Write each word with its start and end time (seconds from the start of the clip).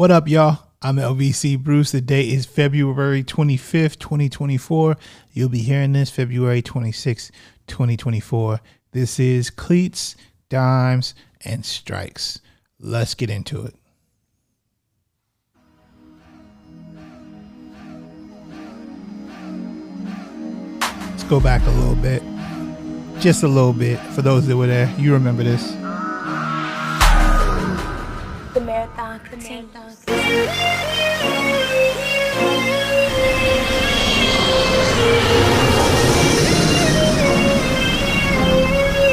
What 0.00 0.10
up, 0.10 0.28
y'all? 0.28 0.60
I'm 0.80 0.96
LBC 0.96 1.58
Bruce. 1.62 1.92
The 1.92 2.00
date 2.00 2.30
is 2.30 2.46
February 2.46 3.22
25th, 3.22 3.98
2024. 3.98 4.96
You'll 5.34 5.50
be 5.50 5.58
hearing 5.58 5.92
this 5.92 6.08
February 6.08 6.62
26th, 6.62 7.30
2024. 7.66 8.62
This 8.92 9.20
is 9.20 9.50
Cleats, 9.50 10.16
Dimes, 10.48 11.14
and 11.44 11.66
Strikes. 11.66 12.40
Let's 12.78 13.12
get 13.12 13.28
into 13.28 13.66
it. 13.66 13.74
Let's 20.80 21.24
go 21.24 21.40
back 21.40 21.60
a 21.66 21.70
little 21.72 21.96
bit. 21.96 22.22
Just 23.20 23.42
a 23.42 23.48
little 23.48 23.74
bit. 23.74 23.98
For 24.14 24.22
those 24.22 24.46
that 24.46 24.56
were 24.56 24.66
there, 24.66 24.90
you 24.98 25.12
remember 25.12 25.42
this. 25.42 25.76
The 28.52 28.60
marathon 28.60 29.20
continues. 29.20 30.04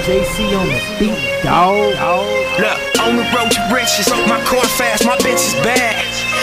JC 0.08 0.58
on 0.58 0.66
the 0.68 0.82
beat, 0.98 1.44
dog. 1.44 1.76
Look, 2.58 2.80
on 3.06 3.18
the 3.18 3.24
road 3.36 3.52
to 3.52 3.62
riches, 3.70 4.10
my 4.26 4.42
core 4.46 4.64
fast, 4.64 5.06
my 5.06 5.18
bitch 5.18 5.34
is 5.36 5.54
bad. 5.62 6.02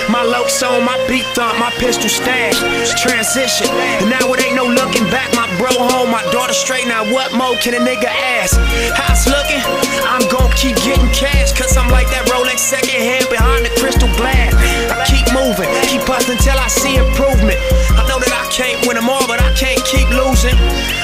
My 0.08 0.22
locs 0.22 0.62
on, 0.62 0.84
my 0.84 0.97
beat 1.08 1.24
thump, 1.34 1.58
my 1.58 1.70
pistol 1.80 2.08
stash. 2.08 2.61
Transition, 3.00 3.66
and 3.70 4.11
now 4.11 4.33
it 4.34 4.45
ain't 4.45 4.55
no 4.55 4.66
looking 4.66 5.05
back. 5.11 5.34
My 5.34 5.44
bro 5.58 5.70
home, 5.74 6.10
my 6.10 6.22
daughter 6.30 6.52
straight. 6.52 6.86
Now 6.86 7.04
what 7.04 7.34
more 7.34 7.56
can 7.56 7.74
a 7.74 7.82
nigga 7.82 8.08
ask? 8.08 8.58
How's 8.94 9.26
looking? 9.26 9.60
I'm 10.04 10.24
gon' 10.28 10.50
keep 10.52 10.77
getting 10.82 11.08
cash, 11.10 11.52
cause 11.52 11.77
I'm 11.77 11.90
like 11.90 12.08
that 12.10 12.27
Rolex 12.30 12.58
second 12.58 12.96
hand 12.96 13.27
behind 13.28 13.64
the 13.66 13.72
crystal 13.80 14.08
glass. 14.16 14.54
I 14.90 15.04
keep 15.04 15.27
moving, 15.34 15.68
keep 15.88 16.02
hustling 16.06 16.38
till 16.38 16.58
I 16.58 16.68
see 16.68 16.96
improvement. 16.96 17.58
I 17.98 18.06
know 18.08 18.18
that 18.18 18.33
I 18.33 18.44
can't 18.55 18.86
win 18.86 18.94
them 18.94 19.10
all, 19.10 19.27
but 19.27 19.42
I 19.42 19.50
can't 19.58 19.83
keep 19.83 20.06
losing. 20.14 20.55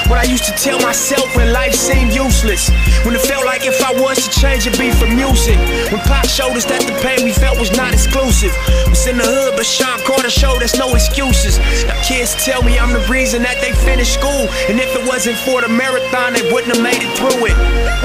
What 0.07 0.15
I 0.15 0.23
used 0.23 0.47
to 0.47 0.55
tell 0.55 0.79
myself 0.79 1.27
when 1.35 1.51
life 1.51 1.75
seemed 1.75 2.15
useless. 2.15 2.71
When 3.03 3.13
it 3.13 3.19
felt 3.27 3.43
like 3.43 3.67
if 3.67 3.83
I 3.83 3.91
was 3.91 4.23
to 4.23 4.29
change, 4.31 4.67
it'd 4.67 4.79
be 4.79 4.87
for 4.87 5.07
music. 5.07 5.59
When 5.91 5.99
Pac 6.07 6.31
showed 6.31 6.55
us 6.55 6.63
that 6.71 6.79
the 6.87 6.95
pain 7.03 7.27
we 7.27 7.35
felt 7.35 7.59
was 7.59 7.75
not 7.75 7.91
exclusive. 7.91 8.55
Was 8.87 9.03
in 9.03 9.19
the 9.19 9.27
hood, 9.27 9.59
but 9.59 9.67
Sean 9.67 9.99
Carter 10.07 10.31
showed 10.31 10.63
us 10.63 10.79
no 10.79 10.95
excuses. 10.95 11.59
Now 11.91 11.99
kids 12.07 12.39
tell 12.39 12.63
me 12.63 12.79
I'm 12.79 12.95
the 12.95 13.03
reason 13.11 13.43
that 13.43 13.59
they 13.59 13.75
finished 13.83 14.15
school. 14.15 14.47
And 14.71 14.79
if 14.79 14.95
it 14.95 15.03
wasn't 15.03 15.35
for 15.43 15.59
the 15.59 15.67
marathon, 15.67 16.31
they 16.31 16.47
wouldn't 16.55 16.71
have 16.71 16.83
made 16.83 17.03
it 17.03 17.11
through 17.19 17.51
it. 17.51 17.55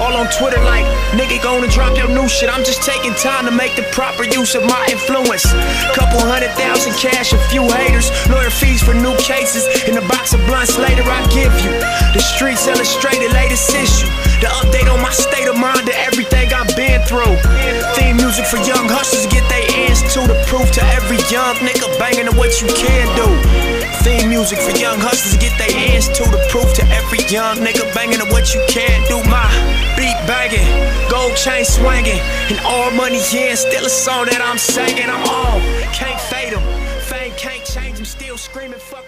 All 0.02 0.10
on 0.18 0.26
Twitter 0.34 0.58
like, 0.66 0.86
nigga 1.14 1.38
gonna 1.38 1.70
drop 1.70 1.94
your 1.94 2.10
new 2.10 2.26
shit. 2.26 2.50
I'm 2.50 2.66
just 2.66 2.82
taking 2.82 3.14
time 3.14 3.46
to 3.46 3.54
make 3.54 3.78
the 3.78 3.86
proper 3.94 4.26
use 4.26 4.58
of 4.58 4.66
my 4.66 4.82
influence. 4.90 5.46
Couple 5.94 6.18
hundred 6.18 6.50
thousand 6.58 6.98
cash, 6.98 7.30
a 7.30 7.38
few 7.46 7.62
haters, 7.70 8.10
lawyer 8.26 8.50
fees 8.50 8.82
for 8.82 8.94
new 8.94 9.14
cases. 9.22 9.35
In 9.36 9.98
a 10.00 10.08
box 10.08 10.32
of 10.32 10.40
blunts 10.48 10.78
later, 10.78 11.04
I 11.04 11.20
give 11.28 11.52
you 11.60 11.68
the 12.16 12.24
streets 12.24 12.66
illustrated 12.66 13.36
latest 13.36 13.68
issue. 13.68 14.08
The 14.40 14.48
update 14.48 14.88
on 14.88 15.02
my 15.04 15.12
state 15.12 15.46
of 15.46 15.60
mind 15.60 15.84
to 15.84 15.94
everything 16.08 16.48
I've 16.56 16.72
been 16.72 17.04
through. 17.04 17.36
Theme 17.92 18.16
music 18.16 18.48
for 18.48 18.56
young 18.64 18.88
hustlers 18.88 19.28
get 19.28 19.44
their 19.52 19.60
hands 19.76 20.00
to 20.16 20.24
the 20.24 20.40
proof 20.48 20.72
to 20.80 20.82
every 20.96 21.20
young 21.28 21.52
nigga 21.60 21.84
banging 22.00 22.32
to 22.32 22.34
what 22.40 22.64
you 22.64 22.68
can 22.80 23.04
do. 23.12 23.28
Theme 24.00 24.32
music 24.32 24.56
for 24.56 24.72
young 24.72 24.96
hustlers 25.04 25.36
get 25.36 25.52
their 25.60 25.68
hands 25.84 26.08
to 26.16 26.24
the 26.32 26.40
proof 26.48 26.72
to 26.80 26.84
every 26.96 27.20
young 27.28 27.60
nigga 27.60 27.84
banging 27.92 28.24
to 28.24 28.28
what 28.32 28.56
you 28.56 28.64
can 28.72 28.96
do. 29.04 29.20
My 29.28 29.44
beat 30.00 30.16
banging, 30.24 30.64
gold 31.12 31.36
chain 31.36 31.68
swinging, 31.68 32.24
and 32.48 32.56
all 32.64 32.88
money 32.96 33.20
in. 33.36 33.52
Still 33.52 33.84
a 33.84 33.92
song 33.92 34.32
that 34.32 34.40
I'm 34.40 34.56
singing. 34.56 35.12
I'm 35.12 35.20
on, 35.28 35.60
can't 35.92 36.20
fade 36.32 36.56
them. 36.56 36.64
Fame 37.04 37.32
can't 37.36 37.62
change 37.62 38.00
'em. 38.00 38.04
Still 38.04 38.36
screaming, 38.36 38.80
fuck 38.80 39.05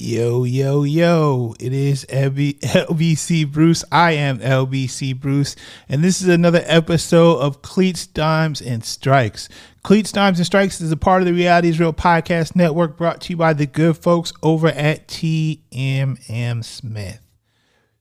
Yo, 0.00 0.44
yo, 0.44 0.84
yo. 0.84 1.56
It 1.58 1.72
is 1.72 2.06
LB- 2.08 2.60
LBC 2.60 3.50
Bruce. 3.50 3.82
I 3.90 4.12
am 4.12 4.38
LBC 4.38 5.18
Bruce. 5.18 5.56
And 5.88 6.04
this 6.04 6.22
is 6.22 6.28
another 6.28 6.62
episode 6.66 7.38
of 7.40 7.62
Cleats, 7.62 8.06
Dimes, 8.06 8.62
and 8.62 8.84
Strikes. 8.84 9.48
Cleats, 9.82 10.12
Dimes, 10.12 10.38
and 10.38 10.46
Strikes 10.46 10.80
is 10.80 10.92
a 10.92 10.96
part 10.96 11.22
of 11.22 11.26
the 11.26 11.32
Reality 11.32 11.68
is 11.68 11.80
Real 11.80 11.92
podcast 11.92 12.54
network 12.54 12.96
brought 12.96 13.20
to 13.22 13.30
you 13.30 13.36
by 13.36 13.52
the 13.52 13.66
good 13.66 13.96
folks 13.96 14.32
over 14.40 14.68
at 14.68 15.08
TMM 15.08 16.64
Smith. 16.64 17.20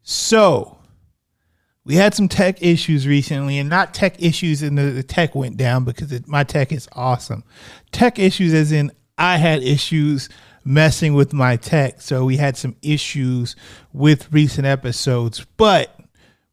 So, 0.03 0.77
we 1.83 1.95
had 1.95 2.13
some 2.13 2.27
tech 2.27 2.61
issues 2.61 3.07
recently, 3.07 3.57
and 3.57 3.71
not 3.71 3.95
tech 3.95 4.21
issues 4.21 4.61
in 4.61 4.75
the, 4.75 4.83
the 4.83 5.01
tech 5.01 5.33
went 5.33 5.57
down 5.57 5.83
because 5.83 6.11
it, 6.11 6.27
my 6.27 6.43
tech 6.43 6.71
is 6.71 6.87
awesome. 6.91 7.43
Tech 7.91 8.19
issues, 8.19 8.53
as 8.53 8.71
in 8.71 8.91
I 9.17 9.37
had 9.37 9.63
issues 9.63 10.29
messing 10.67 11.13
with 11.13 11.33
my 11.33 11.55
tech, 11.55 12.01
so 12.01 12.25
we 12.25 12.37
had 12.37 12.57
some 12.57 12.75
issues 12.81 13.55
with 13.93 14.31
recent 14.31 14.67
episodes. 14.67 15.45
But 15.55 15.97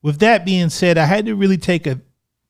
with 0.03 0.21
that 0.21 0.45
being 0.45 0.71
said, 0.71 0.97
I 0.97 1.05
had 1.05 1.27
to 1.27 1.35
really 1.35 1.59
take 1.59 1.87
a 1.87 2.01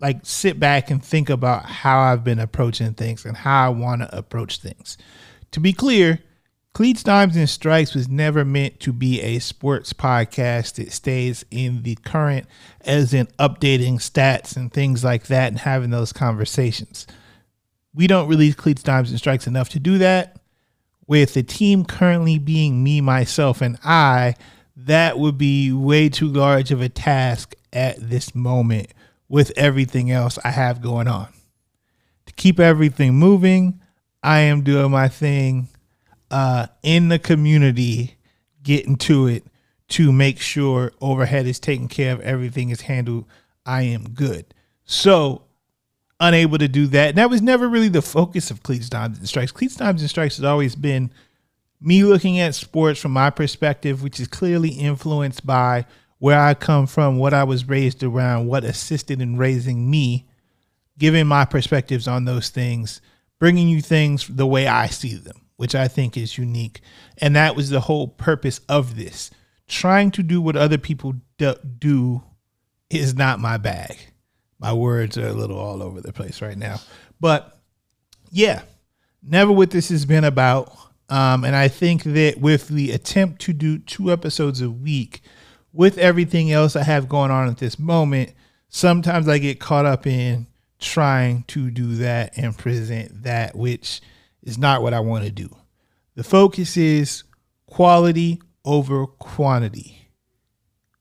like 0.00 0.20
sit 0.22 0.60
back 0.60 0.90
and 0.90 1.02
think 1.02 1.30
about 1.30 1.64
how 1.64 2.00
I've 2.00 2.24
been 2.24 2.38
approaching 2.38 2.92
things 2.92 3.24
and 3.24 3.36
how 3.36 3.66
I 3.66 3.68
want 3.70 4.02
to 4.02 4.16
approach 4.16 4.58
things. 4.58 4.98
To 5.52 5.60
be 5.60 5.72
clear, 5.72 6.20
Cleats, 6.74 7.04
Dimes, 7.04 7.36
and 7.36 7.48
Strikes 7.48 7.94
was 7.94 8.08
never 8.08 8.44
meant 8.44 8.80
to 8.80 8.92
be 8.92 9.22
a 9.22 9.38
sports 9.38 9.92
podcast 9.92 10.80
It 10.80 10.92
stays 10.92 11.44
in 11.50 11.84
the 11.84 11.94
current, 11.94 12.46
as 12.80 13.14
in 13.14 13.26
updating 13.38 13.94
stats 13.94 14.56
and 14.56 14.72
things 14.72 15.04
like 15.04 15.28
that 15.28 15.48
and 15.48 15.60
having 15.60 15.90
those 15.90 16.12
conversations. 16.12 17.06
We 17.94 18.08
don't 18.08 18.28
release 18.28 18.56
Cleats, 18.56 18.82
Dimes, 18.82 19.10
and 19.10 19.20
Strikes 19.20 19.46
enough 19.46 19.68
to 19.70 19.78
do 19.78 19.98
that. 19.98 20.40
With 21.06 21.34
the 21.34 21.42
team 21.42 21.84
currently 21.84 22.38
being 22.38 22.82
me, 22.82 23.00
myself, 23.00 23.60
and 23.60 23.78
I, 23.84 24.36
that 24.76 25.18
would 25.18 25.38
be 25.38 25.72
way 25.72 26.08
too 26.08 26.28
large 26.28 26.70
of 26.70 26.80
a 26.80 26.88
task 26.88 27.54
at 27.72 27.96
this 27.98 28.34
moment 28.34 28.88
with 29.28 29.52
everything 29.56 30.10
else 30.10 30.38
I 30.44 30.50
have 30.50 30.82
going 30.82 31.08
on. 31.08 31.28
To 32.26 32.32
keep 32.32 32.58
everything 32.58 33.14
moving, 33.14 33.80
I 34.22 34.40
am 34.40 34.62
doing 34.62 34.90
my 34.90 35.08
thing 35.08 35.68
uh, 36.30 36.68
in 36.82 37.08
the 37.08 37.18
community, 37.18 38.16
getting 38.62 38.96
to 38.96 39.26
it 39.26 39.44
to 39.88 40.10
make 40.10 40.40
sure 40.40 40.92
overhead 41.00 41.46
is 41.46 41.60
taken 41.60 41.88
care 41.88 42.14
of, 42.14 42.20
everything 42.20 42.70
is 42.70 42.82
handled. 42.82 43.26
I 43.66 43.82
am 43.82 44.10
good. 44.10 44.54
So, 44.84 45.43
unable 46.20 46.58
to 46.58 46.68
do 46.68 46.86
that. 46.88 47.10
And 47.10 47.18
that 47.18 47.30
was 47.30 47.42
never 47.42 47.68
really 47.68 47.88
the 47.88 48.02
focus 48.02 48.50
of 48.50 48.62
Cleats, 48.62 48.88
Dimes, 48.88 49.18
and 49.18 49.28
Strikes. 49.28 49.52
Cleats, 49.52 49.76
Dimes, 49.76 50.00
and 50.00 50.10
Strikes 50.10 50.36
has 50.36 50.44
always 50.44 50.74
been 50.74 51.10
me 51.80 52.02
looking 52.04 52.38
at 52.40 52.54
sports 52.54 53.00
from 53.00 53.12
my 53.12 53.30
perspective, 53.30 54.02
which 54.02 54.18
is 54.18 54.28
clearly 54.28 54.70
influenced 54.70 55.46
by 55.46 55.84
where 56.18 56.40
I 56.40 56.54
come 56.54 56.86
from, 56.86 57.18
what 57.18 57.34
I 57.34 57.44
was 57.44 57.68
raised 57.68 58.02
around, 58.02 58.46
what 58.46 58.64
assisted 58.64 59.20
in 59.20 59.36
raising 59.36 59.90
me, 59.90 60.26
giving 60.96 61.26
my 61.26 61.44
perspectives 61.44 62.08
on 62.08 62.24
those 62.24 62.48
things, 62.48 63.00
bringing 63.38 63.68
you 63.68 63.82
things 63.82 64.26
the 64.28 64.46
way 64.46 64.66
I 64.66 64.86
see 64.86 65.16
them, 65.16 65.42
which 65.56 65.74
I 65.74 65.88
think 65.88 66.16
is 66.16 66.38
unique. 66.38 66.80
And 67.18 67.36
that 67.36 67.56
was 67.56 67.68
the 67.68 67.80
whole 67.80 68.08
purpose 68.08 68.60
of 68.68 68.96
this. 68.96 69.30
Trying 69.66 70.12
to 70.12 70.22
do 70.22 70.40
what 70.40 70.56
other 70.56 70.78
people 70.78 71.14
do, 71.36 71.54
do 71.78 72.22
is 72.88 73.14
not 73.14 73.40
my 73.40 73.58
bag. 73.58 74.13
My 74.64 74.72
words 74.72 75.18
are 75.18 75.26
a 75.26 75.34
little 75.34 75.58
all 75.58 75.82
over 75.82 76.00
the 76.00 76.10
place 76.10 76.40
right 76.40 76.56
now. 76.56 76.80
But 77.20 77.54
yeah, 78.30 78.62
never 79.22 79.52
what 79.52 79.70
this 79.70 79.90
has 79.90 80.06
been 80.06 80.24
about. 80.24 80.74
Um, 81.10 81.44
and 81.44 81.54
I 81.54 81.68
think 81.68 82.04
that 82.04 82.38
with 82.40 82.68
the 82.68 82.92
attempt 82.92 83.42
to 83.42 83.52
do 83.52 83.76
two 83.76 84.10
episodes 84.10 84.62
a 84.62 84.70
week, 84.70 85.20
with 85.74 85.98
everything 85.98 86.50
else 86.50 86.76
I 86.76 86.82
have 86.82 87.10
going 87.10 87.30
on 87.30 87.46
at 87.50 87.58
this 87.58 87.78
moment, 87.78 88.32
sometimes 88.70 89.28
I 89.28 89.36
get 89.36 89.60
caught 89.60 89.84
up 89.84 90.06
in 90.06 90.46
trying 90.78 91.42
to 91.48 91.70
do 91.70 91.96
that 91.96 92.38
and 92.38 92.56
present 92.56 93.24
that, 93.24 93.54
which 93.54 94.00
is 94.42 94.56
not 94.56 94.80
what 94.80 94.94
I 94.94 95.00
want 95.00 95.26
to 95.26 95.30
do. 95.30 95.54
The 96.14 96.24
focus 96.24 96.78
is 96.78 97.24
quality 97.66 98.40
over 98.64 99.06
quantity. 99.06 100.08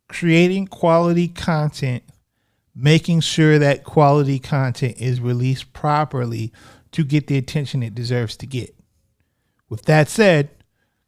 Creating 0.09 0.67
quality 0.67 1.29
content, 1.29 2.03
making 2.75 3.19
sure 3.19 3.59
that 3.59 3.83
quality 3.83 4.39
content 4.39 4.99
is 4.99 5.19
released 5.19 5.73
properly 5.73 6.51
to 6.91 7.03
get 7.03 7.27
the 7.27 7.37
attention 7.37 7.83
it 7.83 7.95
deserves 7.95 8.37
to 8.37 8.45
get. 8.45 8.75
With 9.69 9.83
that 9.85 10.09
said, 10.09 10.49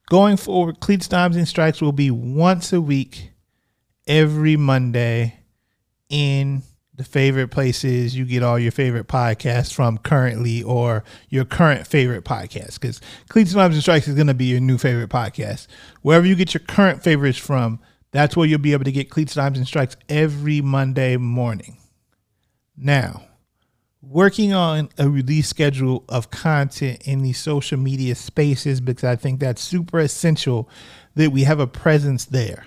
going 0.09 0.37
forward, 0.37 0.79
Cleats, 0.79 1.07
Dimes, 1.07 1.35
and 1.35 1.47
Strikes 1.47 1.81
will 1.81 1.91
be 1.91 2.11
once 2.11 2.73
a 2.73 2.81
week, 2.81 3.31
every 4.07 4.55
Monday, 4.55 5.39
in 6.09 6.63
the 6.93 7.03
favorite 7.03 7.49
places 7.49 8.15
you 8.15 8.23
get 8.25 8.41
all 8.41 8.57
your 8.57 8.71
favorite 8.71 9.07
podcasts 9.07 9.73
from 9.73 9.97
currently 9.97 10.63
or 10.63 11.03
your 11.29 11.43
current 11.43 11.85
favorite 11.85 12.23
podcast. 12.23 12.79
Because 12.79 13.01
Cleats, 13.27 13.53
Dimes, 13.53 13.75
and 13.75 13.81
Strikes 13.81 14.07
is 14.07 14.15
going 14.15 14.27
to 14.27 14.33
be 14.33 14.45
your 14.45 14.59
new 14.59 14.77
favorite 14.77 15.09
podcast. 15.09 15.67
Wherever 16.03 16.25
you 16.25 16.35
get 16.35 16.53
your 16.53 16.61
current 16.61 17.03
favorites 17.03 17.37
from, 17.37 17.79
That's 18.15 18.37
where 18.37 18.47
you'll 18.47 18.59
be 18.59 18.71
able 18.71 18.85
to 18.85 18.93
get 18.93 19.09
Cleats, 19.09 19.33
Dimes, 19.33 19.57
and 19.57 19.67
Strikes 19.67 19.97
every 20.07 20.61
Monday 20.61 21.17
morning. 21.17 21.75
Now, 22.77 23.27
working 24.01 24.53
on 24.53 24.87
a 24.97 25.09
release 25.09 25.49
schedule 25.49 26.05
of 26.07 26.31
content 26.31 27.05
in 27.05 27.23
the 27.23 27.33
social 27.33 27.77
media 27.77 28.15
spaces 28.15 28.79
because 28.79 29.03
I 29.03 29.17
think 29.17 29.41
that's 29.41 29.61
super 29.61 29.99
essential 29.99 30.69
that 31.15 31.31
we 31.31 31.43
have 31.43 31.59
a 31.59 31.67
presence 31.67 32.23
there 32.23 32.65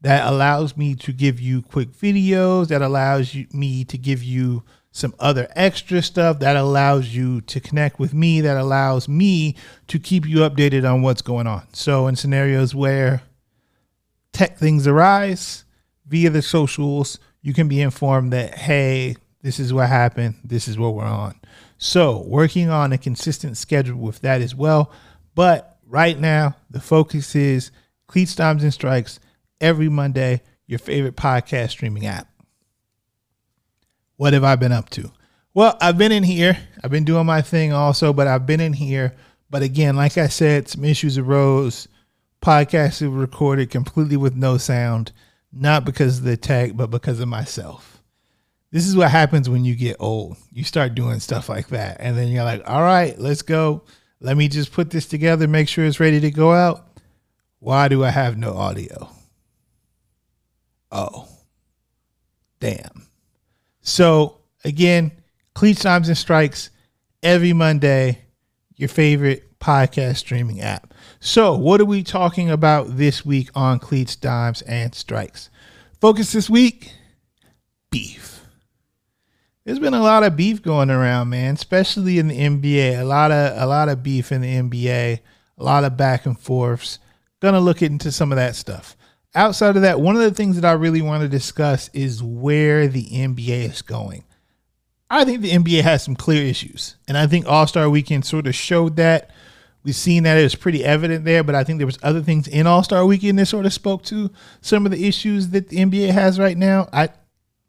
that 0.00 0.26
allows 0.26 0.76
me 0.76 0.96
to 0.96 1.12
give 1.12 1.38
you 1.38 1.62
quick 1.62 1.92
videos, 1.92 2.66
that 2.66 2.82
allows 2.82 3.32
you, 3.32 3.46
me 3.52 3.84
to 3.84 3.96
give 3.96 4.24
you 4.24 4.64
some 4.90 5.14
other 5.20 5.46
extra 5.54 6.02
stuff, 6.02 6.40
that 6.40 6.56
allows 6.56 7.14
you 7.14 7.42
to 7.42 7.60
connect 7.60 8.00
with 8.00 8.12
me, 8.12 8.40
that 8.40 8.56
allows 8.56 9.08
me 9.08 9.54
to 9.86 10.00
keep 10.00 10.26
you 10.26 10.38
updated 10.38 10.84
on 10.84 11.00
what's 11.00 11.22
going 11.22 11.46
on. 11.46 11.68
So, 11.72 12.08
in 12.08 12.16
scenarios 12.16 12.74
where 12.74 13.22
tech 14.40 14.56
things 14.56 14.86
arise 14.86 15.66
via 16.06 16.30
the 16.30 16.40
socials, 16.40 17.18
you 17.42 17.52
can 17.52 17.68
be 17.68 17.82
informed 17.82 18.32
that, 18.32 18.54
hey, 18.54 19.14
this 19.42 19.60
is 19.60 19.70
what 19.70 19.90
happened. 19.90 20.34
This 20.42 20.66
is 20.66 20.78
what 20.78 20.94
we're 20.94 21.04
on. 21.04 21.38
So, 21.76 22.24
working 22.26 22.70
on 22.70 22.90
a 22.94 22.96
consistent 22.96 23.58
schedule 23.58 23.98
with 23.98 24.22
that 24.22 24.40
as 24.40 24.54
well. 24.54 24.92
But 25.34 25.76
right 25.86 26.18
now, 26.18 26.56
the 26.70 26.80
focus 26.80 27.36
is 27.36 27.70
Cleats, 28.06 28.34
Dimes, 28.34 28.62
and 28.62 28.72
Strikes 28.72 29.20
every 29.60 29.90
Monday, 29.90 30.40
your 30.66 30.78
favorite 30.78 31.16
podcast 31.16 31.72
streaming 31.72 32.06
app. 32.06 32.26
What 34.16 34.32
have 34.32 34.44
I 34.44 34.56
been 34.56 34.72
up 34.72 34.88
to? 34.90 35.12
Well, 35.52 35.76
I've 35.82 35.98
been 35.98 36.12
in 36.12 36.22
here. 36.22 36.56
I've 36.82 36.90
been 36.90 37.04
doing 37.04 37.26
my 37.26 37.42
thing 37.42 37.74
also, 37.74 38.14
but 38.14 38.26
I've 38.26 38.46
been 38.46 38.60
in 38.60 38.72
here. 38.72 39.14
But 39.50 39.60
again, 39.60 39.96
like 39.96 40.16
I 40.16 40.28
said, 40.28 40.66
some 40.66 40.86
issues 40.86 41.18
arose. 41.18 41.88
Podcasts 42.42 43.02
were 43.02 43.16
recorded 43.16 43.70
completely 43.70 44.16
with 44.16 44.34
no 44.34 44.56
sound, 44.56 45.12
not 45.52 45.84
because 45.84 46.18
of 46.18 46.24
the 46.24 46.36
tech, 46.36 46.72
but 46.74 46.90
because 46.90 47.20
of 47.20 47.28
myself 47.28 48.00
this 48.72 48.86
is 48.86 48.96
what 48.96 49.10
happens 49.10 49.48
when 49.48 49.64
you 49.64 49.74
get 49.74 49.96
old. 49.98 50.36
You 50.52 50.64
start 50.64 50.94
doing 50.94 51.20
stuff 51.20 51.48
like 51.48 51.68
that. 51.68 51.96
And 52.00 52.16
then 52.16 52.28
you're 52.28 52.44
like, 52.44 52.62
all 52.68 52.82
right, 52.82 53.18
let's 53.18 53.42
go. 53.42 53.82
Let 54.20 54.36
me 54.36 54.48
just 54.48 54.72
put 54.72 54.90
this 54.90 55.06
together, 55.06 55.48
make 55.48 55.68
sure 55.68 55.84
it's 55.84 56.00
ready 56.00 56.20
to 56.20 56.30
go 56.30 56.52
out. 56.52 56.86
Why 57.58 57.88
do 57.88 58.04
I 58.04 58.10
have 58.10 58.36
no 58.36 58.54
audio? 58.54 59.10
Oh, 60.92 61.28
damn. 62.60 63.06
So, 63.80 64.38
again, 64.64 65.12
Cleats 65.54 65.82
Dimes 65.82 66.08
and 66.08 66.18
Strikes 66.18 66.70
every 67.22 67.52
Monday, 67.52 68.18
your 68.76 68.88
favorite 68.88 69.58
podcast 69.58 70.16
streaming 70.16 70.60
app. 70.60 70.94
So, 71.20 71.54
what 71.54 71.80
are 71.80 71.86
we 71.86 72.02
talking 72.02 72.50
about 72.50 72.96
this 72.96 73.24
week 73.24 73.50
on 73.54 73.78
Cleats, 73.78 74.16
Dimes, 74.16 74.62
and 74.62 74.94
Strikes? 74.94 75.50
Focus 76.00 76.32
this 76.32 76.48
week 76.48 76.94
beef 77.90 78.30
there's 79.64 79.78
been 79.78 79.94
a 79.94 80.02
lot 80.02 80.24
of 80.24 80.36
beef 80.36 80.62
going 80.62 80.90
around, 80.90 81.28
man, 81.28 81.54
especially 81.54 82.18
in 82.18 82.28
the 82.28 82.38
NBA. 82.38 82.98
A 82.98 83.04
lot 83.04 83.30
of 83.30 83.56
a 83.56 83.66
lot 83.66 83.88
of 83.88 84.02
beef 84.02 84.32
in 84.32 84.40
the 84.40 84.56
NBA, 84.56 85.20
a 85.58 85.62
lot 85.62 85.84
of 85.84 85.96
back 85.96 86.26
and 86.26 86.38
forths. 86.38 86.98
Gonna 87.40 87.60
look 87.60 87.82
into 87.82 88.10
some 88.10 88.32
of 88.32 88.36
that 88.36 88.56
stuff. 88.56 88.96
Outside 89.34 89.76
of 89.76 89.82
that, 89.82 90.00
one 90.00 90.16
of 90.16 90.22
the 90.22 90.32
things 90.32 90.56
that 90.56 90.64
I 90.64 90.72
really 90.72 91.02
want 91.02 91.22
to 91.22 91.28
discuss 91.28 91.88
is 91.92 92.22
where 92.22 92.88
the 92.88 93.04
NBA 93.04 93.70
is 93.70 93.82
going. 93.82 94.24
I 95.08 95.24
think 95.24 95.40
the 95.40 95.52
NBA 95.52 95.82
has 95.82 96.02
some 96.02 96.16
clear 96.16 96.42
issues, 96.42 96.96
and 97.06 97.16
I 97.16 97.26
think 97.26 97.46
All 97.46 97.66
Star 97.66 97.88
Weekend 97.88 98.24
sort 98.24 98.46
of 98.46 98.54
showed 98.54 98.96
that. 98.96 99.30
We've 99.82 99.96
seen 99.96 100.24
that 100.24 100.36
it 100.36 100.42
was 100.42 100.54
pretty 100.54 100.84
evident 100.84 101.24
there, 101.24 101.42
but 101.42 101.54
I 101.54 101.64
think 101.64 101.78
there 101.78 101.86
was 101.86 101.98
other 102.02 102.20
things 102.20 102.46
in 102.46 102.66
All 102.66 102.82
Star 102.82 103.06
Weekend 103.06 103.38
that 103.38 103.46
sort 103.46 103.66
of 103.66 103.72
spoke 103.72 104.02
to 104.04 104.30
some 104.60 104.84
of 104.84 104.92
the 104.92 105.06
issues 105.06 105.48
that 105.50 105.68
the 105.68 105.78
NBA 105.78 106.10
has 106.10 106.38
right 106.38 106.56
now. 106.56 106.88
I 106.92 107.08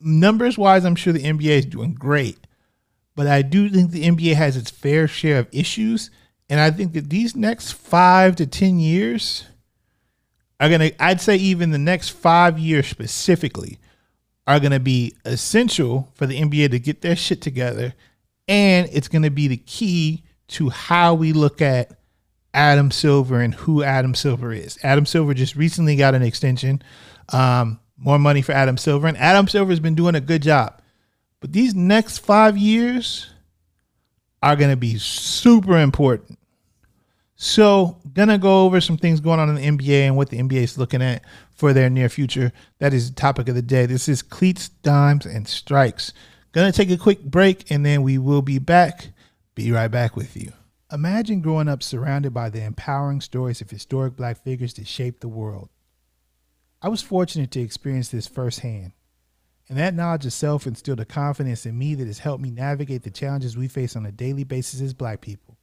numbers 0.01 0.57
wise, 0.57 0.83
I'm 0.83 0.95
sure 0.95 1.13
the 1.13 1.23
NBA 1.23 1.59
is 1.59 1.65
doing 1.65 1.93
great, 1.93 2.47
but 3.15 3.27
I 3.27 3.41
do 3.41 3.69
think 3.69 3.91
the 3.91 4.03
NBA 4.03 4.35
has 4.35 4.57
its 4.57 4.71
fair 4.71 5.07
share 5.07 5.39
of 5.39 5.47
issues, 5.53 6.11
and 6.49 6.59
I 6.59 6.69
think 6.71 6.93
that 6.93 7.09
these 7.09 7.35
next 7.35 7.73
five 7.73 8.35
to 8.37 8.45
ten 8.45 8.79
years 8.79 9.45
are 10.59 10.69
gonna, 10.69 10.91
I'd 10.99 11.21
say, 11.21 11.37
even 11.37 11.71
the 11.71 11.77
next 11.77 12.09
five 12.09 12.59
years 12.59 12.87
specifically, 12.87 13.79
are 14.47 14.59
gonna 14.59 14.81
be 14.81 15.15
essential 15.23 16.11
for 16.13 16.25
the 16.25 16.41
NBA 16.41 16.71
to 16.71 16.79
get 16.79 17.01
their 17.01 17.15
shit 17.15 17.41
together, 17.41 17.93
and 18.49 18.89
it's 18.91 19.07
gonna 19.07 19.31
be 19.31 19.47
the 19.47 19.57
key 19.57 20.23
to 20.49 20.69
how 20.69 21.13
we 21.13 21.31
look 21.31 21.61
at 21.61 21.97
Adam 22.53 22.91
Silver 22.91 23.39
and 23.39 23.53
who 23.53 23.83
Adam 23.83 24.13
Silver 24.13 24.51
is. 24.51 24.77
Adam 24.83 25.05
Silver 25.05 25.33
just 25.33 25.55
recently 25.55 25.95
got 25.95 26.15
an 26.15 26.21
extension. 26.21 26.81
Um, 27.29 27.79
more 27.97 28.19
money 28.19 28.41
for 28.41 28.51
Adam 28.51 28.77
Silver. 28.77 29.07
And 29.07 29.17
Adam 29.17 29.47
Silver 29.47 29.71
has 29.71 29.79
been 29.79 29.95
doing 29.95 30.15
a 30.15 30.21
good 30.21 30.41
job. 30.41 30.81
But 31.39 31.53
these 31.53 31.73
next 31.73 32.19
five 32.19 32.57
years 32.57 33.29
are 34.43 34.55
going 34.55 34.71
to 34.71 34.77
be 34.77 34.97
super 34.97 35.77
important. 35.77 36.37
So, 37.43 37.97
gonna 38.13 38.37
go 38.37 38.65
over 38.65 38.79
some 38.79 38.97
things 38.97 39.19
going 39.19 39.39
on 39.39 39.49
in 39.49 39.55
the 39.55 39.65
NBA 39.65 40.01
and 40.01 40.15
what 40.15 40.29
the 40.29 40.37
NBA 40.37 40.61
is 40.61 40.77
looking 40.77 41.01
at 41.01 41.23
for 41.55 41.73
their 41.73 41.89
near 41.89 42.07
future. 42.07 42.51
That 42.77 42.93
is 42.93 43.09
the 43.09 43.15
topic 43.15 43.49
of 43.49 43.55
the 43.55 43.63
day. 43.63 43.87
This 43.87 44.07
is 44.07 44.21
cleats, 44.21 44.69
dimes, 44.69 45.25
and 45.25 45.47
strikes. 45.47 46.13
Gonna 46.51 46.71
take 46.71 46.91
a 46.91 46.97
quick 46.97 47.23
break 47.23 47.71
and 47.71 47.83
then 47.83 48.03
we 48.03 48.19
will 48.19 48.43
be 48.43 48.59
back. 48.59 49.07
Be 49.55 49.71
right 49.71 49.87
back 49.87 50.15
with 50.15 50.37
you. 50.37 50.53
Imagine 50.93 51.39
growing 51.39 51.69
up 51.69 51.81
surrounded 51.81 52.33
by 52.33 52.49
the 52.49 52.61
empowering 52.61 53.21
stories 53.21 53.61
of 53.61 53.69
historic 53.69 54.17
black 54.17 54.43
figures 54.43 54.73
that 54.73 54.87
shaped 54.87 55.21
the 55.21 55.29
world. 55.29 55.69
I 56.81 56.89
was 56.89 57.01
fortunate 57.01 57.49
to 57.51 57.61
experience 57.61 58.09
this 58.09 58.27
firsthand, 58.27 58.91
and 59.69 59.77
that 59.77 59.93
knowledge 59.93 60.25
of 60.25 60.33
self 60.33 60.67
instilled 60.67 60.99
a 60.99 61.05
confidence 61.05 61.65
in 61.65 61.77
me 61.77 61.95
that 61.95 62.07
has 62.07 62.19
helped 62.19 62.43
me 62.43 62.51
navigate 62.51 63.03
the 63.03 63.09
challenges 63.09 63.55
we 63.55 63.69
face 63.69 63.95
on 63.95 64.05
a 64.05 64.11
daily 64.11 64.43
basis 64.43 64.81
as 64.81 64.93
black 64.93 65.21
people. 65.21 65.55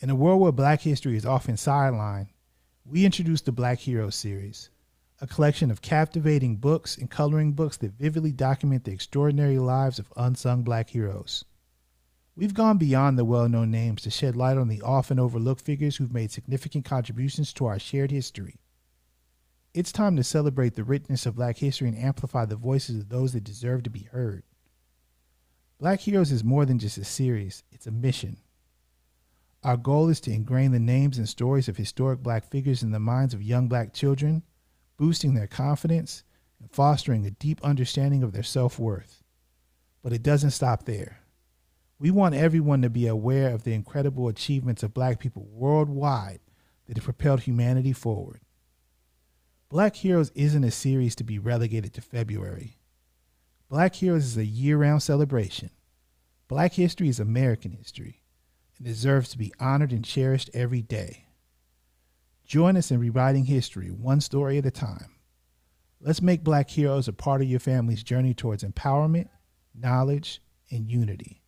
In 0.00 0.10
a 0.10 0.14
world 0.14 0.42
where 0.42 0.52
black 0.52 0.82
history 0.82 1.16
is 1.16 1.24
often 1.24 1.54
sidelined, 1.54 2.28
we 2.84 3.06
introduced 3.06 3.46
the 3.46 3.52
Black 3.52 3.78
Heroes 3.78 4.14
series, 4.14 4.68
a 5.22 5.26
collection 5.26 5.70
of 5.70 5.80
captivating 5.80 6.56
books 6.56 6.98
and 6.98 7.10
coloring 7.10 7.52
books 7.52 7.78
that 7.78 7.92
vividly 7.92 8.32
document 8.32 8.84
the 8.84 8.92
extraordinary 8.92 9.58
lives 9.58 9.98
of 9.98 10.12
unsung 10.18 10.64
black 10.64 10.90
heroes. 10.90 11.46
We've 12.38 12.54
gone 12.54 12.78
beyond 12.78 13.18
the 13.18 13.24
well 13.24 13.48
known 13.48 13.72
names 13.72 14.02
to 14.02 14.10
shed 14.10 14.36
light 14.36 14.56
on 14.56 14.68
the 14.68 14.80
often 14.82 15.18
overlooked 15.18 15.60
figures 15.60 15.96
who've 15.96 16.12
made 16.12 16.30
significant 16.30 16.84
contributions 16.84 17.52
to 17.54 17.66
our 17.66 17.80
shared 17.80 18.12
history. 18.12 18.60
It's 19.74 19.90
time 19.90 20.14
to 20.14 20.22
celebrate 20.22 20.76
the 20.76 20.84
richness 20.84 21.26
of 21.26 21.34
black 21.34 21.58
history 21.58 21.88
and 21.88 21.98
amplify 21.98 22.44
the 22.44 22.54
voices 22.54 23.00
of 23.00 23.08
those 23.08 23.32
that 23.32 23.42
deserve 23.42 23.82
to 23.82 23.90
be 23.90 24.04
heard. 24.12 24.44
Black 25.80 25.98
Heroes 25.98 26.30
is 26.30 26.44
more 26.44 26.64
than 26.64 26.78
just 26.78 26.96
a 26.96 27.04
series, 27.04 27.64
it's 27.72 27.88
a 27.88 27.90
mission. 27.90 28.36
Our 29.64 29.76
goal 29.76 30.08
is 30.08 30.20
to 30.20 30.32
ingrain 30.32 30.70
the 30.70 30.78
names 30.78 31.18
and 31.18 31.28
stories 31.28 31.66
of 31.66 31.76
historic 31.76 32.22
black 32.22 32.48
figures 32.48 32.84
in 32.84 32.92
the 32.92 33.00
minds 33.00 33.34
of 33.34 33.42
young 33.42 33.66
black 33.66 33.92
children, 33.92 34.44
boosting 34.96 35.34
their 35.34 35.48
confidence 35.48 36.22
and 36.60 36.70
fostering 36.70 37.26
a 37.26 37.32
deep 37.32 37.60
understanding 37.64 38.22
of 38.22 38.30
their 38.30 38.44
self 38.44 38.78
worth. 38.78 39.24
But 40.04 40.12
it 40.12 40.22
doesn't 40.22 40.52
stop 40.52 40.84
there. 40.84 41.22
We 42.00 42.10
want 42.12 42.34
everyone 42.34 42.82
to 42.82 42.90
be 42.90 43.08
aware 43.08 43.52
of 43.52 43.64
the 43.64 43.74
incredible 43.74 44.28
achievements 44.28 44.82
of 44.82 44.94
black 44.94 45.18
people 45.18 45.48
worldwide 45.50 46.40
that 46.86 46.96
have 46.96 47.04
propelled 47.04 47.40
humanity 47.40 47.92
forward. 47.92 48.40
Black 49.68 49.96
Heroes 49.96 50.30
isn't 50.34 50.64
a 50.64 50.70
series 50.70 51.14
to 51.16 51.24
be 51.24 51.38
relegated 51.38 51.92
to 51.94 52.00
February. 52.00 52.78
Black 53.68 53.96
Heroes 53.96 54.24
is 54.24 54.36
a 54.36 54.44
year 54.44 54.78
round 54.78 55.02
celebration. 55.02 55.70
Black 56.46 56.72
history 56.74 57.08
is 57.08 57.20
American 57.20 57.72
history 57.72 58.22
and 58.78 58.86
deserves 58.86 59.28
to 59.30 59.38
be 59.38 59.52
honored 59.60 59.92
and 59.92 60.04
cherished 60.04 60.50
every 60.54 60.80
day. 60.80 61.26
Join 62.46 62.76
us 62.76 62.90
in 62.90 63.00
rewriting 63.00 63.44
history 63.44 63.90
one 63.90 64.22
story 64.22 64.56
at 64.56 64.64
a 64.64 64.70
time. 64.70 65.16
Let's 66.00 66.22
make 66.22 66.44
Black 66.44 66.70
Heroes 66.70 67.08
a 67.08 67.12
part 67.12 67.42
of 67.42 67.48
your 67.48 67.60
family's 67.60 68.04
journey 68.04 68.32
towards 68.32 68.62
empowerment, 68.62 69.28
knowledge, 69.74 70.40
and 70.70 70.88
unity. 70.88 71.42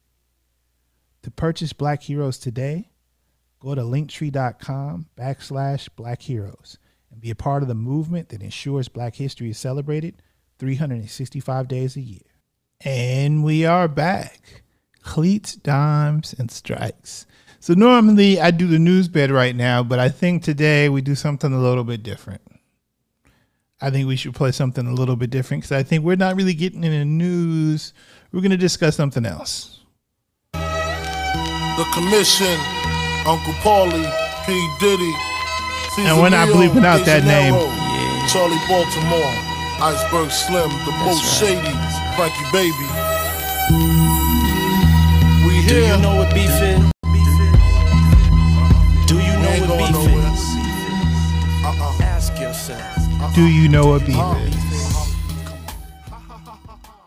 To 1.23 1.31
purchase 1.31 1.73
Black 1.75 2.03
Heroes 2.03 2.39
today, 2.39 2.91
go 3.61 3.75
to 3.75 3.83
linktree.com 3.83 5.07
backslash 5.19 5.89
black 5.95 6.23
heroes 6.23 6.79
and 7.11 7.21
be 7.21 7.31
a 7.31 7.35
part 7.35 7.63
of 7.63 7.69
the 7.69 7.75
movement 7.75 8.31
that 8.31 8.43
ensures 8.43 8.89
black 8.89 9.17
history 9.17 9.51
is 9.51 9.59
celebrated 9.59 10.23
365 10.59 11.69
days 11.69 11.97
a 11.97 12.01
year. 12.01 12.21
And 12.83 13.45
we 13.45 13.67
are 13.67 13.89
back. 13.89 14.63
Cleats, 15.03 15.57
dimes, 15.57 16.35
and 16.39 16.51
strikes. 16.51 17.27
So 17.59 17.75
normally 17.75 18.41
I 18.41 18.51
do 18.51 18.67
the 18.67 18.79
news 18.79 19.09
bed 19.09 19.31
right 19.31 19.55
now, 19.55 19.83
but 19.83 19.99
I 19.99 20.09
think 20.09 20.43
today 20.43 20.89
we 20.89 21.03
do 21.03 21.15
something 21.15 21.53
a 21.53 21.61
little 21.61 21.85
bit 21.85 22.03
different. 22.03 22.41
I 23.83 23.91
think 23.91 24.09
we 24.09 24.17
should 24.17 24.35
play 24.35 24.53
something 24.53 24.87
a 24.87 24.95
little 24.95 25.17
bit 25.17 25.31
different 25.31 25.63
because 25.63 25.73
I 25.73 25.83
think 25.83 26.05
we're 26.05 26.17
not 26.17 26.37
really 26.37 26.55
getting 26.55 26.85
in 26.85 26.93
the 26.93 27.05
news. 27.05 27.93
We're 28.33 28.41
going 28.41 28.51
to 28.51 28.57
discuss 28.57 28.97
something 28.97 29.27
else. 29.27 29.80
The 31.81 31.87
Commission, 31.97 32.61
Uncle 33.25 33.55
Paulie, 33.65 34.05
P. 34.45 34.53
Diddy, 34.81 35.15
and 36.05 36.21
we're 36.21 36.29
not 36.29 36.49
bleeping 36.49 36.85
out 36.85 37.07
that 37.07 37.25
name. 37.25 37.57
Charlie 38.29 38.61
Baltimore, 38.69 39.33
Iceberg 39.81 40.29
Slim, 40.31 40.69
the 40.85 40.93
most 41.01 41.25
shady, 41.41 41.73
Frankie 42.21 42.45
Baby. 42.53 42.85
We 45.49 45.65
Do 45.65 45.81
you 45.81 45.97
know 46.05 46.21
what 46.21 46.29
beef 46.37 46.53
is? 46.61 46.85
Do 49.09 49.17
you 49.17 49.33
know 49.41 49.57
what 49.73 49.89
beef 49.89 50.21
is? 50.21 50.45
Uh-uh. 51.65 52.05
Ask 52.05 52.39
yourself. 52.39 52.83
Uh-uh. 53.23 53.33
Do 53.33 53.47
you 53.47 53.71
know 53.71 53.87
what 53.87 54.05
beef 54.05 54.17
uh-uh. 54.17 54.37
is? 54.37 54.70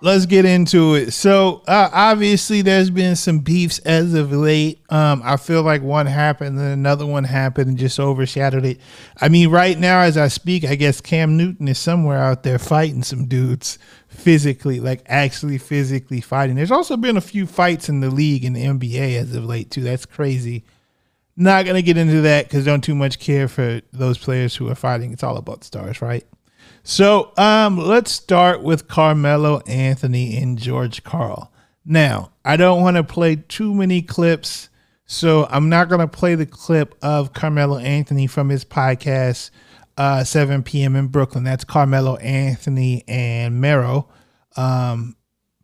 Let's 0.03 0.25
get 0.25 0.43
into 0.43 0.95
it. 0.95 1.12
So, 1.12 1.63
uh, 1.65 1.89
obviously, 1.93 2.62
there's 2.62 2.89
been 2.89 3.15
some 3.15 3.39
beefs 3.39 3.79
as 3.79 4.13
of 4.15 4.33
late. 4.33 4.81
Um, 4.89 5.22
I 5.24 5.38
feel 5.38 5.63
like 5.63 5.81
one 5.81 6.07
happened, 6.07 6.60
then 6.60 6.72
another 6.72 7.05
one 7.05 7.24
happened, 7.24 7.69
and 7.69 7.77
just 7.77 8.01
overshadowed 8.01 8.65
it. 8.65 8.81
I 9.22 9.29
mean, 9.29 9.50
right 9.50 9.79
now, 9.79 10.01
as 10.01 10.17
I 10.17 10.27
speak, 10.27 10.65
I 10.65 10.75
guess 10.75 11.00
Cam 11.00 11.38
Newton 11.38 11.69
is 11.69 11.79
somewhere 11.79 12.17
out 12.17 12.43
there 12.43 12.60
fighting 12.60 13.01
some 13.01 13.27
dudes 13.27 13.79
physically, 14.10 14.81
like 14.81 15.03
actually 15.05 15.57
physically 15.57 16.19
fighting. 16.19 16.57
There's 16.57 16.69
also 16.69 16.98
been 16.98 17.15
a 17.15 17.22
few 17.22 17.48
fights 17.48 17.88
in 17.88 18.01
the 18.01 18.10
league 18.10 18.43
in 18.43 18.51
the 18.51 18.65
NBA 18.65 19.15
as 19.15 19.33
of 19.33 19.45
late, 19.45 19.72
too. 19.72 19.83
That's 19.83 20.05
crazy. 20.05 20.65
Not 21.38 21.65
gonna 21.65 21.81
get 21.81 21.95
into 21.95 22.19
that 22.24 22.50
because 22.50 22.65
don't 22.65 22.83
too 22.83 22.93
much 22.93 23.19
care 23.19 23.48
for 23.48 23.79
those 23.93 24.17
players 24.17 24.53
who 24.53 24.69
are 24.69 24.75
fighting. 24.75 25.13
It's 25.13 25.24
all 25.24 25.38
about 25.38 25.63
stars, 25.63 26.01
right? 26.01 26.25
So 26.86 27.32
um, 27.38 27.78
let's 27.78 28.12
start 28.12 28.62
with 28.62 28.90
Carmelo 28.90 29.62
Anthony 29.62 30.36
and 30.36 30.58
George 30.58 31.02
Karl. 31.06 31.50
Now, 31.86 32.34
I 32.44 32.58
don't 32.58 32.82
want 32.82 32.98
to 32.98 33.06
play 33.06 33.38
too 33.38 33.74
many 33.74 34.02
clips, 34.02 34.68
so 35.06 35.48
I'm 35.50 35.70
not 35.70 35.88
going 35.88 36.02
to 36.02 36.08
play 36.08 36.36
the 36.36 36.46
clip 36.46 36.96
of 37.02 37.32
Carmelo 37.32 37.78
Anthony 37.78 38.28
from 38.28 38.50
his 38.50 38.66
podcast, 38.66 39.50
uh, 39.98 40.25
7 40.25 40.62
p.m. 40.63 40.98
in 40.98 41.08
Brooklyn. 41.08 41.46
That's 41.46 41.63
Carmelo 41.63 42.18
Anthony 42.18 43.06
and 43.08 43.62
Mero, 43.62 44.10
um, 44.58 45.16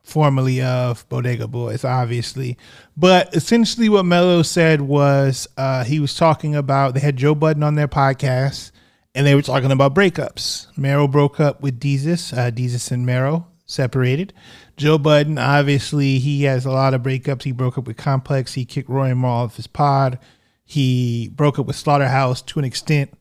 formerly 0.03 0.61
of 0.61 1.07
Bodega 1.09 1.49
Boys, 1.49 1.83
obviously. 1.83 2.57
But 2.95 3.35
essentially, 3.35 3.89
what 3.89 4.05
Melo 4.05 4.41
said 4.41 4.79
was 4.79 5.49
uh, 5.57 5.83
he 5.83 5.99
was 5.99 6.15
talking 6.15 6.55
about 6.55 6.93
they 6.93 7.01
had 7.01 7.17
Joe 7.17 7.35
Budden 7.35 7.63
on 7.63 7.75
their 7.75 7.89
podcast 7.89 8.71
and 9.15 9.25
they 9.25 9.35
were 9.35 9.41
talking 9.41 9.71
about 9.71 9.95
breakups. 9.95 10.67
Mero 10.77 11.07
broke 11.07 11.39
up 11.39 11.61
with 11.61 11.79
Desus. 11.79 12.31
Uh, 12.31 12.93
and 12.93 13.05
Mero 13.05 13.47
separated. 13.65 14.33
Joe 14.77 14.97
Budden, 14.97 15.37
obviously, 15.37 16.19
he 16.19 16.43
has 16.43 16.65
a 16.65 16.71
lot 16.71 16.93
of 16.93 17.01
breakups. 17.01 17.43
He 17.43 17.51
broke 17.51 17.77
up 17.77 17.87
with 17.87 17.97
Complex. 17.97 18.53
He 18.53 18.65
kicked 18.65 18.89
Rory 18.89 19.11
and 19.11 19.21
Mal 19.21 19.31
off 19.31 19.55
his 19.55 19.67
pod. 19.67 20.19
He 20.63 21.29
broke 21.29 21.59
up 21.59 21.65
with 21.65 21.75
Slaughterhouse 21.75 22.41
to 22.43 22.59
an 22.59 22.65
extent. 22.65 23.11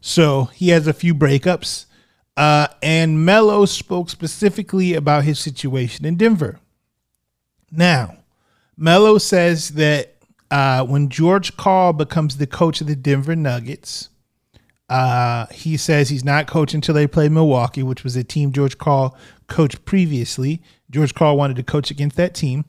So 0.00 0.44
he 0.46 0.68
has 0.68 0.86
a 0.86 0.92
few 0.92 1.14
breakups. 1.14 1.86
Uh, 2.36 2.68
and 2.82 3.24
Melo 3.24 3.64
spoke 3.64 4.10
specifically 4.10 4.94
about 4.94 5.24
his 5.24 5.38
situation 5.38 6.04
in 6.04 6.16
Denver. 6.16 6.60
Now, 7.70 8.18
Melo 8.76 9.18
says 9.18 9.70
that 9.70 10.16
uh, 10.50 10.84
when 10.84 11.08
George 11.08 11.56
Karl 11.56 11.92
becomes 11.92 12.36
the 12.36 12.46
coach 12.46 12.80
of 12.80 12.86
the 12.86 12.96
Denver 12.96 13.34
Nuggets, 13.34 14.10
uh, 14.88 15.46
he 15.46 15.76
says 15.76 16.08
he's 16.08 16.24
not 16.24 16.46
coaching 16.46 16.78
until 16.78 16.94
they 16.94 17.06
play 17.06 17.28
Milwaukee, 17.28 17.82
which 17.82 18.04
was 18.04 18.16
a 18.16 18.24
team 18.24 18.52
George 18.52 18.78
Karl 18.78 19.16
coached 19.48 19.84
previously. 19.84 20.62
George 20.90 21.14
Karl 21.14 21.36
wanted 21.36 21.56
to 21.56 21.62
coach 21.62 21.90
against 21.90 22.16
that 22.16 22.34
team. 22.34 22.64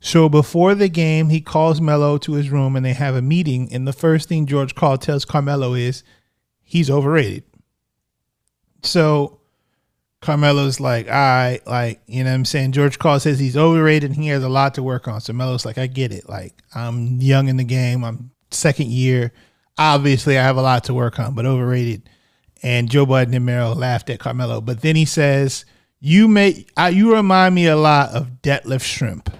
So 0.00 0.28
before 0.28 0.74
the 0.74 0.88
game, 0.88 1.28
he 1.28 1.40
calls 1.40 1.80
Melo 1.80 2.18
to 2.18 2.32
his 2.32 2.50
room 2.50 2.76
and 2.76 2.86
they 2.86 2.92
have 2.92 3.14
a 3.14 3.22
meeting. 3.22 3.68
And 3.72 3.86
the 3.86 3.92
first 3.92 4.28
thing 4.28 4.46
George 4.46 4.74
Karl 4.74 4.96
tells 4.96 5.24
Carmelo 5.24 5.74
is 5.74 6.04
he's 6.62 6.88
overrated. 6.88 7.44
So 8.82 9.40
Carmelo's 10.22 10.80
like, 10.80 11.06
all 11.06 11.12
right, 11.12 11.60
like, 11.66 12.00
you 12.06 12.24
know 12.24 12.30
what 12.30 12.36
I'm 12.36 12.44
saying? 12.44 12.72
George 12.72 12.98
Karl 12.98 13.20
says 13.20 13.38
he's 13.38 13.56
overrated 13.56 14.10
and 14.10 14.22
he 14.22 14.28
has 14.28 14.44
a 14.44 14.48
lot 14.48 14.74
to 14.74 14.82
work 14.82 15.08
on. 15.08 15.20
So 15.20 15.32
Melo's 15.32 15.66
like, 15.66 15.78
I 15.78 15.86
get 15.88 16.12
it. 16.12 16.28
Like, 16.28 16.54
I'm 16.74 17.20
young 17.20 17.48
in 17.48 17.56
the 17.56 17.64
game. 17.64 18.04
I'm 18.04 18.30
second 18.50 18.90
year. 18.90 19.32
Obviously, 19.78 20.36
I 20.38 20.42
have 20.42 20.56
a 20.56 20.62
lot 20.62 20.84
to 20.84 20.94
work 20.94 21.18
on, 21.18 21.34
but 21.34 21.46
overrated. 21.46 22.08
And 22.62 22.90
Joe 22.90 23.06
Budden 23.06 23.34
and 23.34 23.46
Mero 23.46 23.72
laughed 23.72 24.10
at 24.10 24.18
Carmelo. 24.18 24.60
But 24.60 24.80
then 24.80 24.96
he 24.96 25.04
says, 25.04 25.64
you 26.00 26.28
make 26.28 26.70
I, 26.76 26.88
you 26.90 27.14
remind 27.14 27.54
me 27.54 27.66
a 27.66 27.76
lot 27.76 28.10
of 28.10 28.42
Detlef 28.42 28.82
Schrempf. 28.82 29.32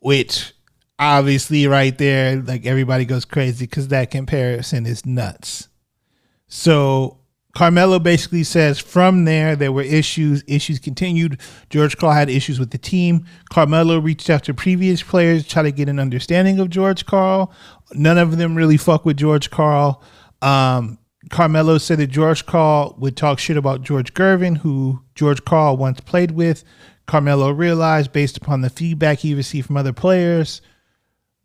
Which 0.00 0.52
obviously 0.98 1.66
right 1.66 1.96
there, 1.96 2.40
like 2.40 2.66
everybody 2.66 3.04
goes 3.04 3.24
crazy 3.24 3.66
because 3.66 3.88
that 3.88 4.10
comparison 4.10 4.86
is 4.86 5.04
nuts. 5.04 5.68
So 6.48 7.18
Carmelo 7.54 8.00
basically 8.00 8.42
says 8.42 8.80
from 8.80 9.24
there 9.24 9.54
there 9.54 9.72
were 9.72 9.82
issues. 9.82 10.42
Issues 10.46 10.78
continued. 10.78 11.40
George 11.70 11.96
Karl 11.96 12.12
had 12.12 12.28
issues 12.28 12.58
with 12.58 12.70
the 12.70 12.78
team. 12.78 13.26
Carmelo 13.50 13.98
reached 13.98 14.28
out 14.28 14.42
to 14.44 14.54
previous 14.54 15.02
players 15.02 15.46
try 15.46 15.62
to 15.62 15.70
get 15.70 15.88
an 15.88 16.00
understanding 16.00 16.58
of 16.58 16.70
George 16.70 17.06
Karl. 17.06 17.52
None 17.92 18.18
of 18.18 18.36
them 18.38 18.56
really 18.56 18.76
fuck 18.76 19.04
with 19.04 19.16
George 19.16 19.50
Karl. 19.50 20.02
Um, 20.42 20.98
Carmelo 21.30 21.78
said 21.78 21.98
that 21.98 22.08
George 22.08 22.44
Karl 22.44 22.96
would 22.98 23.16
talk 23.16 23.38
shit 23.38 23.56
about 23.56 23.82
George 23.82 24.12
Gervin, 24.14 24.58
who 24.58 25.02
George 25.14 25.44
Karl 25.44 25.76
once 25.76 26.00
played 26.00 26.32
with. 26.32 26.64
Carmelo 27.06 27.50
realized, 27.50 28.12
based 28.12 28.36
upon 28.36 28.62
the 28.62 28.70
feedback 28.70 29.18
he 29.18 29.34
received 29.34 29.66
from 29.66 29.76
other 29.76 29.92
players, 29.92 30.60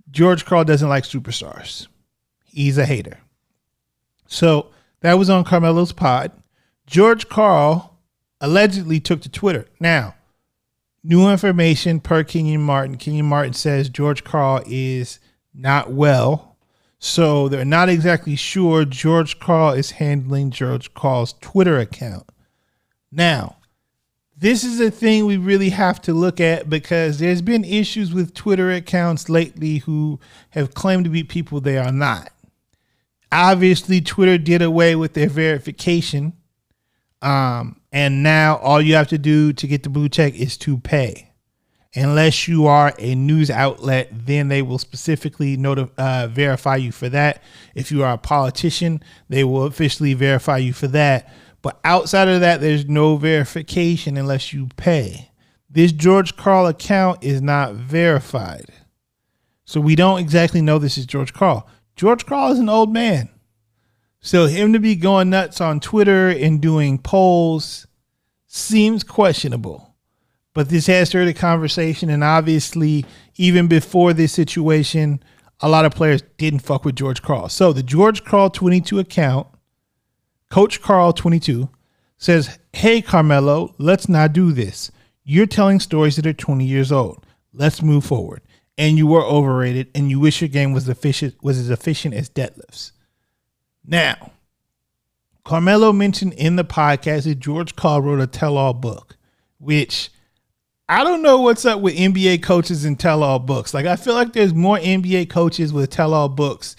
George 0.09 0.45
Carl 0.45 0.63
doesn't 0.63 0.89
like 0.89 1.03
superstars. 1.03 1.87
He's 2.45 2.77
a 2.77 2.85
hater. 2.85 3.19
So 4.27 4.71
that 5.01 5.15
was 5.15 5.29
on 5.29 5.43
Carmelo's 5.43 5.91
pod. 5.91 6.31
George 6.85 7.29
Karl 7.29 7.97
allegedly 8.41 8.99
took 8.99 9.21
to 9.21 9.29
Twitter. 9.29 9.65
Now, 9.79 10.15
new 11.03 11.29
information 11.29 11.99
per 11.99 12.23
Kenyon 12.23 12.61
Martin. 12.61 12.97
Kenyon 12.97 13.27
Martin 13.27 13.53
says 13.53 13.89
George 13.89 14.23
Karl 14.23 14.63
is 14.65 15.19
not 15.53 15.91
well. 15.91 16.57
So 16.99 17.47
they're 17.47 17.63
not 17.63 17.87
exactly 17.87 18.35
sure 18.35 18.83
George 18.83 19.39
Karl 19.39 19.73
is 19.73 19.91
handling 19.91 20.51
George 20.51 20.93
Karl's 20.93 21.33
Twitter 21.39 21.77
account. 21.77 22.29
Now, 23.11 23.55
this 24.37 24.63
is 24.63 24.79
a 24.79 24.91
thing 24.91 25.25
we 25.25 25.37
really 25.37 25.69
have 25.69 26.01
to 26.03 26.13
look 26.13 26.39
at 26.39 26.69
because 26.69 27.19
there's 27.19 27.41
been 27.41 27.63
issues 27.63 28.13
with 28.13 28.33
Twitter 28.33 28.71
accounts 28.71 29.29
lately 29.29 29.79
who 29.79 30.19
have 30.51 30.73
claimed 30.73 31.05
to 31.05 31.09
be 31.09 31.23
people 31.23 31.59
they 31.59 31.77
are 31.77 31.91
not. 31.91 32.31
Obviously, 33.31 34.01
Twitter 34.01 34.37
did 34.37 34.61
away 34.61 34.95
with 34.95 35.13
their 35.13 35.29
verification. 35.29 36.33
Um, 37.21 37.79
and 37.91 38.23
now 38.23 38.57
all 38.57 38.81
you 38.81 38.95
have 38.95 39.07
to 39.09 39.17
do 39.17 39.53
to 39.53 39.67
get 39.67 39.83
the 39.83 39.89
blue 39.89 40.09
check 40.09 40.35
is 40.35 40.57
to 40.57 40.77
pay. 40.77 41.31
Unless 41.95 42.47
you 42.47 42.67
are 42.67 42.93
a 42.99 43.15
news 43.15 43.49
outlet, 43.49 44.09
then 44.11 44.47
they 44.47 44.61
will 44.61 44.77
specifically 44.77 45.57
noti- 45.57 45.91
uh, 45.97 46.27
verify 46.27 46.75
you 46.75 46.91
for 46.91 47.09
that. 47.09 47.41
If 47.73 47.91
you 47.91 48.03
are 48.03 48.13
a 48.13 48.17
politician, 48.17 49.03
they 49.27 49.43
will 49.43 49.65
officially 49.65 50.13
verify 50.13 50.57
you 50.57 50.71
for 50.71 50.87
that. 50.89 51.33
But 51.61 51.79
outside 51.83 52.27
of 52.27 52.41
that, 52.41 52.61
there's 52.61 52.85
no 52.85 53.17
verification 53.17 54.17
unless 54.17 54.53
you 54.53 54.69
pay. 54.77 55.31
This 55.69 55.91
George 55.91 56.37
Karl 56.37 56.67
account 56.67 57.23
is 57.23 57.41
not 57.41 57.73
verified. 57.73 58.65
So 59.65 59.81
we 59.81 59.95
don't 59.95 60.19
exactly 60.19 60.61
know 60.61 60.79
this 60.79 60.97
is 60.97 61.05
George 61.05 61.33
Karl. 61.33 61.67
George 61.99 62.25
Karl 62.25 62.53
is 62.53 62.59
an 62.59 62.69
old 62.69 62.93
man. 62.93 63.27
So 64.21 64.45
him 64.45 64.71
to 64.71 64.79
be 64.79 64.95
going 64.95 65.31
nuts 65.31 65.59
on 65.59 65.81
Twitter 65.81 66.29
and 66.29 66.61
doing 66.61 66.97
polls 66.97 67.87
seems 68.47 69.03
questionable. 69.03 69.97
But 70.53 70.69
this 70.69 70.87
has 70.87 71.09
started 71.09 71.35
a 71.35 71.37
conversation, 71.37 72.09
and 72.09 72.23
obviously, 72.23 73.05
even 73.35 73.67
before 73.67 74.13
this 74.13 74.31
situation, 74.31 75.21
a 75.59 75.67
lot 75.67 75.83
of 75.83 75.93
players 75.93 76.23
didn't 76.37 76.59
fuck 76.59 76.85
with 76.85 76.95
George 76.95 77.21
Karl. 77.21 77.49
So 77.49 77.73
the 77.73 77.83
George 77.83 78.23
Karl 78.23 78.49
22 78.49 78.97
account, 78.99 79.47
Coach 80.49 80.81
Karl 80.81 81.11
22, 81.11 81.67
says, 82.17 82.59
Hey 82.71 83.01
Carmelo, 83.01 83.75
let's 83.77 84.07
not 84.07 84.31
do 84.31 84.53
this. 84.53 84.89
You're 85.25 85.47
telling 85.47 85.81
stories 85.81 86.15
that 86.15 86.25
are 86.25 86.31
20 86.31 86.63
years 86.63 86.93
old. 86.93 87.25
Let's 87.51 87.81
move 87.81 88.05
forward. 88.05 88.41
And 88.79 88.97
you 88.97 89.05
were 89.05 89.23
overrated, 89.23 89.89
and 89.93 90.09
you 90.09 90.19
wish 90.19 90.41
your 90.41 90.47
game 90.47 90.71
was 90.73 90.89
efficient 90.89 91.35
was 91.43 91.59
as 91.59 91.69
efficient 91.69 92.15
as 92.15 92.29
Detlef's. 92.29 92.93
Now, 93.85 94.31
Carmelo 95.43 95.91
mentioned 95.91 96.33
in 96.33 96.55
the 96.55 96.63
podcast 96.63 97.25
that 97.25 97.39
George 97.39 97.75
Karl 97.75 98.01
wrote 98.01 98.21
a 98.21 98.27
tell-all 98.27 98.73
book, 98.73 99.17
which 99.57 100.11
I 100.87 101.03
don't 101.03 101.21
know 101.21 101.41
what's 101.41 101.65
up 101.65 101.81
with 101.81 101.97
NBA 101.97 102.41
coaches 102.41 102.85
and 102.85 102.99
tell-all 102.99 103.39
books. 103.39 103.73
Like 103.73 103.85
I 103.85 103.95
feel 103.95 104.13
like 104.13 104.33
there's 104.33 104.53
more 104.53 104.77
NBA 104.77 105.29
coaches 105.29 105.73
with 105.73 105.89
tell-all 105.89 106.29
books 106.29 106.75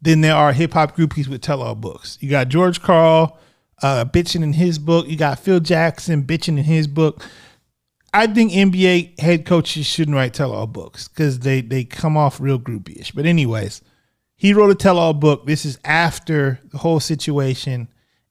than 0.00 0.20
there 0.20 0.34
are 0.34 0.52
hip 0.52 0.72
hop 0.72 0.96
groupies 0.96 1.28
with 1.28 1.42
tell-all 1.42 1.74
books. 1.74 2.16
You 2.20 2.30
got 2.30 2.48
George 2.48 2.80
Karl 2.80 3.38
uh, 3.82 4.04
bitching 4.04 4.42
in 4.42 4.52
his 4.54 4.78
book. 4.78 5.06
You 5.06 5.16
got 5.16 5.38
Phil 5.38 5.60
Jackson 5.60 6.22
bitching 6.24 6.58
in 6.58 6.64
his 6.64 6.86
book. 6.86 7.22
I 8.14 8.26
think 8.26 8.52
NBA 8.52 9.18
head 9.20 9.46
coaches 9.46 9.86
shouldn't 9.86 10.14
write 10.14 10.34
tell-all 10.34 10.66
books 10.66 11.08
because 11.08 11.38
they 11.40 11.62
they 11.62 11.84
come 11.84 12.16
off 12.16 12.40
real 12.40 12.58
groupie-ish. 12.58 13.12
But 13.12 13.24
anyways, 13.26 13.80
he 14.36 14.52
wrote 14.52 14.70
a 14.70 14.74
tell-all 14.74 15.14
book. 15.14 15.46
This 15.46 15.64
is 15.64 15.78
after 15.84 16.60
the 16.70 16.78
whole 16.78 17.00
situation, 17.00 17.88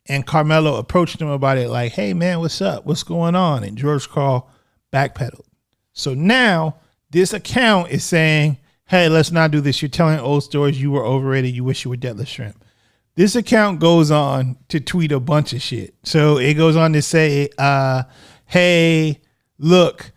And 0.08 0.26
Carmelo 0.26 0.76
approached 0.78 1.22
him 1.22 1.30
about 1.30 1.58
it, 1.58 1.70
like, 1.70 1.94
hey, 1.94 2.14
man, 2.14 2.40
what's 2.40 2.62
up? 2.62 2.86
What's 2.86 3.04
going 3.04 3.36
on? 3.36 3.64
And 3.64 3.78
George 3.78 4.10
Karl 4.10 4.50
backpedaled. 4.92 5.46
So 5.94 6.14
now 6.14 6.78
this 7.12 7.34
account 7.34 7.92
is 7.92 8.04
saying, 8.04 8.58
hey, 8.86 9.08
let's 9.10 9.32
not 9.32 9.52
do 9.52 9.62
this. 9.62 9.82
You're 9.82 9.90
telling 9.90 10.20
old 10.20 10.44
stories. 10.44 10.82
You 10.82 10.92
were 10.92 11.06
overrated. 11.06 11.56
You 11.56 11.64
wish 11.64 11.86
you 11.86 11.92
were 11.92 11.98
Detlef 11.98 12.26
Schrempf. 12.26 12.56
This 13.16 13.36
account 13.36 13.80
goes 13.80 14.10
on 14.10 14.58
to 14.70 14.80
tweet 14.80 15.12
a 15.12 15.20
bunch 15.20 15.54
of 15.54 15.62
shit. 15.62 15.94
So 16.04 16.38
it 16.38 16.56
goes 16.56 16.76
on 16.76 16.94
to 16.94 17.02
say, 17.02 17.50
uh, 17.58 18.04
hey, 18.46 19.22
look, 19.62 20.12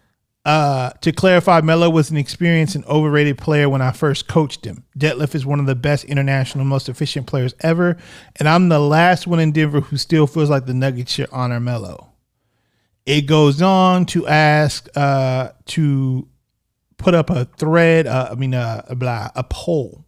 uh, 0.44 0.90
to 1.00 1.12
clarify, 1.12 1.60
Melo 1.60 1.88
was 1.88 2.10
an 2.10 2.16
experienced 2.16 2.74
and 2.74 2.84
overrated 2.84 3.38
player 3.38 3.68
when 3.68 3.80
I 3.80 3.92
first 3.92 4.28
coached 4.28 4.66
him. 4.66 4.84
Detlef 4.98 5.34
is 5.34 5.46
one 5.46 5.60
of 5.60 5.66
the 5.66 5.74
best 5.74 6.04
international, 6.04 6.64
most 6.64 6.88
efficient 6.88 7.26
players 7.26 7.54
ever, 7.60 7.96
and 8.36 8.48
I'm 8.48 8.68
the 8.68 8.78
last 8.78 9.26
one 9.26 9.40
in 9.40 9.52
Denver 9.52 9.80
who 9.80 9.96
still 9.96 10.26
feels 10.26 10.50
like 10.50 10.66
the 10.66 10.74
Nuggets 10.74 11.12
should 11.12 11.28
honor 11.32 11.60
Melo. 11.60 12.10
It 13.06 13.22
goes 13.22 13.62
on 13.62 14.06
to 14.06 14.26
ask 14.26 14.88
uh, 14.96 15.50
to 15.66 16.28
put 16.98 17.14
up 17.14 17.30
a 17.30 17.44
thread, 17.44 18.06
uh, 18.06 18.28
I 18.32 18.34
mean, 18.34 18.54
uh, 18.54 18.84
a, 18.88 18.94
blah, 18.94 19.30
a 19.34 19.44
poll 19.44 20.04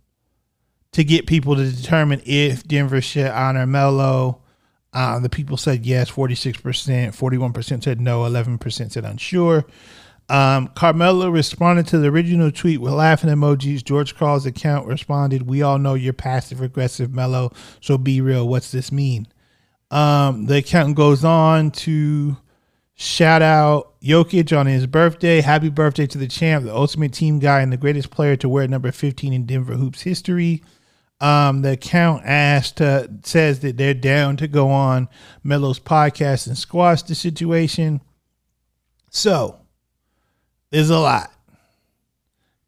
to 0.93 1.05
get 1.05 1.27
people 1.27 1.57
to 1.57 1.71
determine 1.71 2.23
if 2.25 2.67
Denver 2.67 3.01
should 3.01 3.27
honor 3.27 3.67
Melo. 3.67 4.43
Uh, 4.97 5.19
the 5.19 5.29
people 5.29 5.59
said 5.59 5.85
yes, 5.85 6.11
46%, 6.11 6.63
41% 6.63 7.85
said 7.85 8.01
no, 8.01 8.23
11% 8.23 8.91
said 8.91 9.05
unsure. 9.05 9.67
Um, 10.31 10.69
Carmelo 10.69 11.29
responded 11.29 11.87
to 11.89 11.99
the 11.99 12.09
original 12.09 12.51
tweet 12.51 12.81
with 12.81 12.95
laughing 12.95 13.29
emojis. 13.29 13.85
George 13.85 14.17
Karl's 14.17 14.47
account 14.47 14.87
responded, 14.87 15.47
We 15.47 15.61
all 15.61 15.79
know 15.79 15.93
you're 15.93 16.15
passive 16.15 16.63
aggressive, 16.63 17.13
Melo, 17.13 17.53
so 17.83 17.99
be 17.99 18.23
real. 18.23 18.49
What's 18.49 18.73
this 18.73 18.91
mean? 18.91 19.29
Um, 19.91 20.47
the 20.47 20.57
account 20.57 20.97
goes 20.97 21.27
on 21.27 21.73
to 21.73 22.39
shout 22.95 23.43
out 23.43 24.01
Jokic 24.01 24.59
on 24.59 24.65
his 24.65 24.87
birthday. 24.87 25.43
Happy 25.43 25.69
birthday 25.69 26.07
to 26.07 26.17
the 26.17 26.27
champ, 26.27 26.65
the 26.65 26.75
ultimate 26.75 27.13
team 27.13 27.39
guy, 27.39 27.61
and 27.61 27.71
the 27.71 27.77
greatest 27.77 28.11
player 28.11 28.35
to 28.37 28.49
wear 28.49 28.67
number 28.67 28.91
15 28.91 29.35
in 29.35 29.45
Denver 29.45 29.75
Hoops 29.75 30.01
history. 30.01 30.63
Um, 31.21 31.63
the 31.63 31.73
account 31.73 32.25
asked 32.27 32.81
uh, 32.81 33.07
says 33.23 33.61
that 33.61 33.79
they're 33.79 33.95
down 33.95 34.37
to 34.37 34.49
go 34.49 34.69
on 34.69 35.09
Melo's 35.43 35.81
podcast 35.81 36.47
and 36.47 36.59
squash 36.59 37.03
the 37.03 37.15
situation. 37.15 38.03
So 39.11 39.59
there's 40.71 40.91
a 40.91 40.99
lot. 40.99 41.33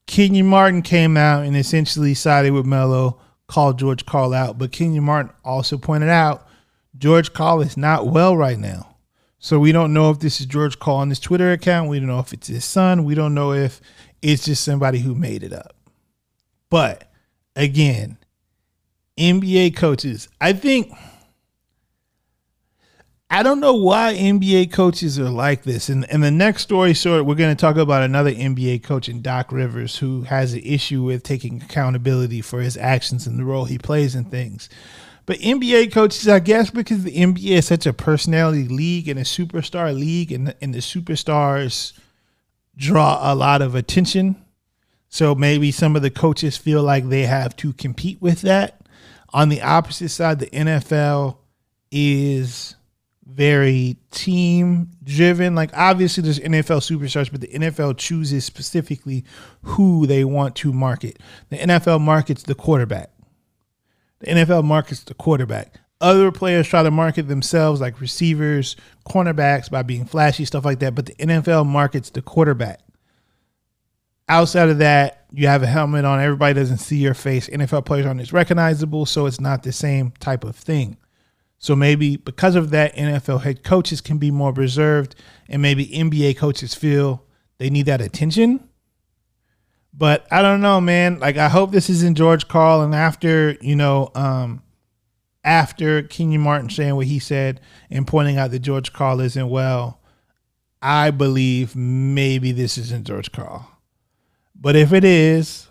Kenyon 0.07 0.47
Martin 0.47 0.81
came 0.81 1.19
out 1.19 1.45
and 1.45 1.55
essentially 1.55 2.15
sided 2.15 2.53
with 2.53 2.65
Melo, 2.65 3.21
called 3.49 3.79
George 3.79 4.07
Karl 4.07 4.33
out, 4.33 4.59
but 4.59 4.73
Kenyon 4.73 5.05
Martin 5.05 5.33
also 5.45 5.77
pointed 5.77 6.09
out 6.09 6.47
George 6.97 7.33
Karl 7.33 7.61
is 7.61 7.77
not 7.77 8.07
well 8.07 8.37
right 8.37 8.59
now. 8.59 8.97
So 9.39 9.59
we 9.59 9.73
don't 9.73 9.93
know 9.93 10.11
if 10.11 10.19
this 10.19 10.41
is 10.41 10.47
George 10.47 10.79
Karl 10.79 10.99
on 10.99 11.11
his 11.11 11.21
Twitter 11.21 11.53
account. 11.53 11.89
We 11.89 11.99
don't 11.99 12.09
know 12.09 12.19
if 12.19 12.33
it's 12.33 12.49
his 12.49 12.65
son. 12.65 13.05
We 13.05 13.15
don't 13.15 13.35
know 13.35 13.53
if 13.53 13.81
it's 14.21 14.45
just 14.45 14.65
somebody 14.65 14.99
who 14.99 15.15
made 15.15 15.43
it 15.43 15.53
up. 15.53 15.77
But 16.71 17.11
again, 17.55 18.19
NBA 19.19 19.77
coaches, 19.77 20.29
I 20.41 20.53
think 20.53 20.93
I 23.31 23.43
don't 23.43 23.61
know 23.61 23.75
why 23.75 24.15
NBA 24.15 24.73
coaches 24.73 25.19
are 25.19 25.29
like 25.29 25.65
this. 25.65 25.91
And 25.91 26.11
and 26.11 26.23
the 26.23 26.31
next 26.31 26.63
story, 26.63 26.95
short, 26.95 27.27
we're 27.27 27.35
going 27.35 27.55
to 27.55 27.61
talk 27.61 27.77
about 27.77 28.03
another 28.03 28.33
NBA 28.33 28.83
coach 28.83 29.09
in 29.09 29.21
Doc 29.21 29.53
Rivers 29.53 29.99
who 29.99 30.23
has 30.23 30.55
an 30.55 30.61
issue 30.61 31.03
with 31.03 31.25
taking 31.25 31.63
accountability 31.63 32.41
for 32.41 32.61
his 32.61 32.79
actions 32.79 33.27
and 33.27 33.39
the 33.39 33.45
role 33.45 33.67
he 33.67 33.77
plays 33.77 34.15
in 34.15 34.25
things. 34.25 34.71
But 35.27 35.41
NBA 35.41 35.93
coaches, 35.93 36.27
I 36.27 36.39
guess, 36.39 36.71
because 36.71 37.05
the 37.05 37.15
NBA 37.15 37.59
is 37.59 37.67
such 37.67 37.85
a 37.85 37.93
personality 37.93 38.67
league 38.67 39.09
and 39.09 39.19
a 39.19 39.25
superstar 39.25 39.95
league, 39.95 40.33
and 40.33 40.55
and 40.63 40.73
the 40.73 40.79
superstars 40.79 41.93
draw 42.79 43.21
a 43.31 43.35
lot 43.35 43.61
of 43.61 43.75
attention. 43.75 44.43
So 45.11 45.35
maybe 45.35 45.71
some 45.71 45.97
of 45.97 46.03
the 46.03 46.11
coaches 46.11 46.57
feel 46.57 46.83
like 46.83 47.09
they 47.09 47.27
have 47.27 47.55
to 47.57 47.75
compete 47.75 48.23
with 48.23 48.41
that. 48.41 48.78
On 49.31 49.49
the 49.49 49.63
opposite 49.63 50.09
side, 50.09 50.39
the 50.39 50.47
NFL 50.47 51.37
is 51.91 52.75
very 53.29 53.97
team 54.11 54.91
driven. 55.05 55.55
Like 55.55 55.71
obviously 55.75 56.23
there's 56.23 56.41
NFL 56.41 56.81
superstars, 56.81 57.31
but 57.31 57.41
the 57.41 57.49
NFL 57.49 57.99
chooses 57.99 58.45
specifically 58.45 59.25
who 59.63 60.07
they 60.07 60.25
want 60.25 60.57
to 60.57 60.73
market. 60.73 61.19
The 61.51 61.59
NFL 61.59 62.01
markets 62.01 62.43
the 62.43 62.55
quarterback. 62.55 63.11
The 64.21 64.27
NFL 64.29 64.65
markets 64.65 65.05
the 65.05 65.15
quarterback. 65.15 65.75
Other 66.01 66.33
players 66.33 66.69
try 66.69 66.83
to 66.83 66.91
market 66.91 67.29
themselves 67.29 67.81
like 67.81 68.01
receivers, 68.01 68.77
cornerbacks 69.07 69.71
by 69.71 69.83
being 69.83 70.05
flashy, 70.05 70.45
stuff 70.45 70.65
like 70.65 70.79
that, 70.79 70.95
but 70.95 71.07
the 71.07 71.15
NFL 71.15 71.67
markets 71.67 72.11
the 72.11 72.23
quarterback. 72.23 72.81
Outside 74.29 74.69
of 74.69 74.79
that, 74.79 75.18
you 75.33 75.47
have 75.47 75.63
a 75.63 75.67
helmet 75.67 76.05
on, 76.05 76.21
everybody 76.21 76.55
doesn't 76.55 76.79
see 76.79 76.97
your 76.97 77.15
face. 77.15 77.49
NFL 77.49 77.85
players 77.85 78.07
aren't 78.07 78.21
as 78.21 78.33
recognizable, 78.33 79.07
so 79.07 79.27
it's 79.27 79.41
not 79.41 79.63
the 79.63 79.73
same 79.73 80.13
type 80.21 80.45
of 80.45 80.57
thing. 80.57 80.97
So 81.59 81.75
maybe 81.75 82.17
because 82.17 82.55
of 82.55 82.71
that, 82.71 82.95
NFL 82.95 83.43
head 83.43 83.65
coaches 83.65 84.01
can 84.01 84.19
be 84.19 84.31
more 84.31 84.53
reserved, 84.53 85.15
and 85.49 85.61
maybe 85.61 85.87
NBA 85.87 86.37
coaches 86.37 86.75
feel 86.75 87.25
they 87.59 87.69
need 87.69 87.87
that 87.87 88.01
attention. 88.01 88.69
But 89.93 90.27
I 90.31 90.43
don't 90.43 90.61
know, 90.61 90.81
man. 90.81 91.19
Like 91.19 91.37
I 91.37 91.49
hope 91.49 91.73
this 91.73 91.91
isn't 91.91 92.17
George 92.17 92.47
Karl, 92.47 92.83
and 92.83 92.95
after 92.95 93.57
you 93.61 93.75
know, 93.75 94.13
um, 94.15 94.63
after 95.43 96.03
Kenyon 96.03 96.43
Martin 96.43 96.71
saying 96.71 96.95
what 96.95 97.07
he 97.07 97.19
said 97.19 97.61
and 97.91 98.07
pointing 98.07 98.39
out 98.39 98.53
that 98.53 98.61
George 98.61 98.93
Karl 98.93 99.21
isn't 99.21 99.49
well, 99.49 100.01
I 100.81 101.11
believe 101.11 101.75
maybe 101.75 102.53
this 102.53 102.79
isn't 102.79 103.07
George 103.07 103.33
Karl. 103.33 103.78
But 104.61 104.77
if 104.77 104.93
it 104.93 105.05
is, 105.05 105.69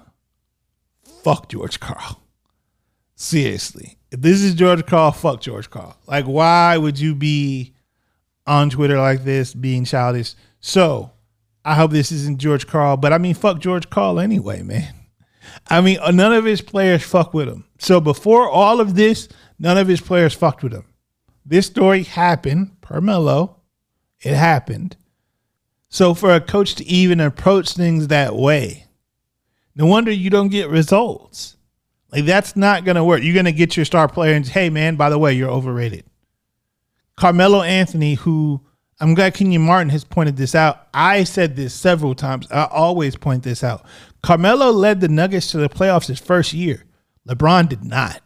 fuck 1.24 1.50
George 1.50 1.80
Karl. 1.80 2.22
Seriously. 3.16 3.98
If 4.12 4.22
this 4.22 4.42
is 4.42 4.54
George 4.54 4.86
Karl, 4.86 5.12
fuck 5.12 5.42
George 5.42 5.70
Karl. 5.70 5.98
Like, 6.08 6.26
why 6.26 6.78
would 6.78 7.00
you 7.00 7.14
be 7.14 7.74
on 8.46 8.70
Twitter 8.70 8.98
like 8.98 9.24
this 9.24 9.54
being 9.54 9.84
childish? 9.84 10.36
So 10.62 11.12
I 11.66 11.76
hope 11.76 11.92
this 11.92 12.12
isn't 12.12 12.40
George 12.40 12.68
Karl, 12.68 12.96
but 12.96 13.12
I 13.12 13.18
mean, 13.18 13.34
fuck 13.34 13.60
George 13.60 13.90
Karl 13.90 14.20
anyway, 14.20 14.62
man. 14.62 14.94
I 15.70 15.82
mean, 15.82 15.98
uh, 16.02 16.12
none 16.12 16.32
of 16.32 16.46
his 16.46 16.62
players 16.62 17.04
fuck 17.04 17.34
with 17.34 17.50
him. 17.50 17.66
So 17.80 18.00
before 18.00 18.50
all 18.50 18.80
of 18.80 18.96
this, 18.96 19.28
none 19.60 19.78
of 19.78 19.88
his 19.88 20.00
players 20.00 20.34
fucked 20.34 20.64
with 20.64 20.74
him. 20.74 20.86
This 21.46 21.68
story 21.68 22.04
happened 22.04 22.80
per 22.82 23.02
Melo. 23.02 23.62
It 24.22 24.36
happened. 24.36 24.96
So 25.90 26.14
for 26.14 26.34
a 26.34 26.42
coach 26.42 26.76
to 26.76 26.86
even 26.86 27.20
approach 27.20 27.74
things 27.74 28.08
that 28.08 28.36
way, 28.36 28.86
no 29.76 29.86
wonder 29.86 30.12
you 30.12 30.30
don't 30.30 30.50
get 30.50 30.70
results. 30.70 31.58
Like 32.12 32.26
that's 32.26 32.56
not 32.56 32.86
gonna 32.86 33.04
work. 33.04 33.22
You're 33.24 33.36
gonna 33.36 33.52
get 33.52 33.76
your 33.76 33.86
star 33.86 34.08
player 34.08 34.34
and 34.34 34.48
hey 34.48 34.70
man, 34.70 34.96
by 34.96 35.10
the 35.10 35.20
way, 35.20 35.34
you're 35.34 35.50
overrated. 35.50 36.06
Carmelo 37.16 37.62
Anthony, 37.62 38.16
who 38.16 38.62
I'm 39.00 39.14
glad 39.14 39.36
Kenyon 39.36 39.62
Martin 39.62 39.90
has 39.90 40.04
pointed 40.04 40.38
this 40.38 40.56
out. 40.56 40.88
I 40.94 41.24
said 41.24 41.56
this 41.56 41.74
several 41.74 42.16
times. 42.16 42.48
I 42.52 42.66
always 42.66 43.16
point 43.16 43.44
this 43.44 43.64
out. 43.64 43.86
Carmelo 44.24 44.72
led 44.72 45.02
the 45.02 45.08
Nuggets 45.08 45.52
to 45.52 45.58
the 45.58 45.70
playoffs 45.70 46.08
his 46.08 46.20
first 46.20 46.54
year. 46.54 46.84
LeBron 47.28 47.70
did 47.70 47.84
not. 47.84 48.22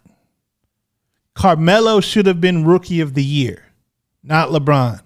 Carmelo 1.34 2.00
should 2.00 2.26
have 2.26 2.40
been 2.40 2.66
rookie 2.66 3.02
of 3.02 3.14
the 3.14 3.24
year, 3.24 3.64
not 4.24 4.50
LeBron. 4.50 5.02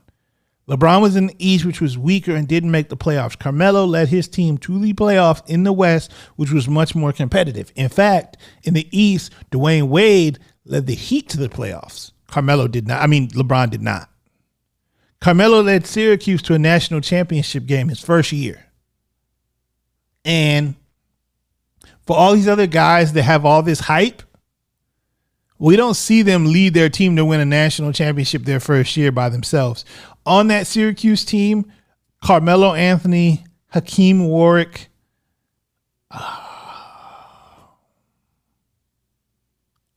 LeBron 0.68 1.02
was 1.02 1.16
in 1.16 1.28
the 1.28 1.36
East, 1.38 1.64
which 1.64 1.80
was 1.80 1.98
weaker 1.98 2.36
and 2.36 2.48
didn't 2.48 2.72
make 2.72 2.90
the 2.90 2.98
playoffs. 2.98 3.38
Carmelo 3.38 3.86
led 3.86 4.08
his 4.08 4.28
team 4.28 4.58
to 4.60 4.80
the 4.80 4.94
playoffs 4.94 5.48
in 5.48 5.64
the 5.64 5.74
West, 5.74 6.12
which 6.38 6.52
was 6.52 6.68
much 6.68 6.96
more 6.96 7.14
competitive. 7.14 7.72
In 7.76 7.90
fact, 7.90 8.38
in 8.64 8.74
the 8.74 8.88
East, 8.92 9.32
Dwyane 9.52 9.90
Wade 9.90 10.40
led 10.66 10.88
the 10.88 10.96
Heat 10.96 11.30
to 11.30 11.38
the 11.38 11.50
playoffs. 11.50 12.12
Carmelo 12.28 12.68
did 12.68 12.88
not. 12.88 13.02
I 13.02 13.08
mean, 13.08 13.30
LeBron 13.30 13.70
did 13.70 13.84
not. 13.84 14.10
Carmelo 15.22 15.62
led 15.62 15.86
Syracuse 15.86 16.42
to 16.44 16.56
a 16.56 16.60
national 16.60 17.02
championship 17.02 17.68
game 17.68 17.90
his 17.90 18.00
first 18.00 18.32
year. 18.32 18.66
And 20.24 20.76
for 22.08 22.18
all 22.18 22.34
these 22.34 22.48
other 22.48 22.68
guys 22.68 23.14
that 23.14 23.24
have 23.24 23.46
all 23.46 23.62
this 23.62 23.82
hype, 23.82 24.24
we 25.58 25.76
don't 25.76 25.94
see 25.94 26.22
them 26.22 26.52
lead 26.52 26.74
their 26.74 26.90
team 26.90 27.16
to 27.16 27.24
win 27.24 27.40
a 27.40 27.46
national 27.46 27.94
championship 27.94 28.44
their 28.44 28.60
first 28.60 28.98
year 28.98 29.12
by 29.12 29.30
themselves 29.30 29.86
on 30.26 30.48
that 30.48 30.68
Syracuse 30.68 31.24
team, 31.26 31.72
Carmelo 32.24 32.74
Anthony, 32.74 33.46
Hakim 33.70 34.28
Warrick. 34.28 34.88
Ah. 36.12 36.42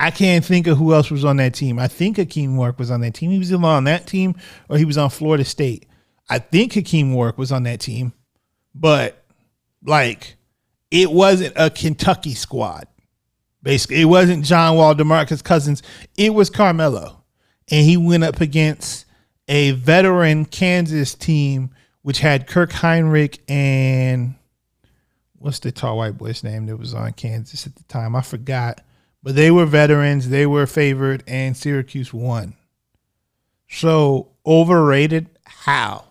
I 0.01 0.11
can't 0.13 0.45
think 0.45 0.67
of 0.69 0.79
who 0.79 0.95
else 0.95 1.11
was 1.11 1.25
on 1.25 1.39
that 1.39 1.55
team. 1.55 1.79
I 1.79 1.89
think 1.89 2.17
Hakim 2.19 2.57
Warrick 2.57 2.79
was 2.79 2.91
on 2.91 3.01
that 3.01 3.15
team. 3.15 3.31
He 3.31 3.39
was 3.39 3.53
either 3.53 3.65
on 3.65 3.85
that 3.85 4.07
team 4.07 4.37
or 4.69 4.79
he 4.79 4.85
was 4.85 4.97
on 4.97 5.11
Florida 5.11 5.45
State. 5.45 5.87
I 6.31 6.39
think 6.39 6.75
Hakim 6.75 7.15
Warrick 7.15 7.37
was 7.39 7.51
on 7.51 7.65
that 7.65 7.81
team, 7.81 8.13
but 8.75 9.25
like 9.85 10.37
it 10.91 11.11
wasn't 11.11 11.55
a 11.57 11.71
Kentucky 11.71 12.35
squad. 12.35 12.87
Basically, 13.63 14.01
it 14.01 14.05
wasn't 14.05 14.45
John 14.45 14.77
Wall, 14.77 14.95
DeMarcus 14.95 15.43
Cousins. 15.43 15.83
It 16.17 16.33
was 16.33 16.49
Carmelo. 16.49 17.25
and 17.71 17.85
he 17.85 17.97
went 17.97 18.25
up 18.25 18.41
against 18.41 19.05
a 19.49 19.73
veteran 19.73 20.45
Kansas 20.45 21.15
team 21.15 21.71
which 22.03 22.21
had 22.21 22.47
Kirk 22.47 22.71
Hinrich 22.71 23.39
and 23.49 24.35
what's 25.39 25.59
the 25.59 25.73
tall 25.73 25.99
white 25.99 26.19
boy's 26.19 26.45
name 26.45 26.67
that 26.67 26.77
was 26.77 26.95
on 26.95 27.13
Kansas 27.13 27.67
at 27.67 27.75
the 27.77 27.85
time? 27.85 28.15
I 28.15 28.23
forgot. 28.23 28.83
But 29.23 29.35
they 29.35 29.51
were 29.51 29.67
veterans, 29.67 30.29
they 30.29 30.47
were 30.47 30.67
favored, 30.67 31.25
and 31.27 31.57
Syracuse 31.57 32.13
won. 32.15 32.55
So 33.69 34.29
overrated? 34.47 35.29
How? 35.45 36.05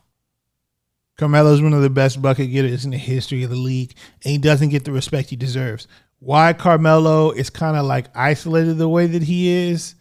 Carmelo's 1.17 1.61
one 1.61 1.73
of 1.73 1.81
the 1.81 1.89
best 1.89 2.21
bucket 2.21 2.51
getters 2.51 2.85
in 2.85 2.91
the 2.91 2.97
history 2.97 3.43
of 3.43 3.49
the 3.49 3.55
league, 3.55 3.93
and 4.23 4.31
he 4.31 4.37
doesn't 4.37 4.69
get 4.69 4.85
the 4.85 4.91
respect 4.91 5.29
he 5.29 5.35
deserves. 5.35 5.87
Why 6.19 6.53
Carmelo 6.53 7.31
is 7.31 7.49
kind 7.49 7.77
of 7.77 7.85
like 7.85 8.15
isolated 8.15 8.75
the 8.75 8.89
way 8.89 9.07
that 9.07 9.23
he 9.23 9.49
is 9.49 9.95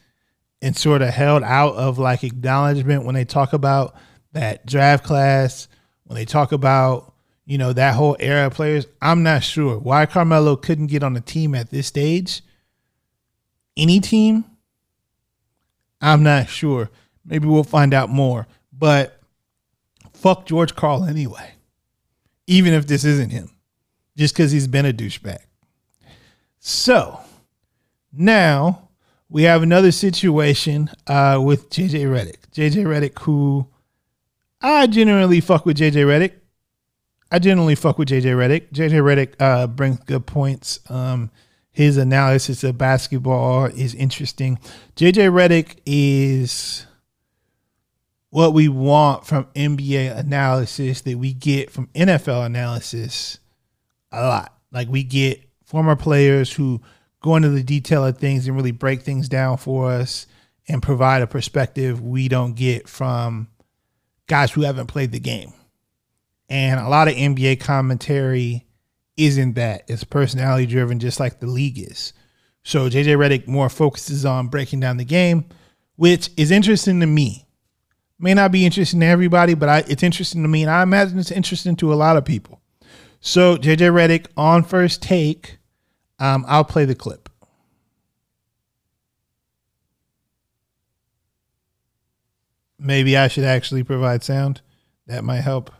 and 0.62 0.76
sort 0.76 1.02
of 1.02 1.10
held 1.10 1.42
out 1.42 1.74
of 1.74 1.98
like 1.98 2.24
acknowledgement 2.24 3.04
when 3.04 3.14
they 3.14 3.24
talk 3.24 3.52
about 3.52 3.94
that 4.32 4.66
draft 4.66 5.04
class, 5.04 5.68
when 6.04 6.16
they 6.16 6.24
talk 6.24 6.52
about, 6.52 7.12
you 7.44 7.58
know, 7.58 7.72
that 7.72 7.94
whole 7.94 8.16
era 8.18 8.46
of 8.46 8.54
players, 8.54 8.86
I'm 9.00 9.22
not 9.22 9.42
sure 9.44 9.78
why 9.78 10.06
Carmelo 10.06 10.56
couldn't 10.56 10.88
get 10.88 11.02
on 11.02 11.14
the 11.14 11.20
team 11.20 11.54
at 11.54 11.70
this 11.70 11.86
stage. 11.86 12.42
Any 13.76 14.00
team? 14.00 14.44
I'm 16.00 16.22
not 16.22 16.48
sure. 16.48 16.90
Maybe 17.24 17.46
we'll 17.46 17.64
find 17.64 17.92
out 17.92 18.08
more. 18.08 18.46
But 18.72 19.20
fuck 20.12 20.46
George 20.46 20.74
Karl 20.74 21.04
anyway. 21.04 21.52
Even 22.46 22.72
if 22.74 22.86
this 22.86 23.04
isn't 23.04 23.30
him. 23.30 23.50
Just 24.16 24.34
because 24.34 24.50
he's 24.52 24.68
been 24.68 24.86
a 24.86 24.92
douchebag. 24.92 25.38
So 26.58 27.20
now 28.12 28.85
we 29.28 29.42
have 29.44 29.62
another 29.62 29.92
situation 29.92 30.90
uh, 31.06 31.40
with 31.42 31.70
JJ 31.70 32.04
Redick. 32.04 32.36
JJ 32.52 32.84
Redick, 32.84 33.18
who 33.20 33.66
I 34.60 34.86
generally 34.86 35.40
fuck 35.40 35.66
with 35.66 35.78
JJ 35.78 36.04
Redick. 36.06 36.32
I 37.30 37.38
generally 37.38 37.74
fuck 37.74 37.98
with 37.98 38.08
JJ 38.08 38.22
Redick. 38.22 38.70
JJ 38.72 39.02
Redick 39.02 39.34
uh, 39.40 39.66
brings 39.66 39.98
good 40.00 40.26
points. 40.26 40.78
Um, 40.88 41.30
his 41.72 41.96
analysis 41.96 42.64
of 42.64 42.78
basketball 42.78 43.66
is 43.66 43.94
interesting. 43.94 44.58
JJ 44.94 45.30
Redick 45.30 45.78
is 45.84 46.86
what 48.30 48.54
we 48.54 48.68
want 48.68 49.26
from 49.26 49.46
NBA 49.54 50.16
analysis 50.16 51.00
that 51.02 51.18
we 51.18 51.32
get 51.32 51.70
from 51.70 51.88
NFL 51.88 52.46
analysis 52.46 53.38
a 54.12 54.22
lot. 54.22 54.56
Like 54.72 54.88
we 54.88 55.02
get 55.02 55.42
former 55.64 55.96
players 55.96 56.52
who 56.52 56.80
go 57.26 57.36
into 57.36 57.50
the 57.50 57.62
detail 57.62 58.04
of 58.04 58.18
things 58.18 58.46
and 58.46 58.56
really 58.56 58.70
break 58.70 59.02
things 59.02 59.28
down 59.28 59.56
for 59.56 59.90
us 59.90 60.26
and 60.68 60.82
provide 60.82 61.22
a 61.22 61.26
perspective 61.26 62.00
we 62.00 62.28
don't 62.28 62.54
get 62.54 62.88
from 62.88 63.48
guys 64.26 64.52
who 64.52 64.62
haven't 64.62 64.86
played 64.86 65.12
the 65.12 65.20
game. 65.20 65.52
And 66.48 66.78
a 66.78 66.88
lot 66.88 67.08
of 67.08 67.14
NBA 67.14 67.60
commentary 67.60 68.64
isn't 69.16 69.54
that. 69.54 69.82
It's 69.88 70.04
personality 70.04 70.66
driven, 70.66 71.00
just 71.00 71.18
like 71.18 71.40
the 71.40 71.46
league 71.46 71.78
is. 71.78 72.12
So 72.62 72.88
JJ 72.88 73.16
Redick 73.16 73.46
more 73.46 73.68
focuses 73.68 74.24
on 74.24 74.48
breaking 74.48 74.80
down 74.80 74.96
the 74.96 75.04
game, 75.04 75.46
which 75.96 76.30
is 76.36 76.50
interesting 76.50 77.00
to 77.00 77.06
me. 77.06 77.46
May 78.18 78.34
not 78.34 78.52
be 78.52 78.64
interesting 78.64 79.00
to 79.00 79.06
everybody, 79.06 79.54
but 79.54 79.68
I, 79.68 79.78
it's 79.88 80.02
interesting 80.02 80.42
to 80.42 80.48
me, 80.48 80.62
and 80.62 80.70
I 80.70 80.82
imagine 80.82 81.18
it's 81.18 81.30
interesting 81.30 81.76
to 81.76 81.92
a 81.92 81.94
lot 81.94 82.16
of 82.16 82.24
people. 82.24 82.60
So 83.20 83.56
JJ 83.56 83.92
Redick 83.92 84.26
on 84.36 84.62
first 84.62 85.02
take, 85.02 85.58
um, 86.18 86.44
I'll 86.48 86.64
play 86.64 86.84
the 86.84 86.94
clip. 86.94 87.28
Maybe 92.78 93.16
I 93.16 93.28
should 93.28 93.44
actually 93.44 93.82
provide 93.82 94.22
sound. 94.22 94.60
That 95.06 95.24
might 95.24 95.40
help. 95.40 95.70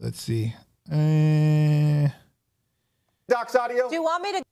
Let's 0.00 0.20
see. 0.20 0.54
Uh, 0.90 2.08
Doc's 3.28 3.54
audio 3.54 3.88
Do 3.88 3.94
you 3.94 4.02
want 4.02 4.22
me 4.22 4.32
to? 4.32 4.42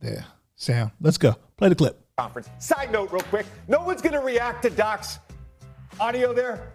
there, 0.00 0.26
sound. 0.56 0.90
Let's 1.00 1.16
go. 1.18 1.36
Play 1.56 1.68
the 1.68 1.74
clip. 1.76 2.04
conference. 2.18 2.50
Side 2.58 2.90
note, 2.90 3.12
real 3.12 3.22
quick. 3.22 3.46
No 3.68 3.80
one's 3.82 4.02
going 4.02 4.14
to 4.14 4.20
react 4.20 4.62
to 4.62 4.70
Doc's 4.70 5.18
audio 6.00 6.32
there. 6.34 6.72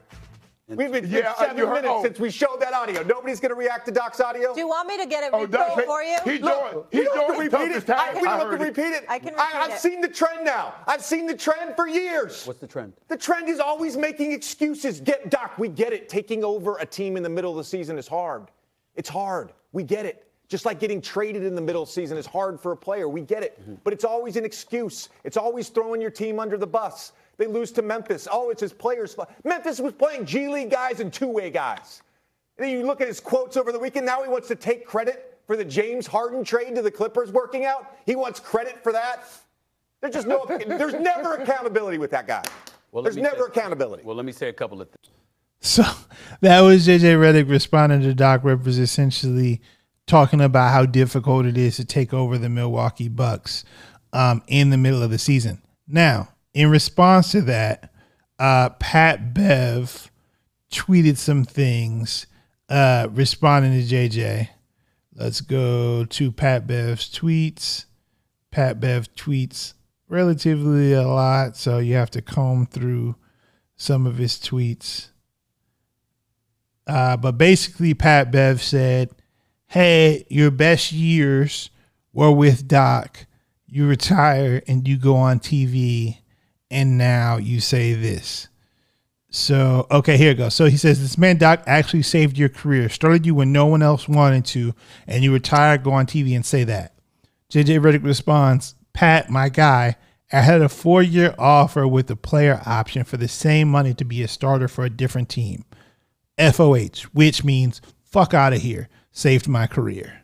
We've 0.69 0.91
been 0.91 1.05
here 1.05 1.19
Yeah, 1.21 1.33
seven 1.35 1.57
you 1.57 1.65
heard- 1.65 1.75
minutes 1.83 1.93
oh. 1.95 2.03
since 2.03 2.19
we 2.19 2.29
showed 2.29 2.57
that 2.59 2.73
audio. 2.73 3.01
Nobody's 3.01 3.39
going 3.39 3.51
to 3.51 3.55
react 3.55 3.85
to 3.85 3.91
Doc's 3.93 4.19
audio. 4.19 4.53
Do 4.53 4.59
you 4.59 4.67
want 4.67 4.89
me 4.89 4.97
to 4.97 5.05
get 5.05 5.23
it 5.23 5.29
Oh, 5.31 5.41
repeated 5.41 5.57
Doc, 5.57 5.85
for 5.85 6.03
you? 6.03 6.17
he 6.25 6.39
Look, 6.39 6.71
doing, 6.71 6.85
we 6.91 7.03
don't 7.03 7.15
have 7.15 7.25
to 7.25 7.27
doing 7.27 7.39
repeat 7.69 7.71
it. 7.77 7.87
time. 7.87 7.97
I, 7.99 8.13
we 8.13 8.19
don't 8.19 8.27
I 8.27 8.31
have 8.31 8.41
to 8.41 8.45
heard 8.47 8.61
it. 8.61 8.63
repeat 8.65 8.81
it. 8.93 9.05
I 9.07 9.19
can 9.19 9.29
I, 9.29 9.45
repeat 9.45 9.53
have 9.61 9.69
it. 9.71 9.79
seen 9.79 10.01
the 10.01 10.09
trend 10.09 10.43
now. 10.43 10.73
I've 10.85 11.01
seen 11.01 11.25
the 11.25 11.37
trend 11.37 11.77
for 11.77 11.87
years. 11.87 12.45
What's 12.45 12.59
the 12.59 12.67
trend? 12.67 12.91
The 13.07 13.15
trend 13.15 13.47
is 13.47 13.61
always 13.61 13.95
making 13.95 14.33
excuses. 14.33 14.99
Get 14.99 15.29
Doc, 15.29 15.53
we 15.57 15.69
get 15.69 15.93
it. 15.93 16.09
Taking 16.09 16.43
over 16.43 16.75
a 16.81 16.85
team 16.85 17.15
in 17.15 17.23
the 17.23 17.29
middle 17.29 17.51
of 17.51 17.57
the 17.57 17.63
season 17.63 17.97
is 17.97 18.07
hard. 18.07 18.47
It's 18.95 19.07
hard. 19.09 19.53
We 19.71 19.83
get 19.83 20.05
it. 20.05 20.27
Just 20.49 20.65
like 20.65 20.81
getting 20.81 20.99
traded 21.01 21.43
in 21.43 21.55
the 21.55 21.61
middle 21.61 21.83
of 21.83 21.87
the 21.87 21.93
season 21.93 22.17
is 22.17 22.25
hard 22.25 22.59
for 22.59 22.73
a 22.73 22.77
player. 22.77 23.07
We 23.07 23.21
get 23.21 23.41
it. 23.41 23.61
Mm-hmm. 23.61 23.75
But 23.85 23.93
it's 23.93 24.03
always 24.03 24.35
an 24.35 24.43
excuse. 24.43 25.07
It's 25.23 25.37
always 25.37 25.69
throwing 25.69 26.01
your 26.01 26.11
team 26.11 26.39
under 26.41 26.57
the 26.57 26.67
bus. 26.67 27.13
They 27.37 27.47
lose 27.47 27.71
to 27.73 27.81
Memphis. 27.81 28.27
Oh, 28.31 28.49
it's 28.49 28.61
his 28.61 28.73
players. 28.73 29.13
fault. 29.13 29.29
Memphis 29.43 29.79
was 29.79 29.93
playing 29.93 30.25
G 30.25 30.47
League 30.47 30.71
guys 30.71 30.99
and 30.99 31.13
two-way 31.13 31.49
guys. 31.49 32.01
And 32.57 32.65
then 32.65 32.73
you 32.73 32.85
look 32.85 33.01
at 33.01 33.07
his 33.07 33.19
quotes 33.19 33.57
over 33.57 33.71
the 33.71 33.79
weekend. 33.79 34.05
Now 34.05 34.23
he 34.23 34.29
wants 34.29 34.47
to 34.47 34.55
take 34.55 34.85
credit 34.85 35.39
for 35.45 35.55
the 35.55 35.65
James 35.65 36.07
Harden 36.07 36.43
trade 36.43 36.75
to 36.75 36.81
the 36.81 36.91
Clippers 36.91 37.31
working 37.31 37.65
out. 37.65 37.95
He 38.05 38.15
wants 38.15 38.39
credit 38.39 38.81
for 38.81 38.91
that. 38.91 39.23
There's 40.01 40.13
just 40.13 40.27
no. 40.27 40.45
there's 40.67 40.93
never 40.95 41.35
accountability 41.35 41.97
with 41.97 42.11
that 42.11 42.27
guy. 42.27 42.43
Well, 42.91 43.03
there's 43.03 43.17
never 43.17 43.45
say- 43.45 43.51
accountability. 43.61 44.03
Well, 44.03 44.15
let 44.15 44.25
me 44.25 44.31
say 44.31 44.49
a 44.49 44.53
couple 44.53 44.81
of 44.81 44.89
things. 44.89 45.13
So 45.59 45.83
that 46.41 46.61
was 46.61 46.87
JJ 46.87 47.17
Redick 47.17 47.49
responding 47.49 48.01
to 48.01 48.13
Doc 48.13 48.43
Rivers, 48.43 48.79
essentially 48.79 49.61
talking 50.05 50.41
about 50.41 50.71
how 50.71 50.85
difficult 50.85 51.45
it 51.45 51.57
is 51.57 51.75
to 51.75 51.85
take 51.85 52.13
over 52.13 52.37
the 52.37 52.49
Milwaukee 52.49 53.09
Bucks 53.09 53.65
um, 54.13 54.41
in 54.47 54.69
the 54.69 54.77
middle 54.77 55.03
of 55.03 55.11
the 55.11 55.17
season. 55.17 55.61
Now, 55.87 56.29
in 56.57 56.71
response 56.71 57.31
to 57.33 57.41
that, 57.41 57.93
uh, 58.39 58.69
Pat 58.69 59.31
Bev 59.31 60.09
tweeted 60.71 61.17
some 61.17 61.45
things 61.45 62.25
uh, 62.67 63.07
responding 63.11 63.73
to 63.73 63.87
JJ. 63.87 64.49
Let's 65.13 65.39
go 65.41 66.03
to 66.03 66.31
Pat 66.31 66.65
Bev's 66.65 67.15
tweets. 67.15 67.85
Pat 68.49 68.79
Bev 68.79 69.13
tweets 69.13 69.75
relatively 70.09 70.93
a 70.93 71.07
lot, 71.07 71.55
so 71.55 71.77
you 71.77 71.93
have 71.93 72.09
to 72.09 72.23
comb 72.23 72.65
through 72.65 73.15
some 73.75 74.07
of 74.07 74.17
his 74.17 74.33
tweets. 74.39 75.09
Uh, 76.87 77.17
but 77.17 77.37
basically, 77.37 77.93
Pat 77.93 78.31
Bev 78.31 78.63
said, 78.63 79.11
Hey, 79.67 80.25
your 80.27 80.49
best 80.49 80.91
years 80.91 81.69
were 82.13 82.31
with 82.31 82.67
Doc. 82.67 83.27
You 83.67 83.87
retire 83.87 84.63
and 84.67 84.87
you 84.87 84.97
go 84.97 85.17
on 85.17 85.39
TV, 85.39 86.17
and 86.69 86.97
now 86.97 87.37
you 87.37 87.59
say 87.59 87.93
this. 87.93 88.47
So, 89.29 89.87
okay, 89.91 90.17
here 90.17 90.31
it 90.31 90.37
goes. 90.37 90.53
So 90.53 90.65
he 90.65 90.77
says, 90.77 91.01
This 91.01 91.17
man, 91.17 91.37
Doc, 91.37 91.63
actually 91.67 92.03
saved 92.03 92.37
your 92.37 92.49
career, 92.49 92.89
started 92.89 93.25
you 93.25 93.35
when 93.35 93.51
no 93.51 93.65
one 93.65 93.81
else 93.81 94.07
wanted 94.07 94.45
to, 94.45 94.73
and 95.05 95.23
you 95.23 95.33
retire, 95.33 95.77
go 95.77 95.91
on 95.91 96.05
TV 96.05 96.35
and 96.35 96.45
say 96.45 96.63
that. 96.63 96.93
JJ 97.51 97.79
Redick 97.79 98.03
responds, 98.03 98.75
Pat, 98.93 99.29
my 99.29 99.49
guy, 99.49 99.95
I 100.31 100.41
had 100.41 100.61
a 100.61 100.69
four 100.69 101.01
year 101.01 101.35
offer 101.37 101.87
with 101.87 102.09
a 102.11 102.15
player 102.15 102.61
option 102.65 103.03
for 103.03 103.17
the 103.17 103.27
same 103.27 103.69
money 103.69 103.93
to 103.93 104.05
be 104.05 104.23
a 104.23 104.27
starter 104.27 104.67
for 104.67 104.83
a 104.83 104.89
different 104.89 105.29
team. 105.29 105.65
FOH, 106.37 107.03
which 107.13 107.43
means 107.43 107.81
fuck 108.03 108.33
out 108.33 108.53
of 108.53 108.61
here. 108.61 108.89
Saved 109.11 109.47
my 109.47 109.67
career. 109.67 110.23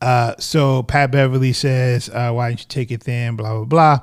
Uh, 0.00 0.34
so 0.38 0.82
Pat 0.82 1.10
Beverley 1.10 1.52
says, 1.52 2.08
uh, 2.08 2.32
why 2.32 2.48
didn't 2.48 2.60
you 2.60 2.66
take 2.68 2.90
it 2.90 3.04
then? 3.04 3.36
Blah, 3.36 3.54
blah, 3.54 3.64
blah. 3.64 4.00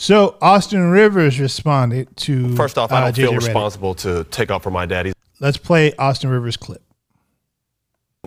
So 0.00 0.36
Austin 0.40 0.92
Rivers 0.92 1.40
responded 1.40 2.16
to. 2.18 2.54
First 2.54 2.78
off, 2.78 2.92
I 2.92 2.98
uh, 2.98 3.04
don't 3.06 3.16
feel 3.16 3.32
JJ 3.32 3.36
responsible 3.36 3.94
to 3.96 4.22
take 4.30 4.48
off 4.48 4.62
for 4.62 4.70
my 4.70 4.86
daddy. 4.86 5.12
Let's 5.40 5.56
play 5.56 5.92
Austin 5.96 6.30
Rivers 6.30 6.56
clip. 6.56 6.80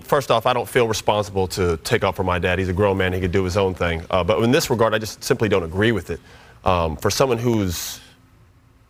First 0.01 0.31
off, 0.31 0.45
I 0.45 0.51
don't 0.51 0.67
feel 0.67 0.86
responsible 0.86 1.47
to 1.47 1.77
take 1.77 2.03
off 2.03 2.17
for 2.17 2.25
my 2.25 2.39
dad. 2.39 2.60
He's 2.60 2.67
a 2.67 2.73
grown 2.73 2.97
man; 2.97 3.13
he 3.13 3.21
could 3.21 3.31
do 3.31 3.45
his 3.45 3.55
own 3.55 3.73
thing. 3.73 4.03
Uh, 4.10 4.21
but 4.21 4.43
in 4.43 4.51
this 4.51 4.69
regard, 4.69 4.93
I 4.93 4.97
just 4.97 5.23
simply 5.23 5.47
don't 5.47 5.63
agree 5.63 5.93
with 5.93 6.10
it. 6.10 6.19
Um, 6.65 6.97
for 6.97 7.10
someone 7.10 7.38
who's 7.38 8.01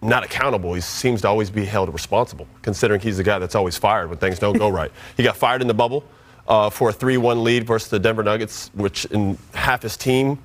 not 0.01 0.23
accountable, 0.23 0.73
he 0.73 0.81
seems 0.81 1.21
to 1.21 1.27
always 1.27 1.51
be 1.51 1.65
held 1.65 1.93
responsible, 1.93 2.47
considering 2.63 2.99
he's 2.99 3.17
the 3.17 3.23
guy 3.23 3.37
that's 3.37 3.53
always 3.53 3.77
fired 3.77 4.09
when 4.09 4.17
things 4.17 4.39
don't 4.39 4.57
go 4.57 4.69
right. 4.81 4.91
He 5.17 5.21
got 5.21 5.37
fired 5.37 5.61
in 5.61 5.67
the 5.67 5.75
bubble 5.75 6.03
uh, 6.47 6.71
for 6.71 6.89
a 6.89 6.93
3-1 6.93 7.43
lead 7.43 7.67
versus 7.67 7.91
the 7.91 7.99
Denver 7.99 8.23
Nuggets, 8.23 8.71
which 8.73 9.05
in 9.05 9.37
half 9.53 9.83
his 9.83 9.95
team 9.95 10.39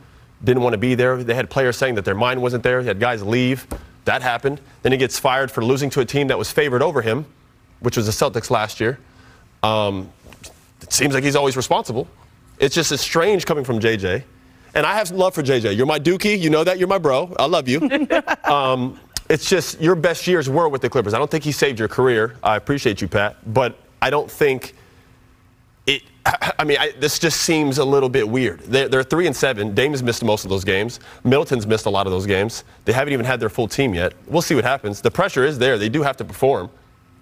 didn't 0.45 0.63
want 0.63 0.75
to 0.75 0.79
be 0.79 0.95
there. 0.95 1.23
They 1.23 1.35
had 1.35 1.51
players 1.51 1.77
saying 1.77 1.95
that 1.97 2.05
their 2.05 2.15
mind 2.15 2.41
wasn't 2.41 2.63
there. 2.63 2.81
He 2.81 2.89
had 2.89 3.01
guys 3.01 3.23
leave. 3.23 3.67
That 4.05 4.23
happened. 4.23 4.61
Then 4.83 4.93
he 4.93 4.99
gets 4.99 5.19
fired 5.19 5.51
for 5.51 5.65
losing 5.65 5.91
to 5.91 6.01
a 6.01 6.05
team 6.05 6.29
that 6.29 6.39
was 6.39 6.51
favored 6.51 6.83
over 6.83 7.03
him, 7.03 7.27
which 7.81 7.97
was 7.97 8.07
the 8.07 8.13
Celtics 8.13 8.51
last 8.51 8.81
year. 8.81 8.99
Um, 9.63 10.13
it 10.83 10.93
seems 10.93 11.15
like 11.15 11.25
he's 11.25 11.37
always 11.37 11.57
responsible. 11.57 12.07
It's 12.59 12.75
just 12.75 12.93
it's 12.93 13.03
strange 13.03 13.47
coming 13.47 13.65
from 13.65 13.81
JJ. 13.81 14.23
And 14.75 14.85
I 14.87 14.95
have 14.95 15.09
some 15.09 15.17
love 15.17 15.35
for 15.35 15.43
JJ. 15.43 15.77
You're 15.77 15.87
my 15.87 15.99
dookie. 15.99 16.39
You 16.39 16.51
know 16.51 16.63
that. 16.63 16.79
You're 16.79 16.89
my 16.89 16.99
bro. 16.99 17.35
I 17.39 17.47
love 17.47 17.67
you. 17.67 17.81
um, 18.45 19.01
it's 19.29 19.49
just 19.49 19.81
your 19.81 19.95
best 19.95 20.27
years 20.27 20.49
were 20.49 20.69
with 20.69 20.83
the 20.83 20.91
Clippers. 20.91 21.15
I 21.15 21.19
don't 21.19 21.31
think 21.31 21.45
he 21.45 21.53
saved 21.53 21.79
your 21.79 21.89
career. 21.89 22.37
I 22.43 22.57
appreciate 22.57 23.01
you, 23.01 23.09
Pat, 23.09 23.37
but 23.53 23.77
I 24.01 24.11
don't 24.11 24.31
think 24.31 24.75
it. 25.87 26.03
I 26.59 26.65
mean, 26.65 26.79
I, 26.79 26.93
this 26.99 27.19
just 27.19 27.43
seems 27.43 27.79
a 27.79 27.85
little 27.85 28.09
bit 28.09 28.29
weird. 28.29 28.61
They're, 28.61 28.89
they're 28.89 29.03
three 29.03 29.27
and 29.27 29.35
seven. 29.35 29.75
Dame 29.75 29.93
has 29.93 30.03
missed 30.03 30.25
most 30.25 30.45
of 30.45 30.51
those 30.51 30.65
games. 30.65 31.01
Middleton's 31.25 31.67
missed 31.67 31.87
a 31.87 31.91
lot 31.91 32.07
of 32.07 32.13
those 32.13 32.27
games. 32.27 32.65
They 32.85 32.93
haven't 32.93 33.13
even 33.13 33.27
had 33.27 33.41
their 33.41 33.49
full 33.49 33.69
team 33.69 33.95
yet. 33.95 34.13
We'll 34.27 34.43
see 34.43 34.55
what 34.55 34.65
happens. 34.65 35.01
The 35.01 35.11
pressure 35.11 35.45
is 35.45 35.59
there. 35.59 35.79
They 35.79 35.89
do 35.89 36.03
have 36.03 36.17
to 36.19 36.25
perform. 36.25 36.71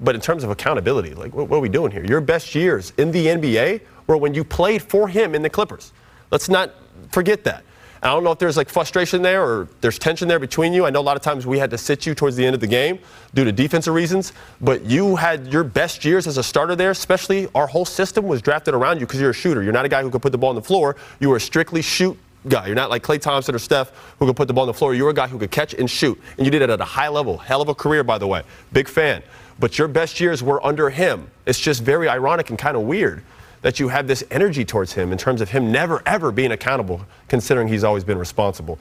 But 0.00 0.14
in 0.14 0.20
terms 0.20 0.44
of 0.44 0.50
accountability, 0.50 1.14
like 1.14 1.35
what, 1.35 1.48
what 1.48 1.59
are 1.59 1.61
we 1.61 1.68
doing 1.68 1.92
here? 1.92 2.05
Your 2.05 2.20
best 2.20 2.55
years 2.55 2.92
in 2.98 3.11
the 3.12 3.27
NBA 3.27 3.81
were 4.07 4.16
when 4.16 4.35
you 4.35 4.44
played 4.44 4.83
for 4.83 5.09
him 5.09 5.35
in 5.35 5.42
the 5.42 5.50
Clippers. 5.50 5.92
Let's 6.31 6.48
not 6.48 6.74
forget 7.11 7.44
that. 7.44 7.64
I 8.05 8.09
don't 8.09 8.23
know 8.23 8.33
if 8.33 8.38
there's 8.38 8.59
like 8.59 8.69
frustration 8.69 9.23
there 9.23 9.43
or 9.43 9.67
there's 9.81 9.99
tension 9.99 10.29
there 10.29 10.38
between 10.38 10.75
you. 10.75 10.85
I 10.85 10.90
know 10.90 11.01
a 11.01 11.03
lot 11.03 11.17
of 11.17 11.23
times 11.23 11.47
we 11.47 11.59
had 11.59 11.71
to 11.71 11.79
sit 11.79 12.05
you 12.05 12.14
towards 12.14 12.37
the 12.37 12.45
end 12.45 12.55
of 12.55 12.61
the 12.61 12.67
game 12.67 12.99
due 13.33 13.45
to 13.45 13.51
defensive 13.51 13.95
reasons, 13.95 14.35
but 14.61 14.85
you 14.85 15.17
had 15.17 15.51
your 15.51 15.64
best 15.64 16.05
years 16.05 16.27
as 16.27 16.37
a 16.37 16.43
starter 16.43 16.77
there, 16.77 16.90
especially 16.90 17.49
our 17.55 17.67
whole 17.67 17.87
system 17.87 18.27
was 18.27 18.43
drafted 18.43 18.75
around 18.75 19.01
you 19.01 19.07
because 19.07 19.23
you're 19.23 19.31
a 19.31 19.35
shooter. 19.35 19.62
You're 19.62 19.73
not 19.73 19.87
a 19.87 19.88
guy 19.88 20.03
who 20.03 20.11
could 20.11 20.21
put 20.21 20.33
the 20.33 20.38
ball 20.38 20.51
on 20.51 20.55
the 20.55 20.61
floor. 20.61 20.97
You 21.19 21.31
were 21.31 21.37
a 21.37 21.40
strictly 21.40 21.81
shoot 21.81 22.19
guy. 22.47 22.67
You're 22.67 22.75
not 22.75 22.90
like 22.90 23.03
Klay 23.03 23.19
Thompson 23.19 23.55
or 23.55 23.59
Steph 23.59 23.90
who 24.19 24.27
could 24.27 24.37
put 24.37 24.49
the 24.49 24.55
ball 24.55 24.64
on 24.64 24.69
the 24.69 24.75
floor. 24.75 24.95
You're 24.95 25.09
a 25.09 25.14
guy 25.14 25.27
who 25.27 25.38
could 25.38 25.51
catch 25.51 25.73
and 25.73 25.88
shoot. 25.88 26.21
And 26.37 26.45
you 26.45 26.51
did 26.51 26.61
it 26.61 26.69
at 26.69 26.83
a 26.83 26.85
high 26.85 27.09
level. 27.09 27.38
Hell 27.38 27.62
of 27.62 27.71
a 27.71 27.75
career, 27.75 28.05
by 28.05 28.19
the 28.19 28.27
way. 28.27 28.43
Big 28.75 28.87
fan. 28.87 29.23
But 29.59 29.79
your 29.79 29.88
best 29.88 30.21
years 30.21 30.43
were 30.43 30.64
under 30.67 30.90
him. 30.90 31.31
It's 31.47 31.59
just 31.59 31.83
very 31.83 32.07
ironic 32.11 32.51
and 32.51 32.59
kind 32.59 32.77
of 32.77 32.83
weird 32.83 33.23
that 33.64 33.81
you 33.81 33.88
have 33.88 34.07
this 34.07 34.22
energy 34.31 34.62
towards 34.62 34.92
him 34.92 35.11
in 35.11 35.16
terms 35.16 35.40
of 35.40 35.48
him 35.48 35.72
never, 35.72 36.03
ever 36.05 36.31
being 36.31 36.53
accountable, 36.53 37.00
considering 37.29 37.66
he's 37.66 37.83
always 37.83 38.05
been 38.05 38.18
responsible. 38.18 38.79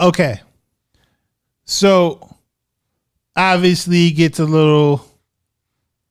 Okay. 0.00 0.40
So 1.64 2.38
obviously 3.36 4.06
it 4.06 4.12
gets 4.12 4.38
a 4.38 4.46
little 4.46 5.06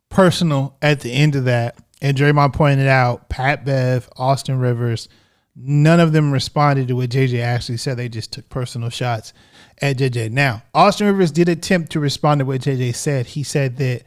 personal 0.10 0.78
at 0.80 1.00
the 1.00 1.12
end 1.12 1.36
of 1.36 1.46
that. 1.46 1.76
And 2.04 2.16
Draymond 2.16 2.54
pointed 2.54 2.88
out 2.88 3.30
Pat 3.30 3.66
Bev, 3.66 4.08
Austin 4.16 4.60
Rivers, 4.60 5.10
none 5.56 6.00
of 6.00 6.14
them 6.14 6.32
responded 6.32 6.88
to 6.88 6.96
what 6.96 7.10
JJ 7.10 7.42
actually 7.42 7.78
said. 7.78 7.98
They 7.98 8.10
just 8.10 8.32
took 8.32 8.48
personal 8.48 8.92
shots 8.92 9.34
at 9.82 9.98
JJ. 9.98 10.30
Now, 10.30 10.62
Austin 10.76 11.08
Rivers 11.08 11.32
did 11.32 11.50
attempt 11.50 11.92
to 11.94 12.00
respond 12.00 12.40
to 12.40 12.46
what 12.46 12.62
JJ 12.62 12.94
said. 12.94 13.26
He 13.26 13.42
said 13.42 13.78
that 13.78 14.04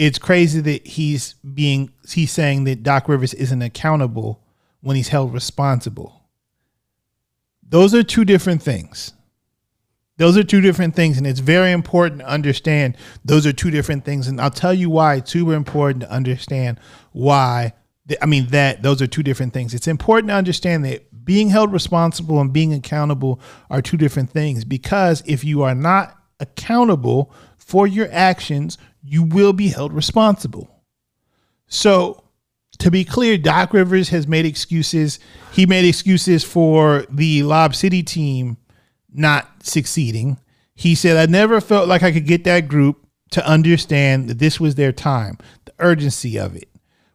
it's 0.00 0.18
crazy 0.18 0.62
that 0.62 0.86
he's 0.86 1.34
being 1.34 1.92
he's 2.08 2.32
saying 2.32 2.64
that 2.64 2.82
Doc 2.82 3.06
Rivers 3.06 3.34
isn't 3.34 3.60
accountable 3.60 4.42
when 4.80 4.96
he's 4.96 5.08
held 5.08 5.34
responsible. 5.34 6.22
Those 7.68 7.94
are 7.94 8.02
two 8.02 8.24
different 8.24 8.62
things. 8.62 9.12
Those 10.16 10.38
are 10.38 10.42
two 10.42 10.62
different 10.62 10.96
things, 10.96 11.18
and 11.18 11.26
it's 11.26 11.40
very 11.40 11.70
important 11.70 12.22
to 12.22 12.28
understand 12.28 12.96
those 13.26 13.46
are 13.46 13.52
two 13.52 13.70
different 13.70 14.06
things. 14.06 14.26
And 14.26 14.40
I'll 14.40 14.50
tell 14.50 14.72
you 14.72 14.88
why 14.88 15.16
it's 15.16 15.32
super 15.32 15.52
important 15.52 16.00
to 16.04 16.10
understand 16.10 16.80
why. 17.12 17.74
I 18.22 18.26
mean 18.26 18.46
that 18.46 18.82
those 18.82 19.02
are 19.02 19.06
two 19.06 19.22
different 19.22 19.52
things. 19.52 19.74
It's 19.74 19.86
important 19.86 20.30
to 20.30 20.34
understand 20.34 20.82
that 20.86 21.24
being 21.26 21.50
held 21.50 21.74
responsible 21.74 22.40
and 22.40 22.50
being 22.50 22.72
accountable 22.72 23.38
are 23.68 23.82
two 23.82 23.98
different 23.98 24.30
things. 24.30 24.64
Because 24.64 25.22
if 25.26 25.44
you 25.44 25.62
are 25.62 25.74
not 25.74 26.16
accountable 26.40 27.30
for 27.58 27.86
your 27.86 28.08
actions, 28.10 28.78
you 29.02 29.22
will 29.22 29.52
be 29.52 29.68
held 29.68 29.92
responsible. 29.92 30.82
So, 31.66 32.24
to 32.78 32.90
be 32.90 33.04
clear, 33.04 33.36
Doc 33.36 33.72
Rivers 33.74 34.08
has 34.08 34.26
made 34.26 34.46
excuses. 34.46 35.18
He 35.52 35.66
made 35.66 35.84
excuses 35.84 36.44
for 36.44 37.04
the 37.10 37.42
Lob 37.42 37.74
City 37.74 38.02
team 38.02 38.56
not 39.12 39.48
succeeding. 39.62 40.38
He 40.74 40.94
said, 40.94 41.16
I 41.16 41.30
never 41.30 41.60
felt 41.60 41.88
like 41.88 42.02
I 42.02 42.12
could 42.12 42.26
get 42.26 42.44
that 42.44 42.68
group 42.68 43.06
to 43.32 43.46
understand 43.46 44.28
that 44.28 44.38
this 44.38 44.58
was 44.58 44.74
their 44.74 44.92
time, 44.92 45.38
the 45.64 45.74
urgency 45.78 46.38
of 46.38 46.56
it. 46.56 46.68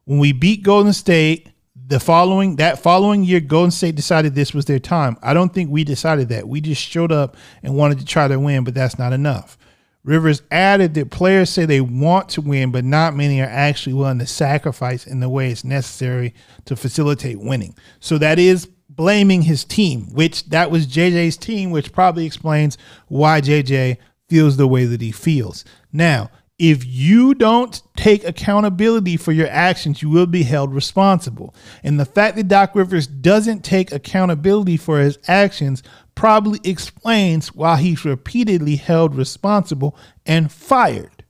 When 0.06 0.19
we 0.19 0.32
beat 0.32 0.63
Golden 0.63 0.93
State, 0.93 1.50
the 1.88 2.00
following 2.00 2.56
that 2.56 2.80
following 2.80 3.24
year, 3.24 3.39
Golden 3.39 3.71
State 3.71 3.95
decided 3.95 4.34
this 4.34 4.54
was 4.54 4.65
their 4.65 4.80
time. 4.80 5.17
I 5.21 5.34
don't 5.34 5.54
think 5.54 5.69
we 5.69 5.84
decided 5.84 6.30
that. 6.30 6.48
We 6.48 6.62
just 6.62 6.82
showed 6.82 7.12
up 7.12 7.36
and 7.63 7.76
wanted 7.76 8.00
to 8.00 8.06
try 8.06 8.28
to 8.28 8.39
win, 8.39 8.63
but 8.63 8.74
that's 8.74 8.98
not 8.98 9.13
enough. 9.13 9.58
Rivers 10.06 10.44
added 10.52 10.94
that 10.94 11.10
players 11.10 11.50
say 11.50 11.65
they 11.65 11.82
want 11.82 12.30
to 12.30 12.41
win, 12.41 12.72
but 12.72 12.86
not 12.86 13.15
many 13.15 13.41
are 13.41 13.50
actually 13.50 13.94
willing 13.94 14.20
to 14.20 14.28
sacrifice 14.28 15.08
in 15.08 15.20
the 15.20 15.30
way 15.30 15.50
it's 15.50 15.63
necessary 15.63 16.36
to 16.65 16.76
facilitate 16.76 17.39
winning. 17.39 17.76
So 18.00 18.20
that 18.20 18.38
is 18.38 18.68
blaming 18.88 19.41
his 19.41 19.65
team, 19.65 20.13
which 20.13 20.46
that 20.50 20.70
was 20.70 20.86
JJ's 20.86 21.38
team, 21.38 21.72
which 21.72 21.91
probably 21.91 22.26
explains 22.26 22.78
why 23.08 23.41
JJ 23.41 23.98
feels 24.30 24.58
the 24.58 24.68
way 24.68 24.86
that 24.86 25.02
he 25.02 25.12
feels. 25.12 25.65
Now, 25.91 26.30
if 26.58 26.86
you 26.86 27.34
don't 27.34 27.82
take 27.98 28.24
accountability 28.24 29.18
for 29.18 29.34
your 29.34 29.50
actions, 29.50 30.02
you 30.02 30.10
will 30.10 30.28
be 30.28 30.44
held 30.44 30.74
responsible. 30.74 31.54
And 31.84 32.00
the 32.00 32.06
fact 32.06 32.38
that 32.38 32.48
Doc 32.48 32.76
Rivers 32.76 33.08
doesn't 33.08 33.65
take 33.65 33.91
accountability 33.91 34.78
for 34.78 35.00
his 35.00 35.18
actions 35.28 35.84
probably 36.15 36.60
explains 36.63 37.54
why 37.54 37.78
he's 37.78 38.06
repeatedly 38.06 38.78
held 38.78 39.15
responsible 39.15 39.95
and 40.25 40.51
fired. 40.51 41.25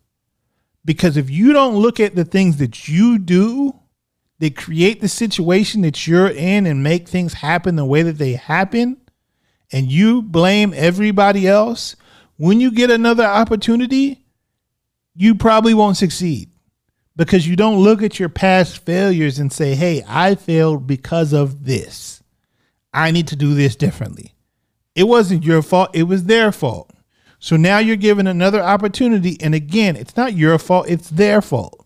Because 0.85 1.17
if 1.17 1.29
you 1.29 1.51
don't 1.51 1.75
look 1.75 1.99
at 1.99 2.15
the 2.15 2.25
things 2.25 2.57
that 2.57 2.87
you 2.87 3.17
do 3.17 3.79
that 4.39 4.55
create 4.55 5.01
the 5.01 5.07
situation 5.07 5.81
that 5.81 6.05
you're 6.05 6.29
in 6.29 6.65
and 6.67 6.83
make 6.83 7.07
things 7.07 7.33
happen 7.33 7.75
the 7.75 7.85
way 7.85 8.03
that 8.03 8.19
they 8.19 8.33
happen, 8.33 8.97
and 9.71 9.91
you 9.91 10.21
blame 10.21 10.73
everybody 10.75 11.47
else, 11.47 11.95
when 12.37 12.59
you 12.59 12.71
get 12.71 12.91
another 12.91 13.23
opportunity, 13.23 14.25
you 15.15 15.33
probably 15.35 15.73
won't 15.73 15.97
succeed 15.97 16.49
because 17.15 17.47
you 17.47 17.55
don't 17.55 17.79
look 17.79 18.03
at 18.03 18.19
your 18.19 18.29
past 18.29 18.79
failures 18.85 19.39
and 19.39 19.51
say, 19.51 19.73
hey, 19.73 20.03
I 20.07 20.35
failed 20.35 20.85
because 20.85 21.33
of 21.33 21.65
this. 21.65 22.21
I 22.93 23.11
need 23.11 23.27
to 23.29 23.35
do 23.35 23.53
this 23.53 23.75
differently. 23.75 24.34
It 24.95 25.03
wasn't 25.03 25.43
your 25.43 25.61
fault, 25.61 25.89
it 25.93 26.03
was 26.03 26.23
their 26.23 26.51
fault. 26.51 26.91
So 27.39 27.57
now 27.57 27.77
you're 27.77 27.97
given 27.97 28.27
another 28.27 28.63
opportunity. 28.63 29.37
And 29.41 29.53
again, 29.53 29.95
it's 29.95 30.17
not 30.17 30.33
your 30.33 30.57
fault, 30.57 30.89
it's 30.89 31.09
their 31.09 31.41
fault. 31.41 31.85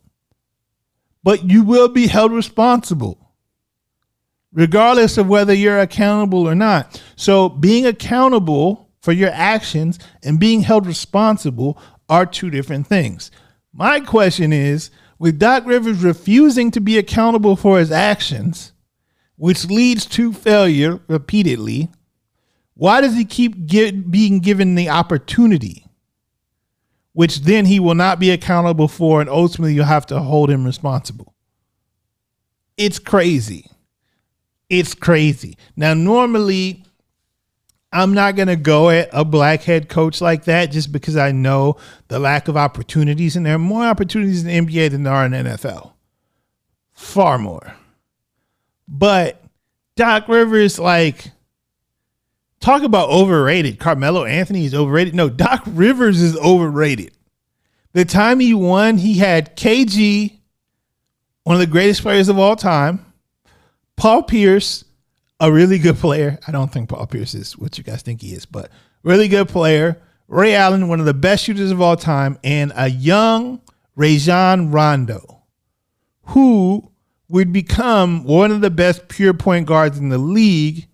But 1.24 1.43
you 1.43 1.63
will 1.63 1.89
be 1.89 2.08
held 2.08 2.32
responsible, 2.32 3.34
regardless 4.54 5.17
of 5.17 5.28
whether 5.28 5.54
you're 5.54 5.80
accountable 5.80 6.48
or 6.48 6.56
not. 6.56 7.02
So 7.15 7.50
being 7.50 7.86
accountable 7.86 8.89
for 9.02 9.12
your 9.12 9.32
actions 9.32 10.00
and 10.24 10.39
being 10.39 10.62
held 10.62 10.86
responsible 10.86 11.78
are 12.08 12.26
two 12.26 12.50
different 12.50 12.88
things. 12.88 13.32
My 13.74 14.00
question 14.00 14.54
is 14.54 14.91
with 15.17 15.39
Doc 15.39 15.65
Rivers 15.65 16.04
refusing 16.04 16.72
to 16.72 16.80
be 16.80 16.98
accountable 16.98 17.56
for 17.56 17.80
his 17.80 17.91
actions, 17.91 18.72
which 19.36 19.65
leads 19.65 20.06
to 20.06 20.32
failure 20.32 21.00
repeatedly, 21.08 21.89
why 22.79 23.01
does 23.01 23.13
he 23.13 23.25
keep 23.25 23.65
get, 23.65 24.09
being 24.09 24.39
given 24.39 24.75
the 24.75 24.87
opportunity, 24.87 25.85
which 27.11 27.41
then 27.41 27.65
he 27.65 27.77
will 27.77 27.93
not 27.93 28.21
be 28.21 28.31
accountable 28.31 28.87
for, 28.87 29.19
and 29.19 29.29
ultimately 29.29 29.73
you'll 29.73 29.83
have 29.83 30.05
to 30.05 30.19
hold 30.19 30.49
him 30.49 30.63
responsible? 30.63 31.35
It's 32.77 32.97
crazy. 32.97 33.69
It's 34.69 34.95
crazy. 34.95 35.57
Now, 35.75 35.93
normally, 35.93 36.85
I'm 37.91 38.13
not 38.13 38.37
going 38.37 38.47
to 38.47 38.55
go 38.55 38.89
at 38.89 39.09
a 39.11 39.25
black 39.25 39.63
head 39.63 39.89
coach 39.89 40.21
like 40.21 40.45
that 40.45 40.71
just 40.71 40.93
because 40.93 41.17
I 41.17 41.33
know 41.33 41.75
the 42.07 42.17
lack 42.17 42.47
of 42.47 42.55
opportunities, 42.55 43.35
and 43.35 43.45
there 43.45 43.55
are 43.55 43.59
more 43.59 43.83
opportunities 43.83 44.45
in 44.45 44.47
the 44.47 44.71
NBA 44.71 44.91
than 44.91 45.03
there 45.03 45.11
are 45.11 45.25
in 45.25 45.33
the 45.33 45.39
NFL. 45.39 45.91
Far 46.93 47.37
more. 47.37 47.75
But 48.87 49.43
Doc 49.97 50.29
Rivers, 50.29 50.79
like, 50.79 51.33
talk 52.60 52.84
about 52.84 53.10
overrated. 53.10 53.80
Carmelo 53.80 54.26
Anthony 54.26 54.65
is 54.65 54.74
overrated. 54.74 55.15
No, 55.15 55.30
Doc 55.30 55.63
Rivers 55.65 56.22
is 56.22 56.38
overrated. 56.38 57.12
The 57.93 58.06
time 58.06 58.39
he 58.39 58.54
won, 58.54 58.98
he 58.98 59.17
had 59.17 59.56
KG, 59.56 60.39
one 61.43 61.56
of 61.56 61.60
the 61.60 61.67
greatest 61.67 62.02
players 62.02 62.30
of 62.30 62.38
all 62.38 62.56
time, 62.56 63.06
Paul 63.95 64.24
Pierce, 64.24 64.86
a 65.39 65.52
really 65.52 65.80
good 65.80 65.95
player. 65.95 66.38
I 66.48 66.52
don't 66.52 66.72
think 66.72 66.89
Paul 66.89 67.08
Pierce 67.08 67.34
is 67.34 67.58
what 67.58 67.78
you 67.78 67.84
guys 67.84 68.02
think 68.02 68.22
he 68.22 68.34
is, 68.34 68.45
but 68.45 68.69
really 69.04 69.28
good 69.28 69.50
player. 69.50 70.02
Ray 70.28 70.54
Allen, 70.54 70.88
one 70.88 71.00
of 71.00 71.08
the 71.08 71.13
best 71.13 71.43
shooters 71.43 71.72
of 71.72 71.82
all 71.82 71.95
time, 71.95 72.38
and 72.43 72.72
a 72.76 72.89
young 72.89 73.62
Rajon 73.95 74.72
Rondo, 74.72 75.41
who 76.26 76.91
would 77.28 77.52
become 77.52 78.24
one 78.24 78.52
of 78.52 78.62
the 78.62 78.69
best 78.69 79.08
pure 79.08 79.34
point 79.34 79.65
guards 79.65 79.98
in 79.98 80.10
the 80.10 80.17
league 80.17 80.88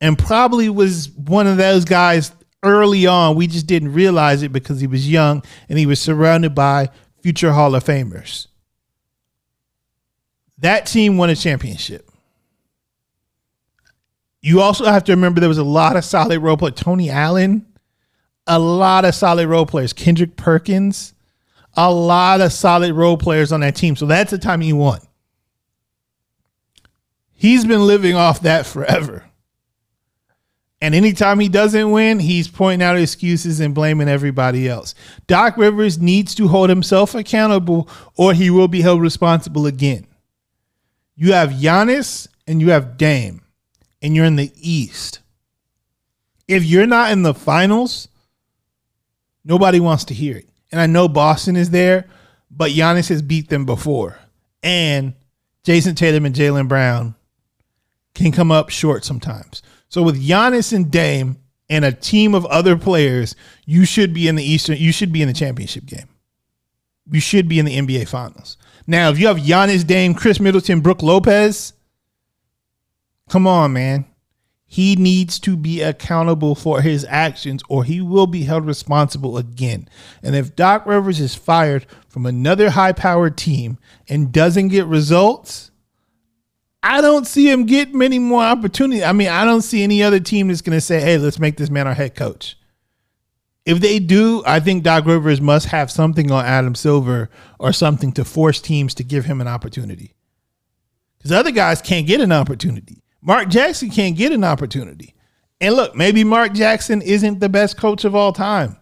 and 0.00 0.18
probably 0.18 0.68
was 0.68 1.10
one 1.10 1.46
of 1.46 1.56
those 1.56 1.84
guys 1.84 2.32
early 2.62 3.06
on. 3.06 3.36
We 3.36 3.46
just 3.46 3.66
didn't 3.66 3.92
realize 3.92 4.42
it 4.42 4.52
because 4.52 4.80
he 4.80 4.86
was 4.86 5.08
young 5.10 5.42
and 5.68 5.78
he 5.78 5.86
was 5.86 6.00
surrounded 6.00 6.54
by 6.54 6.90
future 7.22 7.52
Hall 7.52 7.74
of 7.74 7.84
Famers. 7.84 8.46
That 10.58 10.86
team 10.86 11.16
won 11.16 11.30
a 11.30 11.36
championship. 11.36 12.10
You 14.42 14.60
also 14.60 14.84
have 14.86 15.04
to 15.04 15.12
remember 15.12 15.40
there 15.40 15.48
was 15.48 15.58
a 15.58 15.64
lot 15.64 15.96
of 15.96 16.04
solid 16.04 16.40
role 16.40 16.56
players. 16.56 16.76
Tony 16.76 17.10
Allen, 17.10 17.66
a 18.46 18.58
lot 18.58 19.04
of 19.04 19.14
solid 19.14 19.46
role 19.48 19.66
players. 19.66 19.92
Kendrick 19.92 20.36
Perkins, 20.36 21.14
a 21.74 21.92
lot 21.92 22.40
of 22.40 22.52
solid 22.52 22.92
role 22.94 23.16
players 23.16 23.52
on 23.52 23.60
that 23.60 23.76
team. 23.76 23.96
So 23.96 24.06
that's 24.06 24.30
the 24.30 24.38
time 24.38 24.60
he 24.60 24.72
won. 24.72 25.00
He's 27.32 27.64
been 27.64 27.86
living 27.86 28.16
off 28.16 28.42
that 28.42 28.66
forever. 28.66 29.24
And 30.82 30.94
anytime 30.94 31.40
he 31.40 31.48
doesn't 31.48 31.90
win, 31.90 32.20
he's 32.20 32.48
pointing 32.48 32.84
out 32.84 32.96
excuses 32.96 33.60
and 33.60 33.74
blaming 33.74 34.08
everybody 34.08 34.68
else. 34.68 34.94
Doc 35.26 35.56
Rivers 35.58 35.98
needs 35.98 36.34
to 36.36 36.48
hold 36.48 36.70
himself 36.70 37.14
accountable 37.14 37.88
or 38.16 38.32
he 38.32 38.48
will 38.48 38.68
be 38.68 38.80
held 38.80 39.02
responsible 39.02 39.66
again. 39.66 40.06
You 41.14 41.32
have 41.34 41.50
Giannis 41.50 42.28
and 42.46 42.60
you 42.60 42.70
have 42.70 42.96
Dame, 42.96 43.42
and 44.02 44.16
you're 44.16 44.24
in 44.24 44.36
the 44.36 44.50
East. 44.56 45.20
If 46.48 46.64
you're 46.64 46.86
not 46.86 47.12
in 47.12 47.22
the 47.22 47.34
finals, 47.34 48.08
nobody 49.44 49.78
wants 49.78 50.04
to 50.06 50.14
hear 50.14 50.38
it. 50.38 50.48
And 50.72 50.80
I 50.80 50.86
know 50.86 51.08
Boston 51.08 51.56
is 51.56 51.70
there, 51.70 52.06
but 52.50 52.72
Giannis 52.72 53.08
has 53.10 53.22
beat 53.22 53.50
them 53.50 53.66
before. 53.66 54.18
And 54.62 55.14
Jayson 55.62 55.94
Tatum 55.94 56.26
and 56.26 56.34
Jaylen 56.34 56.68
Brown 56.68 57.14
can 58.14 58.32
come 58.32 58.50
up 58.50 58.70
short 58.70 59.04
sometimes. 59.04 59.62
So 59.90 60.02
with 60.02 60.24
Giannis 60.24 60.72
and 60.72 60.90
Dame 60.90 61.36
and 61.68 61.84
a 61.84 61.92
team 61.92 62.34
of 62.34 62.46
other 62.46 62.76
players, 62.76 63.34
you 63.66 63.84
should 63.84 64.14
be 64.14 64.28
in 64.28 64.36
the 64.36 64.42
Eastern. 64.42 64.78
You 64.78 64.92
should 64.92 65.12
be 65.12 65.20
in 65.20 65.28
the 65.28 65.34
championship 65.34 65.84
game. 65.84 66.08
You 67.10 67.20
should 67.20 67.48
be 67.48 67.58
in 67.58 67.66
the 67.66 67.76
NBA 67.76 68.08
Finals. 68.08 68.56
Now, 68.86 69.10
if 69.10 69.18
you 69.18 69.26
have 69.26 69.38
Giannis, 69.38 69.84
Dame, 69.84 70.14
Khris 70.14 70.40
Middleton, 70.40 70.80
Brook 70.80 71.02
Lopez, 71.02 71.72
come 73.28 73.46
on, 73.48 73.72
man. 73.72 74.06
He 74.64 74.94
needs 74.94 75.40
to 75.40 75.56
be 75.56 75.82
accountable 75.82 76.54
for 76.54 76.80
his 76.80 77.04
actions 77.08 77.60
or 77.68 77.82
he 77.82 78.00
will 78.00 78.28
be 78.28 78.44
held 78.44 78.64
responsible 78.64 79.36
again. 79.36 79.88
And 80.22 80.36
if 80.36 80.54
Doc 80.54 80.86
Rivers 80.86 81.18
is 81.18 81.34
fired 81.34 81.86
from 82.08 82.24
another 82.24 82.70
high 82.70 82.92
powered 82.92 83.36
team 83.36 83.78
and 84.08 84.30
doesn't 84.30 84.68
get 84.68 84.86
results, 84.86 85.69
I 86.82 87.00
don't 87.00 87.26
see 87.26 87.50
him 87.50 87.66
get 87.66 87.94
many 87.94 88.18
more 88.18 88.42
opportunities. 88.42 89.02
I 89.02 89.12
mean, 89.12 89.28
I 89.28 89.44
don't 89.44 89.62
see 89.62 89.82
any 89.82 90.02
other 90.02 90.20
team 90.20 90.48
that's 90.48 90.62
going 90.62 90.76
to 90.76 90.80
say, 90.80 91.00
hey, 91.00 91.18
let's 91.18 91.38
make 91.38 91.56
this 91.56 91.70
man 91.70 91.86
our 91.86 91.94
head 91.94 92.14
coach. 92.14 92.56
If 93.66 93.80
they 93.80 93.98
do, 93.98 94.42
I 94.46 94.60
think 94.60 94.82
Doc 94.82 95.04
Rivers 95.04 95.40
must 95.40 95.66
have 95.66 95.90
something 95.90 96.30
on 96.30 96.44
Adam 96.44 96.74
Silver 96.74 97.28
or 97.58 97.72
something 97.72 98.12
to 98.12 98.24
force 98.24 98.60
teams 98.60 98.94
to 98.94 99.04
give 99.04 99.26
him 99.26 99.40
an 99.40 99.48
opportunity. 99.48 100.14
Because 101.18 101.32
other 101.32 101.50
guys 101.50 101.82
can't 101.82 102.06
get 102.06 102.22
an 102.22 102.32
opportunity. 102.32 103.02
Mark 103.20 103.48
Jackson 103.48 103.90
can't 103.90 104.16
get 104.16 104.32
an 104.32 104.44
opportunity. 104.44 105.14
And 105.60 105.74
look, 105.74 105.94
maybe 105.94 106.24
Mark 106.24 106.54
Jackson 106.54 107.02
isn't 107.02 107.40
the 107.40 107.50
best 107.50 107.76
coach 107.76 108.06
of 108.06 108.14
all 108.14 108.32
time. 108.32 108.78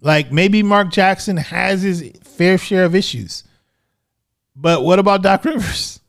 Like 0.00 0.32
maybe 0.32 0.64
Mark 0.64 0.90
Jackson 0.90 1.36
has 1.36 1.82
his 1.82 2.10
fair 2.24 2.58
share 2.58 2.84
of 2.84 2.96
issues. 2.96 3.44
But 4.56 4.82
what 4.82 4.98
about 4.98 5.22
Doc 5.22 5.44
Rivers? 5.44 5.99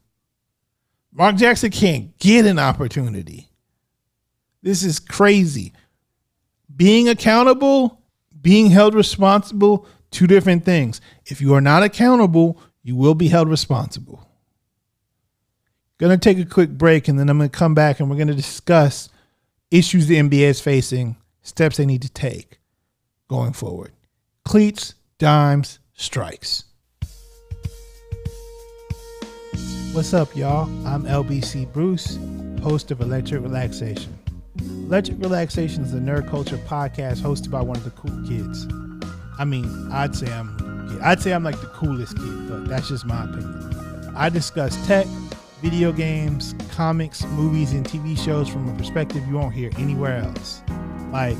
Mark 1.13 1.36
Jackson 1.36 1.71
can't 1.71 2.17
get 2.19 2.45
an 2.45 2.60
opportunity. 2.60 3.50
This 4.63 4.84
is 4.84 5.00
crazy. 5.00 5.74
Being 6.74 7.10
accountable, 7.10 8.02
being 8.41 8.69
held 8.69 8.95
responsible, 8.95 9.86
two 10.10 10.28
different 10.28 10.63
things. 10.63 11.02
If 11.26 11.41
you 11.41 11.54
are 11.54 11.62
not 11.62 11.84
accountable, 11.84 12.60
you 12.84 12.95
will 12.95 13.15
be 13.15 13.28
held 13.28 13.50
responsible. 13.50 14.28
To 16.00 16.17
take 16.17 16.39
a 16.39 16.45
quick 16.45 16.71
break 16.71 17.08
and 17.08 17.19
then 17.19 17.30
I'm 17.30 17.38
to 17.39 17.50
come 17.50 17.76
back 17.76 18.00
and 18.00 18.10
we're 18.10 18.17
to 18.26 18.34
discuss 18.34 19.10
issues 19.69 20.08
the 20.08 20.17
NBA 20.17 20.41
is 20.41 20.60
facing, 20.60 21.15
steps 21.43 21.78
they 21.78 21.86
need 21.86 22.02
to 22.02 22.10
take 22.10 22.60
going 23.28 23.54
forward. 23.54 23.91
Cleats, 24.43 24.95
dimes, 25.19 25.78
strikes. 25.93 26.63
What's 29.94 30.14
up, 30.14 30.34
y'all? 30.38 30.70
I'm 30.88 31.04
LBC 31.04 31.74
Bruce, 31.74 32.18
host 32.64 32.92
of 32.92 33.02
Electric 33.02 33.42
Relaxation. 33.42 34.18
Electric 34.58 35.20
Relaxation 35.20 35.84
is 35.84 35.94
a 35.94 35.98
nerd 35.98 36.30
culture 36.30 36.56
podcast 36.60 37.20
hosted 37.20 37.52
by 37.52 37.62
one 37.62 37.76
of 37.76 37.84
the 37.84 37.90
cool 37.92 38.26
kids. 38.26 38.70
I 39.38 39.44
mean, 39.44 39.92
I'd 39.92 40.16
say 40.16 40.32
I'm 40.32 40.98
I'd 41.04 41.22
say 41.22 41.34
I'm 41.34 41.44
like 41.44 41.60
the 41.60 41.68
coolest 41.68 42.16
kid, 42.16 42.48
but 42.48 42.70
that's 42.70 42.88
just 42.88 43.06
my 43.06 43.26
opinion. 43.26 44.14
I 44.16 44.30
discuss 44.30 44.78
tech, 44.88 45.08
video 45.62 45.92
games, 45.92 46.56
comics, 46.72 47.26
movies, 47.26 47.74
and 47.74 47.86
TV 47.86 48.18
shows 48.18 48.48
from 48.48 48.70
a 48.70 48.78
perspective 48.78 49.28
you 49.28 49.36
won't 49.36 49.54
hear 49.54 49.72
anywhere 49.78 50.20
else. 50.20 50.62
Like 51.12 51.38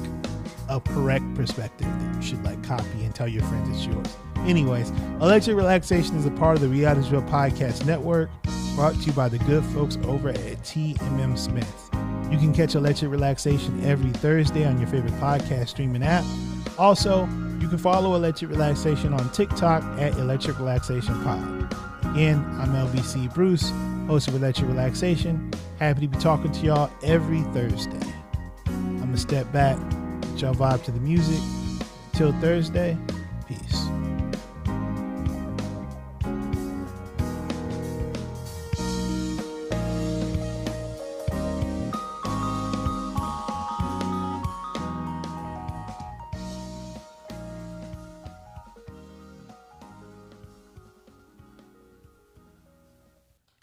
a 0.72 0.80
correct 0.80 1.26
perspective 1.36 1.88
that 1.88 2.16
you 2.16 2.22
should 2.22 2.44
like 2.44 2.64
copy 2.64 3.04
and 3.04 3.14
tell 3.14 3.28
your 3.28 3.44
friends 3.44 3.70
it's 3.70 3.86
yours. 3.86 4.18
Anyways, 4.48 4.90
Electric 5.22 5.56
Relaxation 5.56 6.16
is 6.16 6.26
a 6.26 6.32
part 6.32 6.56
of 6.56 6.62
the 6.62 6.68
Realityville 6.68 7.30
Podcast 7.30 7.86
Network, 7.86 8.30
brought 8.76 8.96
to 8.96 9.02
you 9.02 9.12
by 9.12 9.30
the 9.30 9.38
good 9.40 9.64
folks 9.66 9.98
over 10.06 10.30
at 10.30 10.38
TMM 10.64 11.38
Smith. 11.38 11.90
You 12.32 12.38
can 12.38 12.54
catch 12.54 12.76
Electric 12.76 13.12
Relaxation 13.12 13.84
every 13.84 14.10
Thursday 14.12 14.66
on 14.66 14.80
your 14.80 14.88
favorite 14.88 15.14
podcast 15.16 15.68
streaming 15.68 16.04
app. 16.04 16.24
Also, 16.80 17.26
you 17.60 17.68
can 17.68 17.78
follow 17.78 18.16
Electric 18.16 18.50
Relaxation 18.50 19.14
on 19.14 19.30
TikTok 19.32 19.84
at 20.00 20.14
Electric 20.18 20.58
Relaxation 20.58 21.22
Pod. 21.24 21.76
Again, 22.06 22.44
I'm 22.60 22.70
LBC 22.74 23.34
Bruce, 23.34 23.72
host 24.08 24.30
of 24.30 24.36
Electric 24.36 24.70
Relaxation. 24.70 25.52
Happy 25.78 26.02
to 26.02 26.08
be 26.08 26.18
talking 26.18 26.52
to 26.52 26.60
y'all 26.62 26.92
every 27.04 27.42
Thursday. 27.54 28.00
I'm 28.66 29.00
gonna 29.00 29.18
step 29.18 29.52
back, 29.52 29.78
y'all 30.40 30.54
vibe 30.54 30.84
to 30.84 30.92
the 30.92 31.00
music. 31.00 31.42
Till 32.14 32.32
Thursday, 32.34 32.96
peace. 33.48 33.88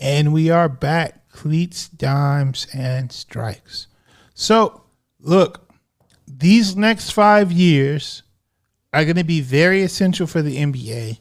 And 0.00 0.32
we 0.32 0.50
are 0.50 0.68
back. 0.68 1.28
Cleats, 1.30 1.88
dimes, 1.88 2.66
and 2.74 3.12
strikes. 3.12 3.86
So, 4.34 4.82
look, 5.20 5.67
these 6.36 6.76
next 6.76 7.10
five 7.10 7.50
years 7.52 8.22
are 8.92 9.04
going 9.04 9.16
to 9.16 9.24
be 9.24 9.40
very 9.40 9.82
essential 9.82 10.26
for 10.26 10.42
the 10.42 10.56
NBA 10.56 11.18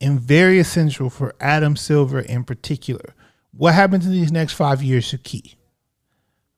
and 0.00 0.20
very 0.20 0.58
essential 0.58 1.10
for 1.10 1.34
Adam 1.40 1.76
Silver 1.76 2.20
in 2.20 2.44
particular. 2.44 3.14
What 3.52 3.74
happens 3.74 4.06
in 4.06 4.12
these 4.12 4.32
next 4.32 4.52
five 4.52 4.82
years 4.82 5.12
is 5.12 5.20
key. 5.22 5.54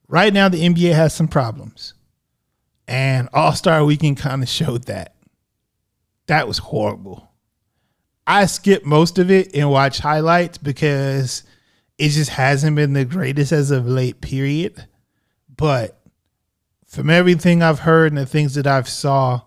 Right 0.09 0.33
now, 0.33 0.49
the 0.49 0.63
NBA 0.63 0.95
has 0.95 1.15
some 1.15 1.29
problems, 1.29 1.93
and 2.89 3.29
All 3.35 3.53
Star 3.53 3.85
Weekend 3.85 4.17
kind 4.17 4.43
of 4.43 4.49
showed 4.49 4.85
that. 4.85 5.15
That 6.27 6.49
was 6.49 6.59
horrible. 6.59 7.31
I 8.27 8.47
skipped 8.47 8.87
most 8.87 9.19
of 9.19 9.31
it 9.31 9.55
and 9.55 9.71
watched 9.71 10.01
highlights 10.01 10.59
because 10.59 11.45
it 11.99 12.09
just 12.11 12.31
hasn't 12.31 12.77
been 12.77 12.95
the 12.95 13.05
greatest 13.05 13.53
as 13.53 13.71
of 13.71 13.87
late 13.87 14.21
period 14.21 14.87
but 15.59 15.98
from 16.89 17.09
everything 17.09 17.63
i've 17.63 17.81
heard 17.81 18.11
and 18.11 18.19
the 18.19 18.27
things 18.27 18.55
that 18.55 18.67
i've 18.67 18.89
saw 18.89 19.41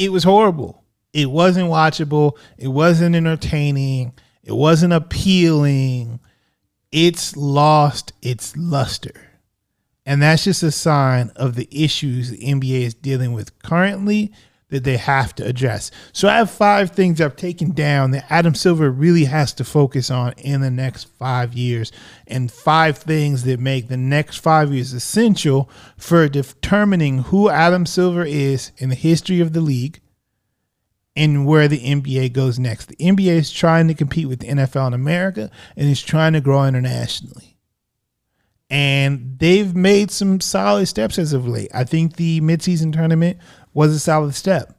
it 0.00 0.10
was 0.10 0.24
horrible. 0.24 0.82
It 1.12 1.30
wasn't 1.30 1.68
watchable. 1.68 2.38
It 2.56 2.68
wasn't 2.68 3.14
entertaining. 3.14 4.14
It 4.42 4.52
wasn't 4.52 4.94
appealing. 4.94 6.20
It's 6.90 7.36
lost 7.36 8.14
its 8.22 8.56
luster. 8.56 9.12
And 10.06 10.22
that's 10.22 10.44
just 10.44 10.62
a 10.62 10.70
sign 10.70 11.30
of 11.36 11.54
the 11.54 11.68
issues 11.70 12.30
the 12.30 12.38
nba 12.38 12.80
is 12.80 12.94
dealing 12.94 13.34
with 13.34 13.58
currently 13.62 14.32
that 14.70 14.84
they 14.84 14.96
have 14.96 15.34
to 15.36 15.44
address. 15.46 15.90
So 16.12 16.28
I 16.28 16.38
have 16.38 16.50
five 16.50 16.92
things 16.92 17.20
I've 17.20 17.36
taken 17.36 17.72
down 17.72 18.12
that 18.12 18.30
Adam 18.30 18.54
Silver 18.54 18.90
really 18.90 19.24
has 19.24 19.52
to 19.54 19.64
focus 19.64 20.10
on 20.10 20.32
in 20.38 20.60
the 20.60 20.70
next 20.70 21.04
five 21.18 21.54
years, 21.54 21.92
and 22.26 22.50
five 22.50 22.98
things 22.98 23.44
that 23.44 23.60
make 23.60 23.88
the 23.88 23.96
next 23.96 24.38
five 24.38 24.72
years 24.72 24.92
essential 24.92 25.68
for 25.96 26.28
determining 26.28 27.24
who 27.24 27.50
Adam 27.50 27.84
Silver 27.86 28.24
is 28.24 28.72
in 28.78 28.88
the 28.88 28.94
history 28.94 29.40
of 29.40 29.52
the 29.52 29.60
league 29.60 30.00
and 31.16 31.46
where 31.46 31.68
the 31.68 31.80
NBA 31.80 32.32
goes 32.32 32.58
next. 32.58 32.86
The 32.86 32.96
NBA 32.96 33.32
is 33.32 33.50
trying 33.50 33.88
to 33.88 33.94
compete 33.94 34.28
with 34.28 34.40
the 34.40 34.48
NFL 34.48 34.88
in 34.88 34.94
America 34.94 35.50
and 35.76 35.88
is 35.88 36.02
trying 36.02 36.32
to 36.34 36.40
grow 36.40 36.64
internationally. 36.64 37.58
And 38.70 39.36
they've 39.38 39.74
made 39.74 40.12
some 40.12 40.40
solid 40.40 40.86
steps 40.86 41.18
as 41.18 41.32
of 41.32 41.46
late. 41.46 41.70
I 41.74 41.82
think 41.82 42.14
the 42.14 42.40
midseason 42.40 42.92
tournament 42.92 43.38
was 43.72 43.94
a 43.94 43.98
solid 43.98 44.34
step. 44.34 44.76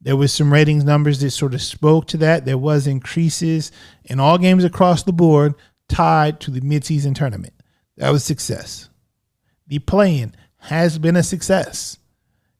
There 0.00 0.16
was 0.16 0.32
some 0.32 0.52
ratings 0.52 0.84
numbers 0.84 1.20
that 1.20 1.30
sort 1.30 1.54
of 1.54 1.62
spoke 1.62 2.06
to 2.08 2.18
that. 2.18 2.44
There 2.44 2.58
was 2.58 2.86
increases 2.86 3.72
in 4.04 4.20
all 4.20 4.36
games 4.36 4.62
across 4.62 5.02
the 5.02 5.12
board 5.12 5.54
tied 5.88 6.40
to 6.40 6.50
the 6.50 6.60
midseason 6.60 7.14
tournament. 7.14 7.54
That 7.96 8.10
was 8.10 8.22
success. 8.22 8.90
The 9.66 9.78
play-in 9.78 10.34
has 10.56 10.98
been 10.98 11.16
a 11.16 11.22
success. 11.22 11.98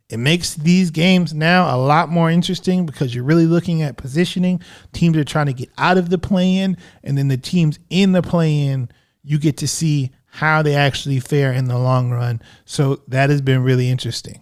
It 0.09 0.18
makes 0.18 0.55
these 0.55 0.91
games 0.91 1.35
now 1.35 1.74
a 1.74 1.78
lot 1.78 2.09
more 2.09 2.30
interesting 2.30 2.87
because 2.87 3.14
you're 3.14 3.24
really 3.24 3.47
looking 3.47 3.82
at 3.82 3.97
positioning. 3.97 4.62
Teams 4.93 5.16
are 5.16 5.24
trying 5.24 5.47
to 5.47 5.53
get 5.53 5.70
out 5.76 5.99
of 5.99 6.11
the 6.11 6.18
play 6.18 6.57
in, 6.57 6.76
and 7.03 7.16
then 7.18 7.28
the 7.28 7.37
teams 7.37 7.78
in 7.91 8.12
the 8.12 8.22
play 8.22 8.66
in, 8.66 8.91
you 9.22 9.39
get 9.39 9.57
to 9.59 9.68
see 9.68 10.12
how 10.26 10.62
they 10.62 10.74
actually 10.74 11.20
fare 11.20 11.53
in 11.53 11.66
the 11.66 11.78
long 11.78 12.11
run. 12.11 12.41
So 12.64 13.03
that 13.09 13.30
has 13.30 13.41
been 13.41 13.62
really 13.62 13.89
interesting. 13.89 14.41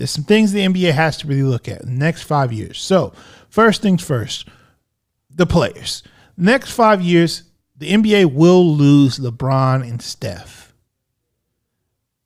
There's 0.00 0.10
some 0.10 0.24
things 0.24 0.50
the 0.50 0.66
NBA 0.66 0.92
has 0.92 1.18
to 1.18 1.26
really 1.26 1.42
look 1.42 1.68
at 1.68 1.82
in 1.82 1.88
the 1.88 1.94
next 1.94 2.22
five 2.22 2.54
years. 2.54 2.80
So, 2.80 3.12
first 3.50 3.82
things 3.82 4.02
first, 4.02 4.48
the 5.28 5.44
players. 5.44 6.02
Next 6.38 6.70
five 6.70 7.02
years, 7.02 7.42
the 7.76 7.90
NBA 7.90 8.32
will 8.32 8.66
lose 8.66 9.18
LeBron 9.18 9.86
and 9.86 10.00
Steph. 10.00 10.72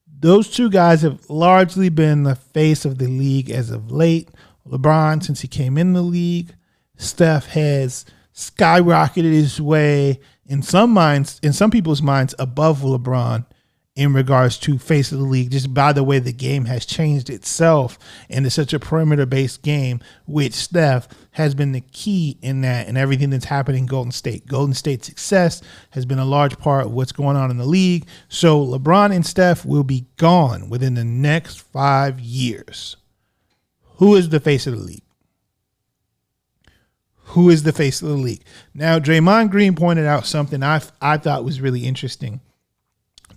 Those 0.06 0.48
two 0.52 0.70
guys 0.70 1.02
have 1.02 1.28
largely 1.28 1.88
been 1.88 2.22
the 2.22 2.36
face 2.36 2.84
of 2.84 2.98
the 2.98 3.08
league 3.08 3.50
as 3.50 3.70
of 3.70 3.90
late. 3.90 4.28
LeBron, 4.68 5.24
since 5.24 5.40
he 5.40 5.48
came 5.48 5.76
in 5.76 5.94
the 5.94 6.02
league, 6.02 6.54
Steph 6.96 7.46
has 7.46 8.04
skyrocketed 8.32 9.32
his 9.32 9.60
way 9.60 10.20
in 10.46 10.62
some 10.62 10.90
minds, 10.92 11.40
in 11.42 11.52
some 11.52 11.72
people's 11.72 12.02
minds, 12.02 12.36
above 12.38 12.82
LeBron 12.82 13.44
in 13.96 14.12
regards 14.12 14.58
to 14.58 14.76
face 14.76 15.12
of 15.12 15.18
the 15.18 15.24
league, 15.24 15.52
just 15.52 15.72
by 15.72 15.92
the 15.92 16.02
way 16.02 16.18
the 16.18 16.32
game 16.32 16.64
has 16.64 16.84
changed 16.84 17.30
itself 17.30 17.96
into 18.28 18.50
such 18.50 18.72
a 18.72 18.80
perimeter 18.80 19.24
based 19.24 19.62
game, 19.62 20.00
which 20.26 20.52
Steph 20.52 21.06
has 21.32 21.54
been 21.54 21.70
the 21.70 21.80
key 21.80 22.36
in 22.42 22.60
that 22.62 22.88
and 22.88 22.98
everything 22.98 23.30
that's 23.30 23.44
happening 23.44 23.82
in 23.82 23.86
Golden 23.86 24.10
State. 24.10 24.46
Golden 24.46 24.74
State's 24.74 25.06
success 25.06 25.62
has 25.90 26.04
been 26.04 26.18
a 26.18 26.24
large 26.24 26.58
part 26.58 26.86
of 26.86 26.92
what's 26.92 27.12
going 27.12 27.36
on 27.36 27.52
in 27.52 27.56
the 27.56 27.64
league. 27.64 28.06
So 28.28 28.64
LeBron 28.64 29.14
and 29.14 29.24
Steph 29.24 29.64
will 29.64 29.84
be 29.84 30.06
gone 30.16 30.68
within 30.68 30.94
the 30.94 31.04
next 31.04 31.60
five 31.60 32.18
years. 32.18 32.96
Who 33.98 34.16
is 34.16 34.30
the 34.30 34.40
face 34.40 34.66
of 34.66 34.76
the 34.76 34.84
league? 34.84 35.02
Who 37.28 37.48
is 37.48 37.62
the 37.62 37.72
face 37.72 38.02
of 38.02 38.08
the 38.08 38.14
league? 38.14 38.44
Now, 38.74 38.98
Draymond 38.98 39.50
Green 39.50 39.76
pointed 39.76 40.04
out 40.04 40.26
something 40.26 40.62
I, 40.64 40.82
I 41.00 41.16
thought 41.16 41.44
was 41.44 41.60
really 41.60 41.86
interesting 41.86 42.40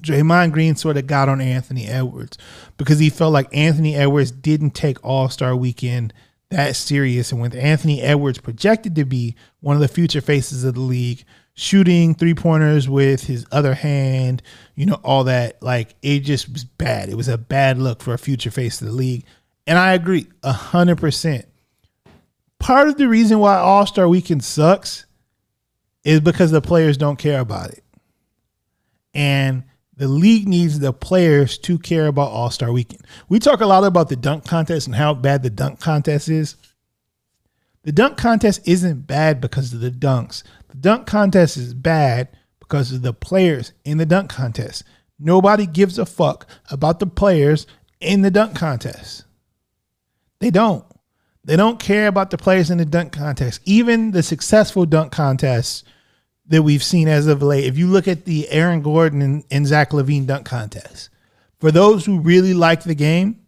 Draymond 0.01 0.51
Green 0.51 0.75
sort 0.75 0.97
of 0.97 1.07
got 1.07 1.29
on 1.29 1.41
Anthony 1.41 1.87
Edwards 1.87 2.37
because 2.77 2.99
he 2.99 3.09
felt 3.09 3.33
like 3.33 3.47
Anthony 3.55 3.95
Edwards 3.95 4.31
didn't 4.31 4.71
take 4.71 5.03
All 5.03 5.29
Star 5.29 5.55
Weekend 5.55 6.13
that 6.49 6.75
serious, 6.75 7.31
and 7.31 7.41
with 7.41 7.55
Anthony 7.55 8.01
Edwards 8.01 8.39
projected 8.39 8.95
to 8.95 9.05
be 9.05 9.35
one 9.59 9.75
of 9.75 9.81
the 9.81 9.87
future 9.87 10.21
faces 10.21 10.63
of 10.63 10.75
the 10.75 10.79
league, 10.79 11.25
shooting 11.55 12.15
three 12.15 12.33
pointers 12.33 12.87
with 12.87 13.23
his 13.23 13.45
other 13.51 13.73
hand, 13.73 14.41
you 14.75 14.85
know, 14.85 14.99
all 15.03 15.25
that, 15.25 15.61
like 15.61 15.95
it 16.01 16.21
just 16.21 16.49
was 16.49 16.63
bad. 16.63 17.09
It 17.09 17.15
was 17.15 17.27
a 17.27 17.37
bad 17.37 17.77
look 17.77 18.01
for 18.01 18.13
a 18.13 18.17
future 18.17 18.51
face 18.51 18.79
of 18.81 18.87
the 18.87 18.93
league, 18.93 19.25
and 19.65 19.77
I 19.77 19.93
agree 19.93 20.27
a 20.43 20.53
hundred 20.53 20.99
percent. 20.99 21.45
Part 22.59 22.87
of 22.87 22.97
the 22.97 23.09
reason 23.09 23.39
why 23.39 23.57
All 23.57 23.85
Star 23.85 24.07
Weekend 24.07 24.43
sucks 24.43 25.05
is 26.03 26.21
because 26.21 26.51
the 26.51 26.61
players 26.61 26.95
don't 26.97 27.19
care 27.19 27.41
about 27.41 27.71
it, 27.71 27.83
and 29.13 29.63
the 29.97 30.07
league 30.07 30.47
needs 30.47 30.79
the 30.79 30.93
players 30.93 31.57
to 31.57 31.79
care 31.79 32.07
about 32.07 32.31
All 32.31 32.51
Star 32.51 32.71
Weekend. 32.71 33.05
We 33.29 33.39
talk 33.39 33.61
a 33.61 33.65
lot 33.65 33.83
about 33.83 34.09
the 34.09 34.15
dunk 34.15 34.45
contest 34.45 34.85
and 34.85 34.95
how 34.95 35.15
bad 35.15 35.41
the 35.41 35.49
dunk 35.49 35.79
contest 35.79 36.29
is. 36.29 36.55
The 37.83 37.91
dunk 37.91 38.17
contest 38.17 38.67
isn't 38.67 39.07
bad 39.07 39.41
because 39.41 39.73
of 39.73 39.79
the 39.79 39.89
dunks. 39.89 40.43
The 40.69 40.77
dunk 40.77 41.07
contest 41.07 41.57
is 41.57 41.73
bad 41.73 42.29
because 42.59 42.91
of 42.91 43.01
the 43.01 43.13
players 43.13 43.73
in 43.85 43.97
the 43.97 44.05
dunk 44.05 44.29
contest. 44.29 44.83
Nobody 45.19 45.65
gives 45.65 45.97
a 45.97 46.05
fuck 46.05 46.45
about 46.69 46.99
the 46.99 47.07
players 47.07 47.65
in 47.99 48.21
the 48.21 48.29
dunk 48.29 48.55
contest. 48.55 49.23
They 50.39 50.51
don't. 50.51 50.85
They 51.43 51.55
don't 51.55 51.79
care 51.79 52.07
about 52.07 52.29
the 52.29 52.37
players 52.37 52.69
in 52.69 52.77
the 52.77 52.85
dunk 52.85 53.13
contest. 53.13 53.61
Even 53.63 54.11
the 54.11 54.21
successful 54.21 54.85
dunk 54.85 55.11
contests 55.11 55.83
that 56.47 56.63
we've 56.63 56.83
seen 56.83 57.07
as 57.07 57.27
of 57.27 57.41
late. 57.41 57.65
If 57.65 57.77
you 57.77 57.87
look 57.87 58.07
at 58.07 58.25
the 58.25 58.49
Aaron 58.49 58.81
Gordon 58.81 59.21
and, 59.21 59.43
and 59.51 59.67
Zach 59.67 59.91
LaVine 59.91 60.25
dunk 60.25 60.45
contest, 60.45 61.09
for 61.59 61.71
those 61.71 62.05
who 62.05 62.19
really 62.19 62.53
like 62.53 62.83
the 62.83 62.95
game, 62.95 63.45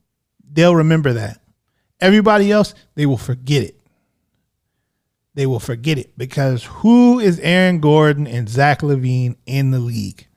they'll 0.51 0.75
remember 0.75 1.13
that. 1.13 1.39
Everybody 2.01 2.51
else, 2.51 2.73
they 2.95 3.05
will 3.05 3.17
forget 3.17 3.63
it. 3.63 3.79
They 5.35 5.45
will 5.45 5.59
forget 5.59 5.97
it 5.97 6.17
because 6.17 6.63
who 6.65 7.19
is 7.19 7.39
Aaron 7.39 7.79
Gordon 7.79 8.27
and 8.27 8.49
Zach 8.49 8.81
LaVine 8.81 9.37
in 9.45 9.71
the 9.71 9.79
league? 9.79 10.27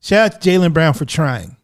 Shout 0.00 0.34
out 0.34 0.40
to 0.40 0.48
Jaylen 0.48 0.72
Brown 0.72 0.94
for 0.94 1.04
trying. 1.04 1.56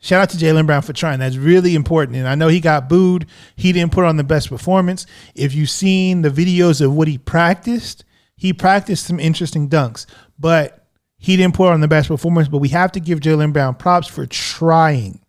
Shout 0.00 0.22
out 0.22 0.30
to 0.30 0.36
Jaylen 0.36 0.66
Brown 0.66 0.82
for 0.82 0.92
trying. 0.92 1.20
That's 1.20 1.36
really 1.36 1.74
important. 1.74 2.16
And 2.16 2.26
I 2.26 2.34
know 2.34 2.48
he 2.48 2.60
got 2.60 2.88
booed. 2.88 3.26
He 3.54 3.72
didn't 3.72 3.92
put 3.92 4.04
on 4.04 4.16
the 4.16 4.24
best 4.24 4.48
performance. 4.48 5.06
If 5.34 5.54
you've 5.54 5.70
seen 5.70 6.22
the 6.22 6.30
videos 6.30 6.80
of 6.80 6.92
what 6.92 7.08
he 7.08 7.18
practiced, 7.18 8.04
he 8.42 8.52
practiced 8.52 9.06
some 9.06 9.20
interesting 9.20 9.68
dunks, 9.68 10.04
but 10.36 10.84
he 11.16 11.36
didn't 11.36 11.54
put 11.54 11.70
on 11.70 11.80
the 11.80 11.86
best 11.86 12.08
performance. 12.08 12.48
But 12.48 12.58
we 12.58 12.70
have 12.70 12.90
to 12.90 12.98
give 12.98 13.20
Jaylen 13.20 13.52
Brown 13.52 13.76
props 13.76 14.08
for 14.08 14.26
trying 14.26 15.20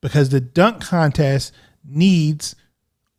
because 0.00 0.28
the 0.28 0.40
dunk 0.40 0.80
contest 0.80 1.52
needs 1.84 2.54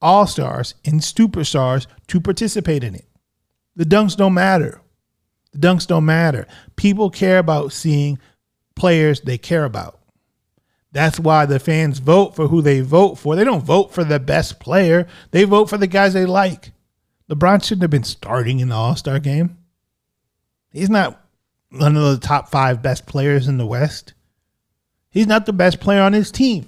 all 0.01 0.25
stars 0.25 0.75
and 0.85 1.01
superstars 1.01 1.85
to 2.07 2.21
participate 2.21 2.81
in 2.81 2.95
it. 2.95 3.09
The 3.75 3.83
dunks 3.83 4.15
don't 4.15 4.33
matter. 4.33 4.79
The 5.51 5.59
dunks 5.59 5.85
don't 5.85 6.05
matter. 6.05 6.47
People 6.77 7.09
care 7.09 7.39
about 7.39 7.73
seeing 7.73 8.17
players 8.73 9.19
they 9.19 9.37
care 9.37 9.65
about. 9.65 9.99
That's 10.93 11.19
why 11.19 11.45
the 11.45 11.59
fans 11.59 11.99
vote 11.99 12.37
for 12.37 12.47
who 12.47 12.61
they 12.61 12.79
vote 12.79 13.15
for. 13.15 13.35
They 13.35 13.43
don't 13.43 13.65
vote 13.65 13.93
for 13.93 14.05
the 14.05 14.17
best 14.17 14.61
player, 14.61 15.07
they 15.31 15.43
vote 15.43 15.69
for 15.69 15.77
the 15.77 15.87
guys 15.87 16.13
they 16.13 16.25
like. 16.25 16.71
LeBron 17.29 17.63
shouldn't 17.63 17.81
have 17.81 17.91
been 17.91 18.03
starting 18.03 18.59
in 18.59 18.69
the 18.69 18.75
All 18.75 18.95
Star 18.95 19.19
game. 19.19 19.57
He's 20.71 20.89
not 20.89 21.21
one 21.69 21.97
of 21.97 22.03
the 22.03 22.19
top 22.25 22.49
five 22.49 22.81
best 22.81 23.05
players 23.05 23.47
in 23.47 23.57
the 23.57 23.65
West. 23.65 24.13
He's 25.09 25.27
not 25.27 25.45
the 25.45 25.53
best 25.53 25.79
player 25.79 26.01
on 26.01 26.13
his 26.13 26.31
team. 26.31 26.67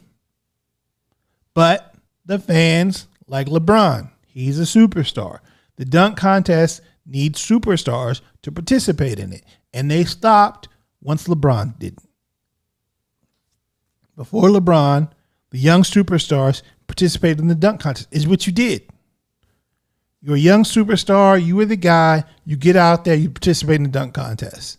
But 1.54 1.94
the 2.26 2.40
fans 2.40 3.08
like 3.28 3.48
LeBron. 3.48 4.10
He's 4.26 4.60
a 4.60 4.64
superstar. 4.64 5.40
The 5.76 5.86
dunk 5.86 6.18
contest 6.18 6.82
needs 7.06 7.46
superstars 7.46 8.22
to 8.42 8.52
participate 8.52 9.20
in 9.20 9.34
it. 9.34 9.44
And 9.74 9.92
they 9.92 10.06
stopped 10.06 10.68
once 11.02 11.28
LeBron 11.28 11.78
didn't. 11.80 12.10
Before 14.16 14.50
LeBron, 14.50 15.12
the 15.52 15.60
young 15.60 15.84
superstars 15.84 16.64
participated 16.88 17.40
in 17.40 17.48
the 17.48 17.56
dunk 17.56 17.82
contest, 17.82 18.08
is 18.12 18.28
what 18.28 18.48
you 18.48 18.54
did. 18.54 18.90
You're 20.28 20.36
a 20.36 20.40
young 20.40 20.66
superstar. 20.66 21.42
You 21.42 21.56
were 21.56 21.64
the 21.64 21.78
guy. 21.78 22.26
You 22.44 22.58
get 22.58 22.76
out 22.76 23.06
there. 23.06 23.16
You 23.16 23.30
participate 23.30 23.78
in 23.78 23.84
the 23.84 23.90
dunk 23.90 24.14
contest. 24.14 24.78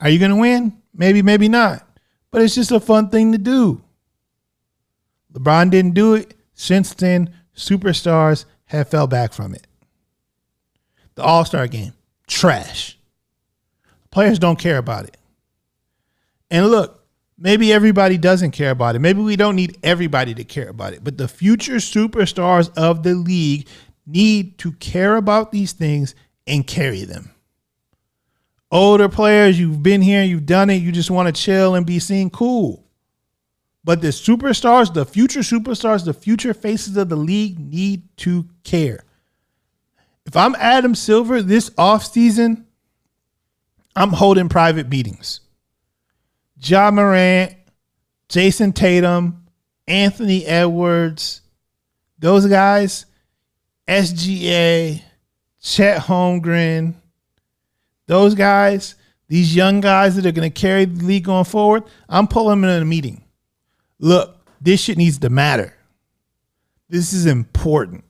Are 0.00 0.08
you 0.08 0.18
going 0.18 0.30
to 0.30 0.38
win? 0.38 0.80
Maybe, 0.94 1.20
maybe 1.20 1.48
not. 1.50 1.86
But 2.30 2.40
it's 2.40 2.54
just 2.54 2.72
a 2.72 2.80
fun 2.80 3.10
thing 3.10 3.32
to 3.32 3.38
do. 3.38 3.82
LeBron 5.34 5.70
didn't 5.70 5.92
do 5.92 6.14
it. 6.14 6.32
Since 6.54 6.94
then, 6.94 7.34
superstars 7.54 8.46
have 8.64 8.88
fell 8.88 9.06
back 9.06 9.34
from 9.34 9.54
it. 9.54 9.66
The 11.16 11.22
All 11.22 11.44
Star 11.44 11.66
game, 11.66 11.92
trash. 12.26 12.98
Players 14.10 14.38
don't 14.38 14.58
care 14.58 14.78
about 14.78 15.04
it. 15.04 15.18
And 16.50 16.68
look, 16.68 17.06
maybe 17.36 17.70
everybody 17.70 18.16
doesn't 18.16 18.52
care 18.52 18.70
about 18.70 18.96
it. 18.96 19.00
Maybe 19.00 19.20
we 19.20 19.36
don't 19.36 19.56
need 19.56 19.76
everybody 19.82 20.32
to 20.32 20.44
care 20.44 20.70
about 20.70 20.94
it. 20.94 21.04
But 21.04 21.18
the 21.18 21.28
future 21.28 21.76
superstars 21.76 22.74
of 22.78 23.02
the 23.02 23.14
league 23.14 23.68
need 24.06 24.58
to 24.58 24.72
care 24.72 25.16
about 25.16 25.52
these 25.52 25.72
things 25.72 26.14
and 26.46 26.66
carry 26.66 27.04
them. 27.04 27.30
Older 28.70 29.08
players, 29.08 29.58
you've 29.58 29.82
been 29.82 30.02
here, 30.02 30.22
you've 30.22 30.46
done 30.46 30.70
it, 30.70 30.76
you 30.76 30.92
just 30.92 31.10
want 31.10 31.34
to 31.34 31.42
chill 31.42 31.74
and 31.74 31.86
be 31.86 31.98
seen, 31.98 32.30
cool. 32.30 32.84
But 33.84 34.00
the 34.00 34.08
superstars, 34.08 34.92
the 34.92 35.04
future 35.04 35.40
superstars, 35.40 36.04
the 36.04 36.12
future 36.12 36.52
faces 36.52 36.96
of 36.96 37.08
the 37.08 37.16
league 37.16 37.58
need 37.58 38.02
to 38.18 38.48
care. 38.64 39.04
If 40.26 40.36
I'm 40.36 40.56
Adam 40.56 40.96
Silver 40.96 41.40
this 41.40 41.70
offseason, 41.70 42.64
I'm 43.94 44.10
holding 44.10 44.48
private 44.48 44.88
meetings. 44.88 45.40
Ja 46.60 46.90
Morant, 46.90 47.54
Jayson 48.28 48.74
Tatum, 48.74 49.46
Anthony 49.86 50.44
Edwards, 50.44 51.42
those 52.18 52.46
guys, 52.46 53.06
SGA, 53.88 55.02
Chet 55.60 56.02
Holmgren, 56.02 56.94
those 58.06 58.34
guys, 58.34 58.94
these 59.28 59.54
young 59.54 59.80
guys 59.80 60.16
that 60.16 60.26
are 60.26 60.32
going 60.32 60.50
to 60.50 60.60
carry 60.60 60.84
the 60.84 61.04
league 61.04 61.24
going 61.24 61.44
forward, 61.44 61.84
I'm 62.08 62.28
pulling 62.28 62.60
them 62.60 62.70
in 62.70 62.82
a 62.82 62.84
meeting. 62.84 63.24
Look, 63.98 64.36
this 64.60 64.80
shit 64.80 64.98
needs 64.98 65.18
to 65.18 65.30
matter. 65.30 65.74
This 66.88 67.12
is 67.12 67.26
important. 67.26 68.04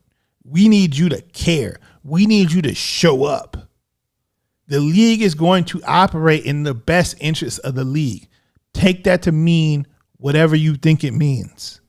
We 0.45 0.69
need 0.69 0.97
you 0.97 1.09
to 1.09 1.23
care. 1.23 1.79
We 2.05 2.27
need 2.27 2.53
you 2.53 2.63
to 2.63 2.75
show 2.75 3.25
up. 3.25 3.69
The 4.69 4.81
league 4.81 5.23
is 5.23 5.35
going 5.35 5.65
to 5.67 5.83
operate 5.85 6.45
in 6.45 6.63
the 6.63 6.75
best 6.75 7.17
interest 7.21 7.61
of 7.61 7.75
the 7.75 7.85
league. 7.85 8.29
Take 8.75 9.05
that 9.05 9.23
to 9.23 9.33
mean 9.33 9.87
whatever 10.19 10.57
you 10.57 10.75
think 10.77 11.05
it 11.05 11.13
means. 11.13 11.81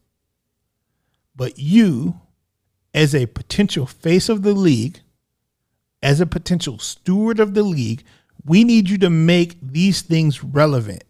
But 1.36 1.60
you, 1.60 2.20
as 2.98 3.14
a 3.14 3.28
potential 3.28 3.86
face 3.86 4.28
of 4.28 4.42
the 4.42 4.54
league, 4.54 5.02
as 6.02 6.20
a 6.20 6.26
potential 6.26 6.80
steward 6.80 7.40
of 7.40 7.54
the 7.54 7.62
league, 7.62 8.04
we 8.44 8.64
need 8.64 8.90
you 8.90 8.98
to 8.98 9.08
make 9.08 9.56
these 9.62 10.02
things 10.02 10.44
relevant. 10.44 11.04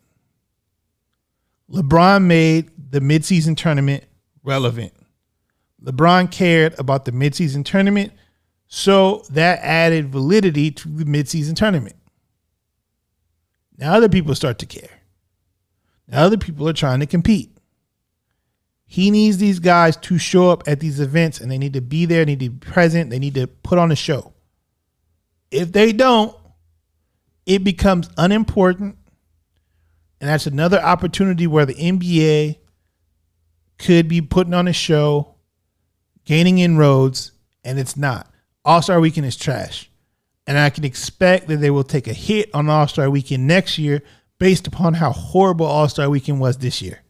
LeBron 1.72 2.26
made 2.26 2.72
the 2.92 3.00
midseason 3.00 3.56
tournament 3.56 4.04
relevant. 4.44 4.92
LeBron 5.82 6.30
cared 6.30 6.78
about 6.78 7.06
the 7.06 7.14
midseason 7.14 7.64
tournament, 7.64 8.12
so 8.68 9.24
that 9.30 9.60
added 9.62 10.10
validity 10.10 10.70
to 10.72 10.90
the 10.90 11.06
midseason 11.06 11.56
tournament. 11.56 11.96
Now 13.78 13.94
other 13.94 14.10
people 14.10 14.36
start 14.36 14.60
to 14.60 14.66
care. 14.66 14.90
Now 16.06 16.24
other 16.24 16.38
people 16.38 16.68
are 16.68 16.74
trying 16.74 17.00
to 17.00 17.06
compete. 17.06 17.57
He 18.90 19.12
needs 19.12 19.38
these 19.38 19.60
guys 19.60 19.98
to 19.98 20.18
show 20.18 20.50
up 20.50 20.64
at 20.66 20.80
these 20.80 21.02
events 21.02 21.42
and 21.42 21.52
they 21.52 21.58
need 21.58 21.74
to 21.74 21.82
be 21.82 22.06
there, 22.06 22.24
they 22.24 22.32
need 22.32 22.40
to 22.40 22.50
be 22.50 22.72
present, 22.72 23.10
they 23.10 23.20
need 23.20 23.36
to 23.36 23.46
put 23.46 23.78
on 23.78 23.92
a 23.92 23.96
show. 23.96 24.34
If 25.52 25.74
they 25.74 25.92
don't, 25.92 26.36
it 27.46 27.64
becomes 27.64 28.10
unimportant. 28.18 28.98
And 30.20 30.30
that's 30.30 30.48
another 30.48 30.80
opportunity 30.80 31.48
where 31.48 31.66
the 31.66 31.76
NBA 31.76 32.58
could 33.78 34.08
be 34.08 34.22
putting 34.22 34.54
on 34.54 34.68
a 34.68 34.74
show, 34.74 35.36
gaining 36.26 36.60
inroads, 36.60 37.34
and 37.64 37.78
it's 37.78 37.98
not. 37.98 38.32
All 38.66 38.82
Star 38.82 39.00
Weekend 39.00 39.28
is 39.28 39.36
trash. 39.36 39.92
And 40.48 40.58
I 40.58 40.70
can 40.70 40.86
expect 40.86 41.48
that 41.48 41.58
they 41.58 41.70
will 41.70 41.84
take 41.84 42.08
a 42.08 42.14
hit 42.14 42.50
on 42.54 42.70
All 42.70 42.88
Star 42.88 43.10
Weekend 43.10 43.48
next 43.48 43.78
year 43.78 44.02
based 44.40 44.66
upon 44.66 44.94
how 44.94 45.12
horrible 45.12 45.66
All 45.66 45.90
Star 45.90 46.10
Weekend 46.10 46.40
was 46.40 46.58
this 46.58 46.82
year. 46.82 47.02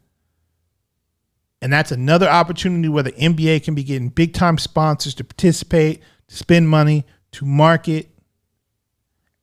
And 1.61 1.73
that's 1.73 1.91
another 1.91 2.29
opportunity 2.29 2.87
where 2.87 3.03
the 3.03 3.11
NBA 3.13 3.63
can 3.63 3.73
be 3.73 3.83
getting 3.83 4.09
big 4.09 4.33
time 4.33 4.57
sponsors 4.57 5.15
to 5.15 5.23
participate, 5.23 6.01
to 6.27 6.35
spend 6.35 6.69
money, 6.69 7.05
to 7.31 7.45
market, 7.45 8.09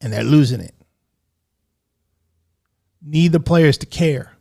and 0.01 0.13
they're 0.13 0.23
losing 0.23 0.61
it. 0.61 0.75
Need 3.03 3.33
the 3.33 3.41
players 3.41 3.79
to 3.79 3.87
care. 3.87 4.37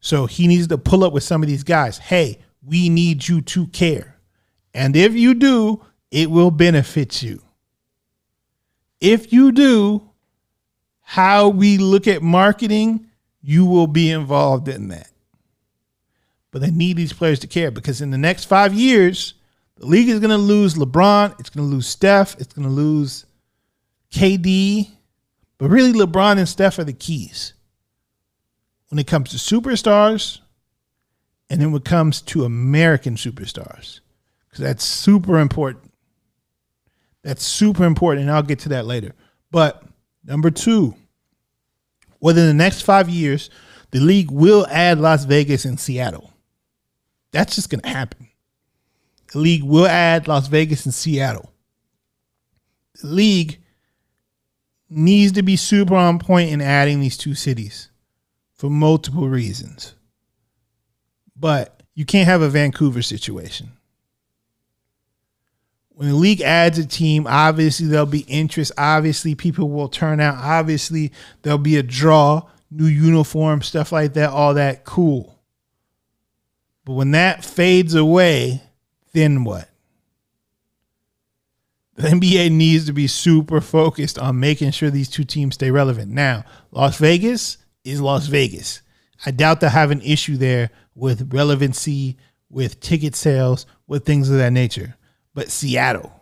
So 0.00 0.26
he 0.26 0.48
needs 0.48 0.66
to 0.66 0.78
pull 0.78 1.04
up 1.04 1.12
with 1.12 1.22
some 1.22 1.42
of 1.42 1.48
these 1.48 1.62
guys. 1.62 1.98
Hey, 1.98 2.38
we 2.64 2.88
need 2.88 3.28
you 3.28 3.40
to 3.42 3.68
care. 3.68 4.16
And 4.74 4.96
if 4.96 5.14
you 5.14 5.34
do, 5.34 5.84
it 6.10 6.30
will 6.30 6.50
benefit 6.50 7.22
you. 7.22 7.42
If 9.00 9.32
you 9.32 9.52
do, 9.52 10.10
how 11.00 11.48
we 11.48 11.78
look 11.78 12.08
at 12.08 12.22
marketing, 12.22 13.06
you 13.42 13.66
will 13.66 13.86
be 13.86 14.10
involved 14.10 14.68
in 14.68 14.88
that. 14.88 15.11
But 16.52 16.60
they 16.60 16.70
need 16.70 16.96
these 16.96 17.12
players 17.12 17.40
to 17.40 17.48
care 17.48 17.72
because 17.72 18.00
in 18.00 18.10
the 18.10 18.18
next 18.18 18.44
five 18.44 18.72
years, 18.72 19.34
the 19.78 19.86
league 19.86 20.08
is 20.08 20.20
going 20.20 20.30
to 20.30 20.36
lose 20.36 20.74
LeBron, 20.74 21.40
it's 21.40 21.50
going 21.50 21.68
to 21.68 21.74
lose 21.74 21.88
Steph, 21.88 22.38
it's 22.38 22.54
going 22.54 22.68
to 22.68 22.72
lose 22.72 23.26
KD. 24.12 24.90
But 25.58 25.70
really, 25.70 25.92
LeBron 25.92 26.38
and 26.38 26.48
Steph 26.48 26.78
are 26.78 26.84
the 26.84 26.92
keys 26.92 27.54
when 28.90 29.00
it 29.00 29.06
comes 29.08 29.30
to 29.30 29.38
superstars 29.38 30.38
and 31.50 31.60
then 31.60 31.72
when 31.72 31.80
it 31.80 31.86
comes 31.86 32.20
to 32.22 32.44
American 32.44 33.16
superstars 33.16 34.00
because 34.52 34.64
that's 34.64 34.84
super 34.84 35.38
important. 35.38 35.90
That's 37.22 37.44
super 37.44 37.84
important, 37.84 38.26
and 38.26 38.34
I'll 38.34 38.42
get 38.42 38.60
to 38.60 38.70
that 38.70 38.84
later. 38.84 39.14
But 39.50 39.82
number 40.24 40.50
two, 40.50 40.94
within 42.20 42.46
the 42.46 42.54
next 42.54 42.82
five 42.82 43.08
years, 43.08 43.48
the 43.92 44.00
league 44.00 44.30
will 44.30 44.66
add 44.68 44.98
Las 44.98 45.24
Vegas 45.24 45.64
and 45.64 45.80
Seattle. 45.80 46.31
That's 47.32 47.54
just 47.54 47.70
going 47.70 47.80
to 47.80 47.88
happen. 47.88 48.28
The 49.32 49.38
league 49.38 49.62
will 49.62 49.86
add 49.86 50.28
Las 50.28 50.48
Vegas 50.48 50.84
and 50.84 50.94
Seattle. 50.94 51.52
The 53.00 53.08
league 53.08 53.58
needs 54.90 55.32
to 55.32 55.42
be 55.42 55.56
super 55.56 55.94
on 55.94 56.18
point 56.18 56.50
in 56.50 56.60
adding 56.60 57.00
these 57.00 57.16
two 57.16 57.34
cities 57.34 57.88
for 58.54 58.68
multiple 58.68 59.28
reasons. 59.28 59.94
But 61.34 61.82
you 61.94 62.04
can't 62.04 62.28
have 62.28 62.42
a 62.42 62.48
Vancouver 62.48 63.02
situation. 63.02 63.72
When 65.88 66.08
the 66.08 66.14
league 66.14 66.40
adds 66.40 66.78
a 66.78 66.86
team, 66.86 67.26
obviously 67.26 67.86
there'll 67.86 68.06
be 68.06 68.20
interest. 68.20 68.72
Obviously, 68.76 69.34
people 69.34 69.70
will 69.70 69.88
turn 69.88 70.20
out. 70.20 70.36
Obviously, 70.36 71.12
there'll 71.42 71.58
be 71.58 71.76
a 71.76 71.82
draw, 71.82 72.42
new 72.70 72.86
uniform, 72.86 73.62
stuff 73.62 73.92
like 73.92 74.14
that, 74.14 74.30
all 74.30 74.54
that 74.54 74.84
cool. 74.84 75.31
But 76.84 76.94
when 76.94 77.12
that 77.12 77.44
fades 77.44 77.94
away, 77.94 78.62
then 79.12 79.44
what? 79.44 79.68
The 81.94 82.08
NBA 82.08 82.50
needs 82.50 82.86
to 82.86 82.92
be 82.92 83.06
super 83.06 83.60
focused 83.60 84.18
on 84.18 84.40
making 84.40 84.70
sure 84.70 84.90
these 84.90 85.10
two 85.10 85.24
teams 85.24 85.54
stay 85.54 85.70
relevant. 85.70 86.10
Now, 86.10 86.44
Las 86.70 86.96
Vegas 86.98 87.58
is 87.84 88.00
Las 88.00 88.26
Vegas. 88.26 88.80
I 89.24 89.30
doubt 89.30 89.60
they'll 89.60 89.70
have 89.70 89.90
an 89.90 90.00
issue 90.00 90.36
there 90.36 90.70
with 90.94 91.32
relevancy, 91.32 92.16
with 92.48 92.80
ticket 92.80 93.14
sales, 93.14 93.66
with 93.86 94.04
things 94.04 94.30
of 94.30 94.38
that 94.38 94.52
nature. 94.52 94.96
But 95.34 95.50
Seattle, 95.50 96.12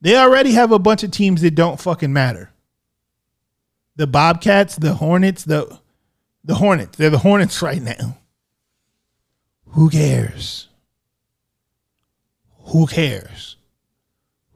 they 0.00 0.16
already 0.16 0.52
have 0.52 0.70
a 0.70 0.78
bunch 0.78 1.02
of 1.02 1.10
teams 1.10 1.40
that 1.40 1.54
don't 1.54 1.80
fucking 1.80 2.12
matter. 2.12 2.52
The 3.96 4.06
Bobcats, 4.06 4.76
the 4.76 4.94
Hornets, 4.94 5.44
the 5.44 5.78
the 6.44 6.56
Hornets. 6.56 6.98
They're 6.98 7.10
the 7.10 7.18
Hornets 7.18 7.62
right 7.62 7.80
now. 7.80 8.18
Who 9.74 9.90
cares? 9.90 10.68
Who 12.66 12.86
cares? 12.86 13.56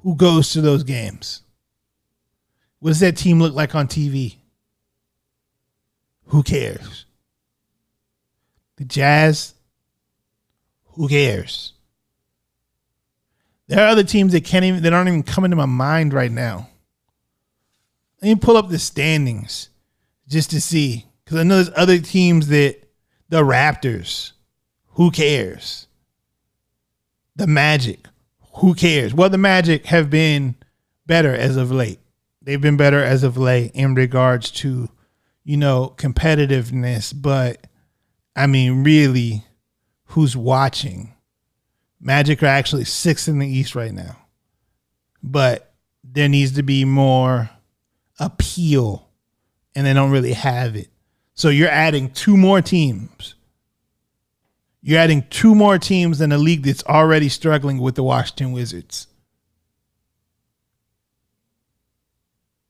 Who 0.03 0.15
goes 0.15 0.51
to 0.51 0.61
those 0.61 0.85
games? 0.85 1.43
What 2.79 2.91
does 2.91 3.01
that 3.01 3.17
team 3.17 3.41
look 3.41 3.53
like 3.53 3.75
on 3.75 3.89
TV? 3.89 4.37
Who 6.27 6.45
cares? 6.45 7.05
The 8.77 8.85
Jazz, 8.85 9.55
who 10.93 11.09
cares? 11.09 11.73
There 13.67 13.85
are 13.85 13.89
other 13.89 14.05
teams 14.05 14.33
that 14.33 14.45
can't 14.45 14.65
even 14.65 14.85
that 14.85 14.93
aren't 14.93 15.09
even 15.09 15.25
coming 15.25 15.51
to 15.51 15.57
my 15.57 15.67
mind 15.67 16.13
right 16.13 16.31
now. 16.31 16.69
Let 18.23 18.29
me 18.29 18.35
pull 18.37 18.57
up 18.57 18.69
the 18.69 18.79
standings 18.79 19.69
just 20.29 20.51
to 20.53 20.61
see. 20.61 21.07
Because 21.25 21.39
I 21.39 21.43
know 21.43 21.57
there's 21.57 21.77
other 21.77 21.99
teams 21.99 22.49
that 22.49 22.77
the 23.29 23.43
Raptors, 23.43 24.33
who 24.99 25.13
cares? 25.13 25.87
The 27.37 27.47
Magic, 27.47 28.09
who 28.55 28.75
cares? 28.75 29.15
Well, 29.15 29.31
the 29.31 29.39
Magic 29.39 29.87
have 29.87 30.11
been 30.11 30.57
better 31.07 31.33
as 31.33 31.57
of 31.57 31.71
late. 31.71 32.01
They've 32.43 32.61
been 32.61 32.77
better 32.77 33.01
as 33.01 33.23
of 33.23 33.37
late 33.37 33.71
in 33.75 33.95
regards 33.95 34.51
to, 34.51 34.89
you 35.45 35.57
know, 35.57 35.95
competitiveness. 35.97 37.15
But 37.15 37.69
I 38.35 38.49
mean, 38.49 38.83
really, 38.83 39.45
who's 40.07 40.37
watching? 40.37 41.15
Magic 42.01 42.43
are 42.43 42.47
actually 42.47 42.85
sixth 42.85 43.29
in 43.29 43.39
the 43.39 43.47
East 43.47 43.77
right 43.77 43.95
now. 43.95 44.17
But 45.23 45.75
there 46.03 46.29
needs 46.29 46.57
to 46.57 46.65
be 46.65 46.85
more 46.85 47.51
appeal, 48.19 49.09
and 49.77 49.87
they 49.87 49.93
don't 49.93 50.11
really 50.11 50.33
have 50.33 50.75
it. 50.75 50.89
So 51.35 51.51
you're 51.51 51.69
adding 51.69 52.11
two 52.11 52.37
more 52.37 52.61
teams. 52.61 53.37
You're 54.89 55.01
adding 55.01 55.27
two 55.29 55.55
more 55.55 55.79
teams 55.79 56.23
in 56.23 56.33
a 56.33 56.39
league 56.39 56.63
that's 56.63 56.83
already 56.85 57.29
struggling 57.29 57.77
with 57.77 57.95
the 57.95 58.03
Washington 58.03 58.53
Wizards. 58.53 59.07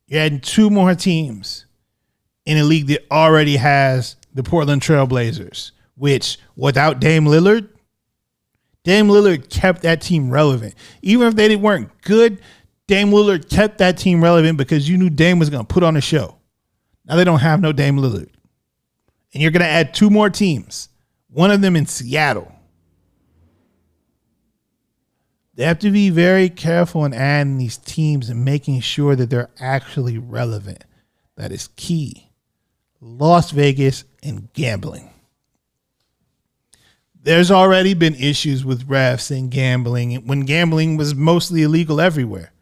You're 0.08 0.22
adding 0.22 0.40
two 0.40 0.68
more 0.68 0.96
teams 0.96 1.66
in 2.44 2.58
a 2.58 2.64
league 2.64 2.88
that 2.88 3.06
already 3.08 3.56
has 3.58 4.16
the 4.34 4.42
Portland 4.42 4.82
Trailblazers, 4.82 5.70
which 5.94 6.38
without 6.56 6.98
Dame 6.98 7.24
Lillard, 7.24 7.68
Dame 8.82 9.06
Lillard 9.06 9.48
kept 9.48 9.82
that 9.82 10.00
team 10.00 10.28
relevant. 10.28 10.74
Even 11.02 11.28
if 11.28 11.36
they 11.36 11.54
weren't 11.54 12.02
good, 12.02 12.40
Dame 12.88 13.12
Lillard 13.12 13.48
kept 13.48 13.78
that 13.78 13.96
team 13.96 14.24
relevant 14.24 14.58
because 14.58 14.88
you 14.88 14.98
knew 14.98 15.08
Dame 15.08 15.38
was 15.38 15.50
going 15.50 15.64
to 15.64 15.72
put 15.72 15.84
on 15.84 15.96
a 15.96 16.00
show. 16.00 16.34
Now 17.04 17.14
they 17.14 17.22
don't 17.22 17.38
have 17.38 17.60
no 17.60 17.70
Dame 17.70 17.98
Lillard. 17.98 18.30
And 19.32 19.40
you're 19.40 19.52
going 19.52 19.62
to 19.62 19.68
add 19.68 19.94
two 19.94 20.10
more 20.10 20.28
teams, 20.28 20.88
one 21.30 21.50
of 21.50 21.60
them 21.60 21.76
in 21.76 21.86
Seattle. 21.86 22.52
They 25.54 25.64
have 25.64 25.80
to 25.80 25.90
be 25.90 26.10
very 26.10 26.48
careful 26.48 27.04
in 27.04 27.12
adding 27.12 27.58
these 27.58 27.76
teams 27.78 28.28
and 28.28 28.44
making 28.44 28.80
sure 28.80 29.16
that 29.16 29.28
they're 29.28 29.50
actually 29.58 30.16
relevant. 30.16 30.84
That 31.36 31.50
is 31.50 31.68
key. 31.76 32.30
Las 33.00 33.50
Vegas 33.50 34.04
and 34.22 34.52
gambling 34.52 35.10
there's 37.28 37.50
already 37.50 37.92
been 37.92 38.14
issues 38.14 38.64
with 38.64 38.88
refs 38.88 39.36
and 39.36 39.50
gambling 39.50 40.14
when 40.26 40.40
gambling 40.40 40.96
was 40.96 41.14
mostly 41.14 41.62
illegal 41.62 42.00
everywhere. 42.00 42.52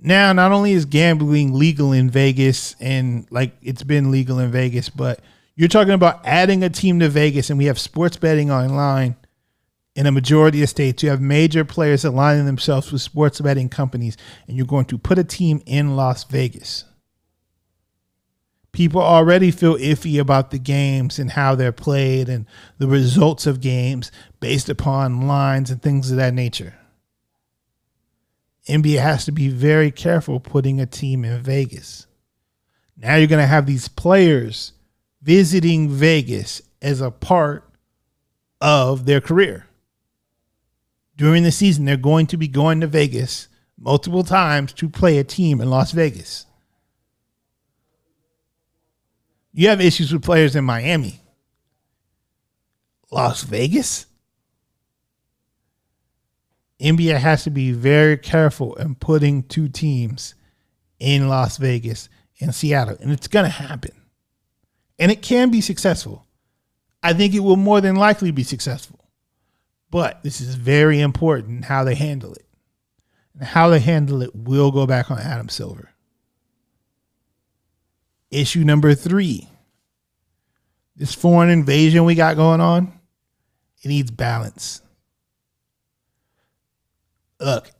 Now, 0.00 0.32
not 0.32 0.52
only 0.52 0.72
is 0.72 0.84
gambling 0.84 1.54
legal 1.54 1.92
in 1.92 2.10
Vegas 2.10 2.76
and 2.78 3.26
like 3.30 3.56
it's 3.62 3.82
been 3.82 4.10
legal 4.10 4.38
in 4.38 4.50
Vegas, 4.50 4.90
but 4.90 5.20
You're 5.58 5.66
talking 5.66 5.92
about 5.92 6.24
adding 6.24 6.62
a 6.62 6.70
team 6.70 7.00
to 7.00 7.08
Vegas, 7.08 7.50
and 7.50 7.58
we 7.58 7.64
have 7.64 7.80
sports 7.80 8.16
betting 8.16 8.48
online 8.48 9.16
in 9.96 10.06
a 10.06 10.12
majority 10.12 10.62
of 10.62 10.68
states. 10.68 11.02
You 11.02 11.10
have 11.10 11.20
major 11.20 11.64
players 11.64 12.04
aligning 12.04 12.46
themselves 12.46 12.92
with 12.92 13.02
sports 13.02 13.40
betting 13.40 13.68
companies, 13.68 14.16
and 14.46 14.56
you're 14.56 14.66
going 14.66 14.84
to 14.84 14.96
put 14.96 15.18
a 15.18 15.24
team 15.24 15.60
in 15.66 15.96
Las 15.96 16.22
Vegas. 16.22 16.84
People 18.70 19.02
already 19.02 19.50
feel 19.50 19.76
iffy 19.78 20.20
about 20.20 20.52
the 20.52 20.60
games 20.60 21.18
and 21.18 21.32
how 21.32 21.56
they're 21.56 21.72
played 21.72 22.28
and 22.28 22.46
the 22.78 22.86
results 22.86 23.44
of 23.44 23.60
games 23.60 24.12
based 24.38 24.68
upon 24.68 25.26
lines 25.26 25.72
and 25.72 25.82
things 25.82 26.12
of 26.12 26.18
that 26.18 26.34
nature. 26.34 26.74
NBA 28.68 29.02
has 29.02 29.24
to 29.24 29.32
be 29.32 29.48
very 29.48 29.90
careful 29.90 30.38
putting 30.38 30.80
a 30.80 30.86
team 30.86 31.24
in 31.24 31.42
Vegas. 31.42 32.06
Now 32.96 33.16
you're 33.16 33.26
going 33.26 33.42
to 33.42 33.46
have 33.48 33.66
these 33.66 33.88
players 33.88 34.74
visiting 35.28 35.90
Vegas 35.90 36.62
as 36.80 37.02
a 37.02 37.10
part 37.10 37.62
of 38.62 39.04
their 39.04 39.20
career. 39.20 39.66
During 41.16 41.42
the 41.42 41.52
season, 41.52 41.84
they're 41.84 41.98
going 41.98 42.26
to 42.28 42.38
be 42.38 42.48
going 42.48 42.80
to 42.80 42.86
Vegas 42.86 43.48
multiple 43.78 44.24
times 44.24 44.72
to 44.72 44.88
play 44.88 45.18
a 45.18 45.24
team 45.24 45.60
in 45.60 45.68
Las 45.68 45.92
Vegas. 45.92 46.46
You 49.52 49.68
have 49.68 49.82
issues 49.82 50.14
with 50.14 50.24
players 50.24 50.56
in 50.56 50.64
Miami. 50.64 51.20
Las 53.10 53.42
Vegas? 53.42 54.06
NBA 56.80 57.18
has 57.18 57.44
to 57.44 57.50
be 57.50 57.72
very 57.72 58.16
careful 58.16 58.76
in 58.76 58.94
putting 58.94 59.42
two 59.42 59.68
teams 59.68 60.34
in 60.98 61.28
Las 61.28 61.58
Vegas 61.58 62.08
and 62.40 62.54
Seattle. 62.54 62.96
And 63.02 63.12
it's 63.12 63.28
going 63.28 63.44
to 63.44 63.50
happen. 63.50 63.97
And 64.98 65.12
it 65.12 65.22
can 65.22 65.50
be 65.50 65.60
successful. 65.60 66.26
I 67.02 67.12
think 67.12 67.34
it 67.34 67.40
will 67.40 67.56
more 67.56 67.80
than 67.80 67.96
likely 67.96 68.30
be 68.30 68.42
successful. 68.42 69.08
But 69.90 70.22
this 70.22 70.40
is 70.40 70.54
very 70.54 71.00
important 71.00 71.64
how 71.64 71.84
they 71.84 71.94
handle 71.94 72.34
it. 72.34 72.46
And 73.34 73.44
how 73.44 73.68
they 73.68 73.80
handle 73.80 74.22
it 74.22 74.34
will 74.34 74.70
go 74.70 74.86
back 74.86 75.10
on 75.10 75.18
Adam 75.18 75.48
Silver. 75.48 75.90
Issue 78.30 78.64
number 78.64 78.94
three 78.94 79.48
this 80.98 81.14
foreign 81.14 81.48
invasion 81.48 82.04
we 82.04 82.16
got 82.16 82.34
going 82.34 82.60
on, 82.60 82.92
it 83.82 83.88
needs 83.88 84.10
balance. 84.10 84.82
Look, 87.40 87.70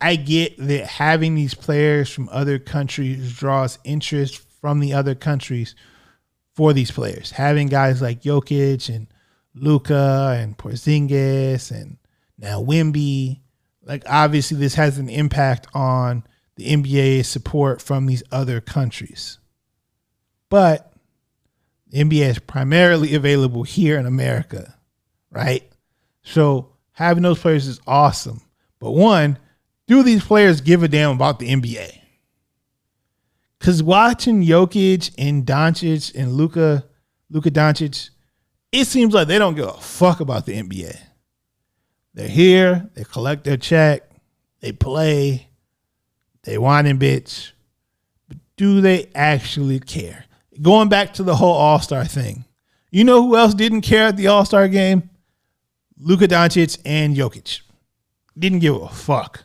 I 0.00 0.16
get 0.16 0.58
that 0.58 0.86
having 0.86 1.36
these 1.36 1.54
players 1.54 2.10
from 2.10 2.28
other 2.32 2.58
countries 2.58 3.32
draws 3.32 3.78
interest 3.84 4.38
from 4.60 4.80
the 4.80 4.92
other 4.92 5.14
countries 5.14 5.76
for 6.54 6.72
these 6.72 6.90
players. 6.90 7.32
Having 7.32 7.68
guys 7.68 8.00
like 8.00 8.22
Jokic 8.22 8.94
and 8.94 9.06
Luka 9.54 10.36
and 10.38 10.56
Porzingis 10.56 11.70
and 11.70 11.98
now 12.38 12.62
Wemby, 12.62 13.40
like 13.84 14.04
obviously 14.08 14.56
this 14.56 14.74
has 14.74 14.98
an 14.98 15.08
impact 15.08 15.66
on 15.74 16.24
the 16.56 16.66
NBA 16.66 17.24
support 17.24 17.82
from 17.82 18.06
these 18.06 18.22
other 18.30 18.60
countries. 18.60 19.38
But 20.48 20.92
the 21.88 21.98
NBA 22.04 22.28
is 22.28 22.38
primarily 22.38 23.14
available 23.14 23.64
here 23.64 23.98
in 23.98 24.06
America, 24.06 24.76
right? 25.30 25.68
So 26.22 26.72
having 26.92 27.22
those 27.22 27.40
players 27.40 27.66
is 27.66 27.80
awesome. 27.86 28.40
But 28.78 28.92
one, 28.92 29.38
do 29.86 30.02
these 30.02 30.24
players 30.24 30.60
give 30.60 30.82
a 30.82 30.88
damn 30.88 31.10
about 31.10 31.38
the 31.38 31.48
NBA? 31.48 32.00
Because 33.64 33.82
watching 33.82 34.44
Jokic 34.44 35.14
and 35.16 35.46
Doncic 35.46 36.14
and 36.14 36.34
Luka, 36.34 36.84
Luka 37.30 37.50
Doncic, 37.50 38.10
it 38.70 38.84
seems 38.84 39.14
like 39.14 39.26
they 39.26 39.38
don't 39.38 39.54
give 39.54 39.64
a 39.64 39.72
fuck 39.72 40.20
about 40.20 40.44
the 40.44 40.60
NBA. 40.60 40.94
They're 42.12 42.28
here, 42.28 42.90
they 42.92 43.04
collect 43.04 43.44
their 43.44 43.56
check, 43.56 44.02
they 44.60 44.72
play, 44.72 45.48
they 46.42 46.58
whine 46.58 46.84
and 46.84 47.00
bitch. 47.00 47.52
But 48.28 48.36
do 48.58 48.82
they 48.82 49.08
actually 49.14 49.80
care? 49.80 50.26
Going 50.60 50.90
back 50.90 51.14
to 51.14 51.22
the 51.22 51.36
whole 51.36 51.54
All 51.54 51.80
Star 51.80 52.04
thing, 52.04 52.44
you 52.90 53.02
know 53.02 53.22
who 53.22 53.34
else 53.34 53.54
didn't 53.54 53.80
care 53.80 54.08
at 54.08 54.18
the 54.18 54.26
All 54.26 54.44
Star 54.44 54.68
game? 54.68 55.08
Luka 55.96 56.28
Doncic 56.28 56.78
and 56.84 57.16
Jokic. 57.16 57.62
Didn't 58.38 58.58
give 58.58 58.76
a 58.76 58.90
fuck. 58.90 59.44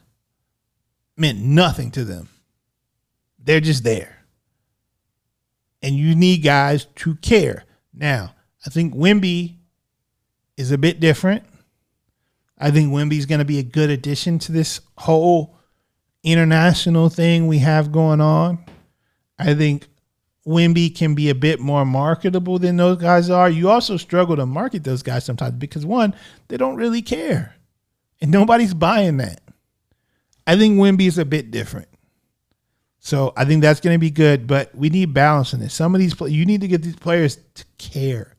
Meant 1.15 1.39
nothing 1.39 1.89
to 1.91 2.03
them. 2.03 2.27
They're 3.43 3.59
just 3.59 3.83
there. 3.83 4.17
And 5.81 5.95
you 5.95 6.15
need 6.15 6.39
guys 6.39 6.85
to 6.95 7.15
care. 7.15 7.63
Now, 7.93 8.35
I 8.65 8.69
think 8.69 8.93
Wemby 8.93 9.55
is 10.57 10.71
a 10.71 10.77
bit 10.77 10.99
different. 10.99 11.43
I 12.57 12.71
think 12.71 12.91
Wemby's 12.91 13.25
going 13.25 13.39
to 13.39 13.45
be 13.45 13.59
a 13.59 13.63
good 13.63 13.89
addition 13.89 14.39
to 14.39 14.51
this 14.51 14.81
whole 14.97 15.57
international 16.23 17.09
thing 17.09 17.47
we 17.47 17.59
have 17.59 17.91
going 17.91 18.19
on. 18.19 18.65
I 19.37 19.53
think 19.53 19.87
Wemby 20.45 20.95
can 20.95 21.15
be 21.15 21.29
a 21.29 21.35
bit 21.35 21.59
more 21.59 21.85
marketable 21.85 22.59
than 22.59 22.77
those 22.77 22.97
guys 22.97 23.29
are. 23.29 23.49
You 23.49 23.69
also 23.69 23.97
struggle 23.97 24.35
to 24.35 24.45
market 24.45 24.83
those 24.83 25.03
guys 25.03 25.23
sometimes 25.23 25.55
because 25.55 25.85
one, 25.85 26.15
they 26.47 26.57
don't 26.57 26.75
really 26.75 27.01
care. 27.01 27.55
And 28.21 28.31
nobody's 28.31 28.73
buying 28.73 29.17
that. 29.17 29.41
I 30.47 30.57
think 30.57 30.77
Wemby 30.77 31.07
is 31.07 31.17
a 31.17 31.25
bit 31.25 31.51
different. 31.51 31.88
So 32.99 33.33
I 33.37 33.45
think 33.45 33.61
that's 33.61 33.79
going 33.79 33.95
to 33.95 33.99
be 33.99 34.11
good, 34.11 34.45
but 34.45 34.75
we 34.75 34.89
need 34.89 35.13
balance 35.13 35.53
in 35.53 35.59
this. 35.59 35.73
Some 35.73 35.95
of 35.95 36.01
these 36.01 36.19
you 36.21 36.45
need 36.45 36.61
to 36.61 36.67
get 36.67 36.81
these 36.81 36.97
players 36.97 37.37
to 37.55 37.65
care, 37.77 38.35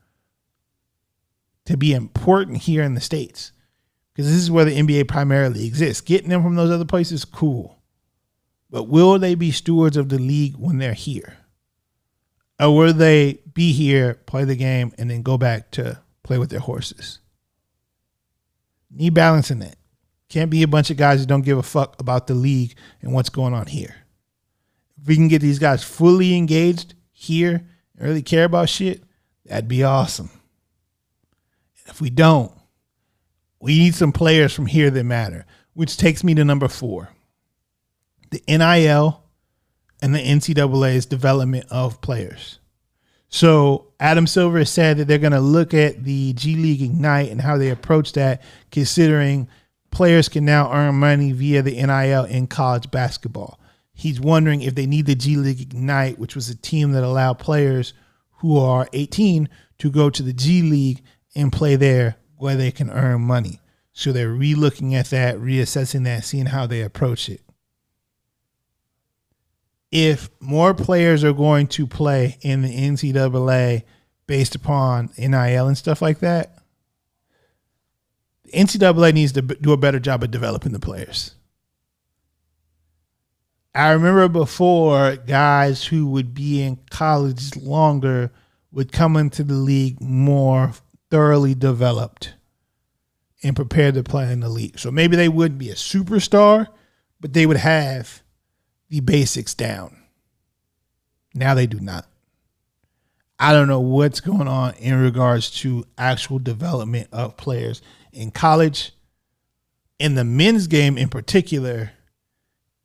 to 1.65 1.75
be 1.77 1.93
important 1.93 2.59
here 2.59 2.83
in 2.83 2.93
the 2.93 3.01
states, 3.01 3.51
because 4.13 4.27
this 4.27 4.41
is 4.41 4.51
where 4.51 4.65
the 4.65 4.77
NBA 4.77 5.07
primarily 5.07 5.65
exists. 5.65 6.01
Getting 6.01 6.29
them 6.29 6.43
from 6.43 6.55
those 6.55 6.69
other 6.69 6.85
places, 6.85 7.25
cool, 7.25 7.79
but 8.69 8.83
will 8.83 9.17
they 9.17 9.33
be 9.35 9.51
stewards 9.51 9.97
of 9.97 10.09
the 10.09 10.19
league 10.19 10.55
when 10.57 10.77
they're 10.77 10.93
here, 10.93 11.37
or 12.59 12.75
will 12.75 12.93
they 12.93 13.39
be 13.53 13.73
here, 13.73 14.13
play 14.13 14.43
the 14.43 14.55
game, 14.55 14.93
and 14.99 15.09
then 15.09 15.23
go 15.23 15.37
back 15.39 15.71
to 15.71 15.99
play 16.23 16.37
with 16.37 16.51
their 16.51 16.59
horses? 16.59 17.19
Need 18.91 19.15
balance 19.15 19.49
in 19.49 19.59
that. 19.59 19.77
Can't 20.29 20.51
be 20.51 20.63
a 20.63 20.67
bunch 20.67 20.91
of 20.91 20.97
guys 20.97 21.19
that 21.19 21.25
don't 21.25 21.41
give 21.41 21.57
a 21.57 21.63
fuck 21.63 21.99
about 21.99 22.27
the 22.27 22.35
league 22.35 22.75
and 23.01 23.11
what's 23.11 23.29
going 23.29 23.53
on 23.53 23.65
here. 23.65 23.95
If 25.01 25.07
we 25.07 25.15
can 25.15 25.27
get 25.27 25.41
these 25.41 25.59
guys 25.59 25.83
fully 25.83 26.35
engaged 26.35 26.93
here 27.11 27.65
and 27.95 28.07
really 28.07 28.21
care 28.21 28.45
about 28.45 28.69
shit, 28.69 29.03
that'd 29.45 29.67
be 29.67 29.83
awesome. 29.83 30.29
If 31.87 31.99
we 31.99 32.09
don't, 32.09 32.51
we 33.59 33.77
need 33.77 33.95
some 33.95 34.11
players 34.11 34.53
from 34.53 34.65
here 34.67 34.89
that 34.89 35.03
matter, 35.03 35.45
which 35.73 35.97
takes 35.97 36.23
me 36.23 36.35
to 36.35 36.45
number 36.45 36.67
four 36.67 37.09
the 38.31 38.41
NIL 38.47 39.21
and 40.01 40.15
the 40.15 40.19
NCAA's 40.19 41.05
development 41.05 41.65
of 41.69 41.99
players. 42.01 42.59
So 43.27 43.87
Adam 43.99 44.27
Silver 44.27 44.65
said 44.65 44.97
that 44.97 45.07
they're 45.07 45.17
going 45.17 45.31
to 45.31 45.39
look 45.39 45.73
at 45.73 46.03
the 46.03 46.33
G 46.33 46.55
League 46.55 46.81
Ignite 46.81 47.29
and 47.29 47.41
how 47.41 47.57
they 47.57 47.69
approach 47.69 48.13
that, 48.13 48.41
considering 48.71 49.47
players 49.89 50.27
can 50.27 50.45
now 50.45 50.71
earn 50.73 50.95
money 50.95 51.31
via 51.31 51.61
the 51.61 51.81
NIL 51.81 52.25
in 52.25 52.47
college 52.47 52.91
basketball. 52.91 53.59
He's 54.01 54.19
wondering 54.19 54.61
if 54.61 54.75
they 54.75 54.85
need 54.85 55.05
the 55.05 55.15
G 55.15 55.35
League 55.35 55.61
Ignite, 55.61 56.19
which 56.19 56.35
was 56.35 56.49
a 56.49 56.55
team 56.55 56.91
that 56.91 57.03
allowed 57.03 57.39
players 57.39 57.93
who 58.39 58.57
are 58.57 58.87
18 58.93 59.47
to 59.79 59.91
go 59.91 60.09
to 60.09 60.23
the 60.23 60.33
G 60.33 60.61
League 60.61 61.01
and 61.35 61.53
play 61.53 61.75
there 61.75 62.17
where 62.37 62.55
they 62.55 62.71
can 62.71 62.89
earn 62.89 63.21
money. 63.21 63.59
So 63.93 64.11
they're 64.11 64.29
re-looking 64.29 64.95
at 64.95 65.07
that, 65.07 65.37
reassessing 65.37 66.03
that, 66.05 66.25
seeing 66.25 66.47
how 66.47 66.65
they 66.65 66.81
approach 66.81 67.29
it 67.29 67.41
if 69.91 70.29
more 70.39 70.73
players 70.73 71.23
are 71.23 71.33
going 71.33 71.67
to 71.67 71.85
play 71.85 72.37
in 72.41 72.61
the 72.61 72.69
NCAA 72.69 73.83
based 74.25 74.55
upon 74.55 75.09
NIL 75.17 75.67
and 75.67 75.77
stuff 75.77 76.01
like 76.01 76.19
that, 76.19 76.57
the 78.45 78.51
NCAA 78.51 79.13
needs 79.13 79.33
to 79.33 79.41
do 79.41 79.73
a 79.73 79.77
better 79.77 79.99
job 79.99 80.23
of 80.23 80.31
developing 80.31 80.71
the 80.71 80.79
players. 80.79 81.35
I 83.73 83.91
remember 83.91 84.27
before 84.27 85.15
guys 85.15 85.85
who 85.85 86.07
would 86.07 86.33
be 86.33 86.61
in 86.61 86.79
college 86.89 87.55
longer 87.55 88.31
would 88.71 88.91
come 88.91 89.15
into 89.15 89.43
the 89.43 89.53
league 89.53 90.01
more 90.01 90.73
thoroughly 91.09 91.55
developed 91.55 92.33
and 93.43 93.55
prepared 93.55 93.95
to 93.95 94.03
play 94.03 94.31
in 94.31 94.41
the 94.41 94.49
league. 94.49 94.77
So 94.77 94.91
maybe 94.91 95.15
they 95.15 95.29
wouldn't 95.29 95.59
be 95.59 95.69
a 95.69 95.75
superstar, 95.75 96.67
but 97.19 97.33
they 97.33 97.45
would 97.45 97.57
have 97.57 98.21
the 98.89 98.99
basics 98.99 99.53
down. 99.53 99.97
Now 101.33 101.53
they 101.53 101.67
do 101.67 101.79
not. 101.79 102.07
I 103.39 103.53
don't 103.53 103.67
know 103.67 103.79
what's 103.79 104.19
going 104.19 104.47
on 104.47 104.75
in 104.75 104.99
regards 104.99 105.49
to 105.61 105.85
actual 105.97 106.39
development 106.39 107.07
of 107.11 107.37
players 107.37 107.81
in 108.11 108.31
college. 108.31 108.91
In 109.97 110.15
the 110.15 110.23
men's 110.23 110.67
game 110.67 110.97
in 110.97 111.09
particular, 111.09 111.91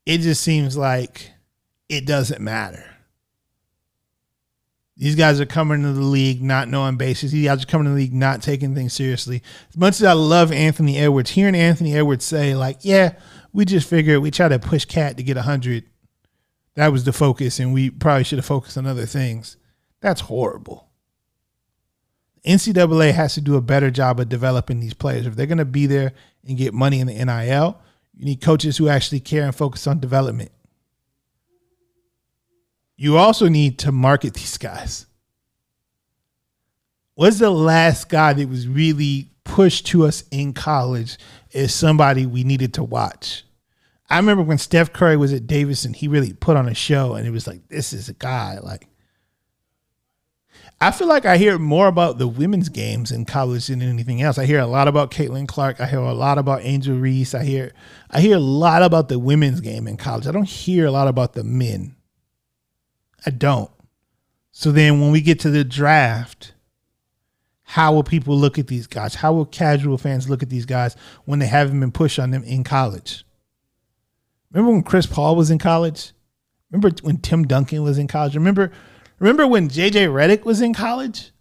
it 0.07 0.21
just 0.21 0.41
seems 0.41 0.77
like 0.77 1.33
it 1.89 2.05
doesn't 2.05 2.39
matter. 2.39 2.85
These 4.95 5.15
guys 5.15 5.41
are 5.41 5.45
coming 5.45 5.81
into 5.81 5.91
the 5.91 6.01
league 6.01 6.41
not 6.41 6.69
knowing 6.69 6.95
basis. 6.95 7.31
These 7.31 7.45
guys 7.45 7.61
are 7.61 7.67
coming 7.67 7.85
to 7.85 7.89
the 7.89 7.97
league 7.97 8.13
not 8.13 8.41
taking 8.41 8.73
things 8.73 8.93
seriously. 8.93 9.43
As 9.69 9.75
much 9.75 9.95
as 9.95 10.03
I 10.03 10.13
love 10.13 10.53
Anthony 10.53 10.97
Edwards, 10.97 11.31
hearing 11.31 11.55
Anthony 11.55 11.93
Edwards 11.93 12.23
say, 12.23 12.55
like, 12.55 12.77
yeah, 12.83 13.15
we 13.51 13.65
just 13.65 13.89
figured 13.89 14.21
we 14.21 14.31
try 14.31 14.47
to 14.47 14.57
push 14.57 14.85
Cat 14.85 15.17
to 15.17 15.23
get 15.23 15.35
100. 15.35 15.83
That 16.75 16.93
was 16.93 17.03
the 17.03 17.11
focus, 17.11 17.59
and 17.59 17.73
we 17.73 17.89
probably 17.89 18.23
should 18.23 18.39
have 18.39 18.45
focused 18.45 18.77
on 18.77 18.87
other 18.87 19.05
things. 19.05 19.57
That's 19.99 20.21
horrible. 20.21 20.87
NCAA 22.45 23.11
has 23.11 23.33
to 23.33 23.41
do 23.41 23.57
a 23.57 23.61
better 23.61 23.91
job 23.91 24.21
of 24.21 24.29
developing 24.29 24.79
these 24.79 24.93
players. 24.93 25.27
If 25.27 25.35
they're 25.35 25.47
going 25.47 25.57
to 25.57 25.65
be 25.65 25.85
there 25.85 26.13
and 26.47 26.57
get 26.57 26.73
money 26.73 27.01
in 27.01 27.07
the 27.07 27.25
NIL, 27.25 27.81
you 28.17 28.25
need 28.25 28.41
coaches 28.41 28.77
who 28.77 28.89
actually 28.89 29.19
care 29.19 29.43
and 29.43 29.55
focus 29.55 29.85
on 29.85 29.99
development. 29.99 30.51
You 32.95 33.17
also 33.17 33.47
need 33.47 33.77
to 33.79 33.91
market 33.91 34.33
these 34.33 34.57
guys. 34.57 35.05
What's 37.13 37.37
the 37.39 37.51
last 37.51 38.09
guy 38.09 38.33
that 38.33 38.49
was 38.49 38.67
really 38.67 39.29
pushed 39.43 39.87
to 39.87 40.05
us 40.05 40.23
in 40.31 40.53
college 40.53 41.17
as 41.53 41.73
somebody 41.73 42.25
we 42.25 42.43
needed 42.43 42.73
to 42.75 42.83
watch? 42.83 43.43
I 44.09 44.17
remember 44.17 44.43
when 44.43 44.57
Steph 44.57 44.93
Curry 44.93 45.17
was 45.17 45.33
at 45.33 45.45
Davidson, 45.45 45.93
he 45.93 46.07
really 46.07 46.33
put 46.33 46.57
on 46.57 46.67
a 46.67 46.73
show 46.73 47.13
and 47.13 47.27
it 47.27 47.31
was 47.31 47.45
like, 47.45 47.67
this 47.67 47.93
is 47.93 48.09
a 48.09 48.13
guy. 48.13 48.57
Like, 48.61 48.87
I 50.79 50.91
feel 50.91 51.07
like 51.07 51.25
I 51.25 51.37
hear 51.37 51.57
more 51.57 51.87
about 51.87 52.19
the 52.19 52.27
women's 52.27 52.69
games 52.69 53.11
in 53.11 53.25
college 53.25 53.67
than 53.67 53.81
anything 53.81 54.21
else. 54.21 54.37
I 54.37 54.45
hear 54.45 54.59
a 54.59 54.67
lot 54.67 54.87
about 54.87 55.09
Caitlin 55.09 55.47
Clark. 55.47 55.81
I 55.81 55.87
hear 55.87 55.99
a 55.99 56.13
lot 56.13 56.37
about 56.37 56.61
Angel 56.61 56.95
Reese. 56.95 57.33
I 57.33 57.43
hear 57.43 57.73
I 58.11 58.21
hear 58.21 58.37
a 58.37 58.39
lot 58.39 58.83
about 58.83 59.09
the 59.09 59.17
women's 59.17 59.59
game 59.59 59.87
in 59.87 59.97
college. 59.97 60.27
I 60.27 60.31
don't 60.31 60.47
hear 60.47 60.85
a 60.85 60.91
lot 60.91 61.07
about 61.07 61.33
the 61.33 61.43
men. 61.43 61.95
I 63.25 63.31
don't. 63.31 63.71
So 64.51 64.71
then 64.71 65.01
when 65.01 65.11
we 65.11 65.21
get 65.21 65.39
to 65.41 65.49
the 65.49 65.63
draft, 65.63 66.53
how 67.63 67.93
will 67.93 68.03
people 68.03 68.37
look 68.37 68.59
at 68.59 68.67
these 68.67 68.87
guys? 68.87 69.15
How 69.15 69.33
will 69.33 69.45
casual 69.45 69.97
fans 69.97 70.29
look 70.29 70.43
at 70.43 70.49
these 70.49 70.65
guys 70.65 70.95
when 71.25 71.39
they 71.39 71.47
haven't 71.47 71.79
been 71.79 71.91
pushed 71.91 72.19
on 72.19 72.31
them 72.31 72.43
in 72.43 72.63
college? 72.63 73.25
Remember 74.51 74.71
when 74.71 74.83
Chris 74.83 75.05
Paul 75.07 75.35
was 75.35 75.49
in 75.49 75.57
college? 75.57 76.11
Remember 76.71 76.95
when 77.01 77.17
Tim 77.17 77.45
Duncan 77.45 77.83
was 77.83 77.97
in 77.97 78.07
college? 78.07 78.35
Remember 78.35 78.71
Remember 79.19 79.47
when 79.47 79.69
JJ 79.69 80.09
Redick 80.09 80.45
was 80.45 80.61
in 80.61 80.73
college? 80.73 81.31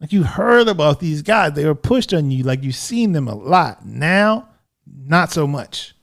Like 0.00 0.12
you 0.12 0.22
heard 0.22 0.68
about 0.68 1.00
these 1.00 1.22
guys, 1.22 1.52
they 1.52 1.66
were 1.66 1.74
pushed 1.74 2.14
on 2.14 2.30
you, 2.30 2.42
like 2.42 2.62
you've 2.62 2.74
seen 2.74 3.12
them 3.12 3.28
a 3.28 3.34
lot. 3.34 3.84
Now, 3.84 4.48
not 4.86 5.30
so 5.30 5.46
much. 5.46 5.94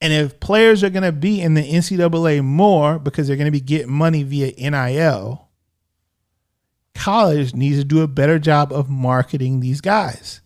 And 0.00 0.12
if 0.12 0.40
players 0.40 0.84
are 0.84 0.90
going 0.90 1.02
to 1.02 1.12
be 1.12 1.40
in 1.40 1.54
the 1.54 1.62
NCAA 1.62 2.44
more 2.44 2.98
because 2.98 3.26
they're 3.26 3.36
going 3.36 3.46
to 3.46 3.50
be 3.50 3.60
getting 3.60 3.92
money 3.92 4.22
via 4.22 4.70
NIL, 4.70 5.48
college 6.94 7.54
needs 7.54 7.78
to 7.78 7.84
do 7.84 8.02
a 8.02 8.08
better 8.08 8.38
job 8.38 8.72
of 8.72 8.88
marketing 8.88 9.60
these 9.60 9.80
guys. 9.80 10.40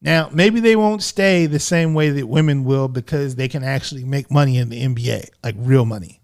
Now, 0.00 0.28
maybe 0.30 0.60
they 0.60 0.76
won't 0.76 1.02
stay 1.02 1.46
the 1.46 1.58
same 1.58 1.94
way 1.94 2.10
that 2.10 2.26
women 2.26 2.64
will 2.64 2.86
because 2.86 3.34
they 3.34 3.48
can 3.48 3.64
actually 3.64 4.04
make 4.04 4.30
money 4.30 4.58
in 4.58 4.68
the 4.68 4.82
NBA, 4.82 5.30
like 5.42 5.54
real 5.58 5.84
money 5.84 6.20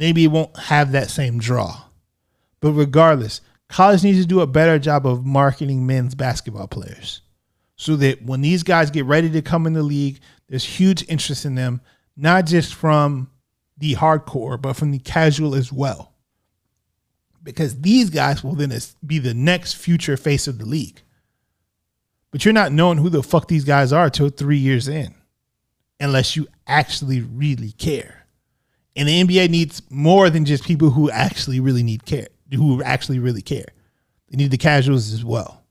maybe 0.00 0.24
it 0.24 0.28
won't 0.28 0.56
have 0.56 0.92
that 0.92 1.10
same 1.10 1.38
draw. 1.38 1.82
But 2.60 2.72
regardless, 2.72 3.42
college 3.68 4.02
needs 4.02 4.18
to 4.20 4.26
do 4.26 4.40
a 4.40 4.46
better 4.46 4.78
job 4.78 5.06
of 5.06 5.24
marketing 5.24 5.86
men's 5.86 6.14
basketball 6.16 6.66
players 6.66 7.20
so 7.76 7.96
that 7.96 8.24
when 8.24 8.40
these 8.40 8.62
guys 8.62 8.90
get 8.90 9.04
ready 9.04 9.30
to 9.30 9.42
come 9.42 9.66
in 9.66 9.74
the 9.74 9.82
league, 9.82 10.18
there's 10.48 10.64
huge 10.64 11.06
interest 11.08 11.44
in 11.44 11.54
them, 11.54 11.82
not 12.16 12.46
just 12.46 12.74
from 12.74 13.30
the 13.76 13.94
hardcore, 13.94 14.60
but 14.60 14.74
from 14.74 14.90
the 14.90 14.98
casual 14.98 15.54
as 15.54 15.70
well. 15.70 16.14
Because 17.42 17.80
these 17.80 18.10
guys 18.10 18.42
will 18.42 18.54
then 18.54 18.72
be 19.04 19.18
the 19.18 19.34
next 19.34 19.74
future 19.74 20.16
face 20.16 20.48
of 20.48 20.58
the 20.58 20.66
league. 20.66 21.02
But 22.30 22.44
you're 22.44 22.54
not 22.54 22.72
knowing 22.72 22.98
who 22.98 23.08
the 23.08 23.22
fuck 23.22 23.48
these 23.48 23.64
guys 23.64 23.92
are 23.92 24.08
till 24.08 24.28
three 24.28 24.58
years 24.58 24.88
in, 24.88 25.14
unless 25.98 26.36
you 26.36 26.48
actually 26.66 27.20
really 27.20 27.72
care. 27.72 28.19
And 29.00 29.08
the 29.08 29.24
NBA 29.24 29.48
needs 29.48 29.80
more 29.88 30.28
than 30.28 30.44
just 30.44 30.62
people 30.62 30.90
who 30.90 31.10
actually 31.10 31.58
really 31.58 31.82
need 31.82 32.04
care, 32.04 32.26
who 32.54 32.82
actually 32.82 33.18
really 33.18 33.40
care. 33.40 33.64
They 34.28 34.36
need 34.36 34.50
the 34.50 34.58
casuals 34.58 35.14
as 35.14 35.24
well. 35.24 35.64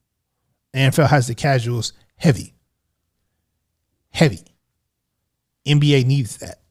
The 0.73 0.79
NFL 0.79 1.09
has 1.09 1.27
the 1.27 1.35
casuals 1.35 1.93
heavy. 2.15 2.55
Heavy. 4.09 4.39
NBA 5.67 6.07
needs 6.07 6.37
that. 6.37 6.61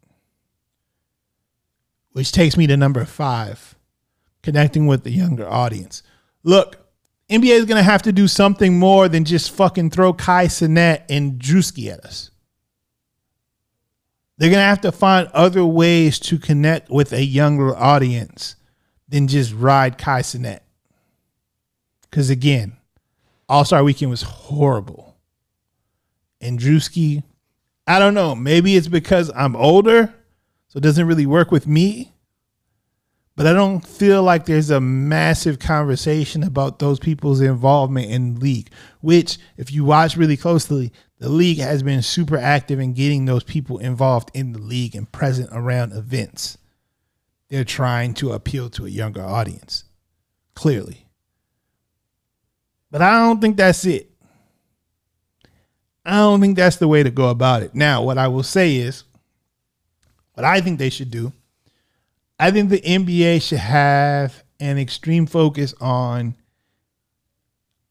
Which 2.11 2.33
takes 2.33 2.57
me 2.57 2.67
to 2.67 2.77
number 2.77 3.05
five, 3.05 3.77
connecting 4.43 4.89
with 4.89 5.05
the 5.05 5.13
younger 5.13 5.49
audience. 5.49 6.03
Look, 6.43 6.89
NBA 7.31 7.53
is 7.53 7.67
going 7.67 7.79
to 7.79 7.89
have 7.89 8.03
to 8.03 8.11
do 8.11 8.27
something 8.27 8.81
more 8.81 9.09
than 9.09 9.25
just 9.25 9.53
fucking 9.53 9.91
throw 9.91 10.13
Kai 10.13 10.47
Cenat 10.47 11.05
and 11.09 11.39
Drewski 11.39 11.93
at 11.93 12.01
us. 12.01 12.33
They're 14.39 14.51
going 14.51 14.61
to 14.61 14.67
have 14.67 14.81
to 14.83 14.93
find 14.93 15.29
other 15.35 15.65
ways 15.67 16.21
to 16.21 16.39
connect 16.39 16.91
with 16.91 17.13
a 17.13 17.25
younger 17.25 17.77
audience 17.77 18.55
than 19.09 19.27
just 19.27 19.53
ride 19.53 19.99
Kai 19.99 20.23
Cenat. 20.23 20.61
Because 22.03 22.31
again, 22.31 22.77
All 23.49 23.65
Star 23.65 23.83
Weekend 23.83 24.11
was 24.11 24.23
horrible. 24.23 25.17
And 26.41 26.59
Drewski, 26.59 27.25
I 27.87 27.99
don't 27.99 28.15
know. 28.15 28.37
Maybe 28.37 28.77
it's 28.77 28.87
because 28.87 29.31
I'm 29.35 29.57
older, 29.57 30.15
so 30.69 30.77
it 30.77 30.83
doesn't 30.83 31.07
really 31.07 31.27
work 31.27 31.51
with 31.51 31.67
me. 31.67 32.13
But 33.35 33.47
I 33.47 33.53
don't 33.53 33.87
feel 33.87 34.23
like 34.23 34.47
there's 34.47 34.71
a 34.71 34.81
massive 34.81 35.59
conversation 35.59 36.43
about 36.43 36.79
those 36.81 36.99
people's 36.99 37.41
involvement 37.41 38.11
in 38.11 38.41
league, 38.41 38.71
which, 39.01 39.39
if 39.57 39.73
you 39.73 39.85
watch 39.85 40.17
really 40.17 40.37
closely, 40.37 40.93
the 41.19 41.29
league 41.29 41.59
has 41.59 41.83
been 41.83 42.03
super 42.03 42.37
active 42.37 42.79
in 42.79 42.93
getting 42.93 43.25
those 43.25 43.43
people 43.43 43.79
involved 43.79 44.31
in 44.35 44.53
the 44.53 44.61
league 44.61 44.95
and 44.95 45.11
present 45.11 45.49
around 45.53 45.93
events. 45.93 46.59
They're 47.49 47.65
trying 47.65 48.15
to 48.15 48.33
appeal 48.33 48.71
to 48.71 48.87
a 48.87 48.91
younger 48.91 49.23
audience, 49.23 49.85
clearly. 50.55 51.07
But 52.91 53.03
I 53.03 53.19
don't 53.19 53.41
think 53.41 53.57
that's 53.57 53.85
it. 53.85 54.11
I 56.05 56.13
don't 56.19 56.41
think 56.41 56.57
that's 56.57 56.77
the 56.77 56.89
way 56.89 57.03
to 57.03 57.11
go 57.11 57.29
about 57.29 57.63
it. 57.63 57.75
Now, 57.75 58.03
what 58.03 58.17
I 58.17 58.29
will 58.29 58.45
say 58.45 58.77
is, 58.77 59.05
what 60.35 60.45
I 60.45 60.61
think 60.61 60.79
they 60.79 60.89
should 60.89 61.11
do, 61.11 61.33
I 62.39 62.51
think 62.53 62.71
the 62.71 62.81
NBA 62.81 63.43
should 63.43 63.59
have 63.59 64.45
an 64.61 64.79
extreme 64.79 65.27
focus 65.27 65.75
on 65.81 66.37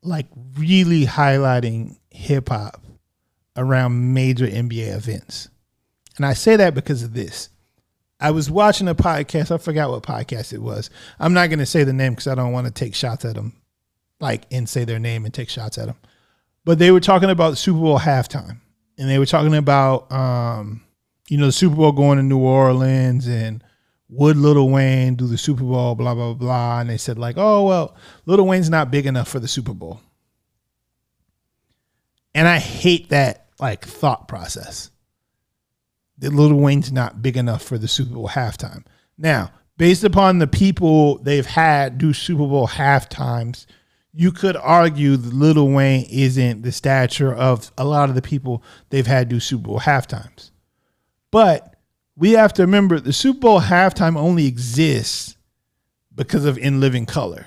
like 0.02 0.28
really 0.56 1.06
highlighting 1.06 1.98
hip 2.10 2.50
hop 2.50 2.82
around 3.58 4.14
major 4.14 4.48
NBA 4.48 4.96
events. 4.96 5.50
And 6.16 6.26
I 6.26 6.34
say 6.34 6.56
that 6.56 6.74
because 6.74 7.04
of 7.04 7.14
this. 7.14 7.50
I 8.20 8.32
was 8.32 8.50
watching 8.50 8.88
a 8.88 8.96
podcast. 8.96 9.52
I 9.52 9.58
forgot 9.58 9.90
what 9.90 10.04
podcast 10.04 10.54
it 10.54 10.62
was. 10.62 10.90
I'm 11.20 11.34
not 11.34 11.50
going 11.50 11.60
to 11.60 11.66
say 11.66 11.84
the 11.84 11.94
name 11.94 12.14
because 12.14 12.28
I 12.28 12.36
don't 12.36 12.52
want 12.52 12.66
to 12.66 12.74
take 12.74 12.96
shots 12.96 13.26
at 13.26 13.36
them, 13.36 13.54
like, 14.20 14.46
and 14.52 14.68
say 14.68 14.86
their 14.86 15.00
name 15.00 15.26
and 15.26 15.34
take 15.34 15.50
shots 15.50 15.78
at 15.78 15.88
them. 15.88 15.98
But 16.66 16.80
they 16.80 16.92
were 16.92 17.00
talking 17.00 17.30
about 17.30 17.58
Super 17.58 17.80
Bowl 17.80 18.00
halftime. 18.00 18.60
And 18.98 19.08
they 19.08 19.20
were 19.20 19.28
talking 19.28 19.54
about, 19.54 20.12
um, 20.12 20.82
you 21.30 21.38
know, 21.38 21.46
the 21.46 21.52
Super 21.52 21.76
Bowl 21.76 21.92
going 21.92 22.18
to 22.18 22.24
New 22.24 22.40
Orleans 22.40 23.28
and 23.28 23.64
would 24.10 24.38
Little 24.38 24.70
Wayne 24.70 25.14
do 25.16 25.28
the 25.28 25.38
Super 25.38 25.64
Bowl, 25.64 25.94
blah, 25.94 26.16
blah, 26.16 26.34
blah. 26.34 26.80
And 26.80 26.90
they 26.90 26.98
said, 26.98 27.20
like, 27.20 27.36
oh, 27.38 27.66
well, 27.66 27.96
Little 28.26 28.48
Wayne's 28.48 28.72
not 28.72 28.90
big 28.90 29.06
enough 29.06 29.28
for 29.28 29.40
the 29.40 29.48
Super 29.48 29.74
Bowl. 29.74 30.02
And 32.34 32.48
I 32.48 32.58
hate 32.58 33.10
that 33.10 33.47
like 33.60 33.86
thought 33.86 34.28
process. 34.28 34.92
That 36.20 36.34
Little 36.34 36.60
Wayne's 36.60 36.92
not 36.92 37.22
big 37.22 37.38
enough 37.38 37.62
for 37.62 37.78
the 37.78 37.88
Super 37.88 38.16
Bowl 38.16 38.30
halftime. 38.30 38.84
Now, 39.18 39.52
based 39.78 40.04
upon 40.04 40.40
the 40.40 40.48
people 40.48 41.20
they've 41.20 41.46
had 41.46 41.98
do 41.98 42.14
Super 42.14 42.48
Bowl 42.48 42.68
half 42.68 43.08
times, 43.08 43.68
you 44.14 44.32
could 44.32 44.56
argue 44.56 45.16
that 45.16 45.34
Little 45.34 45.70
Wayne 45.72 46.08
isn't 46.10 46.64
the 46.64 46.72
stature 46.72 47.34
of 47.34 47.72
a 47.78 47.86
lot 47.86 48.10
of 48.10 48.16
the 48.16 48.22
people 48.22 48.64
they've 48.90 49.06
had 49.06 49.30
do 49.30 49.40
Super 49.40 49.68
Bowl 49.68 49.80
half 49.80 50.08
times. 50.08 50.52
But 51.30 51.76
we 52.16 52.32
have 52.32 52.54
to 52.54 52.64
remember 52.64 53.00
the 53.00 53.14
Super 53.14 53.40
Bowl 53.40 53.62
halftime 53.62 54.18
only 54.18 54.48
exists 54.48 55.38
because 56.16 56.46
of 56.46 56.58
In 56.58 56.80
Living 56.80 57.06
Color. 57.06 57.46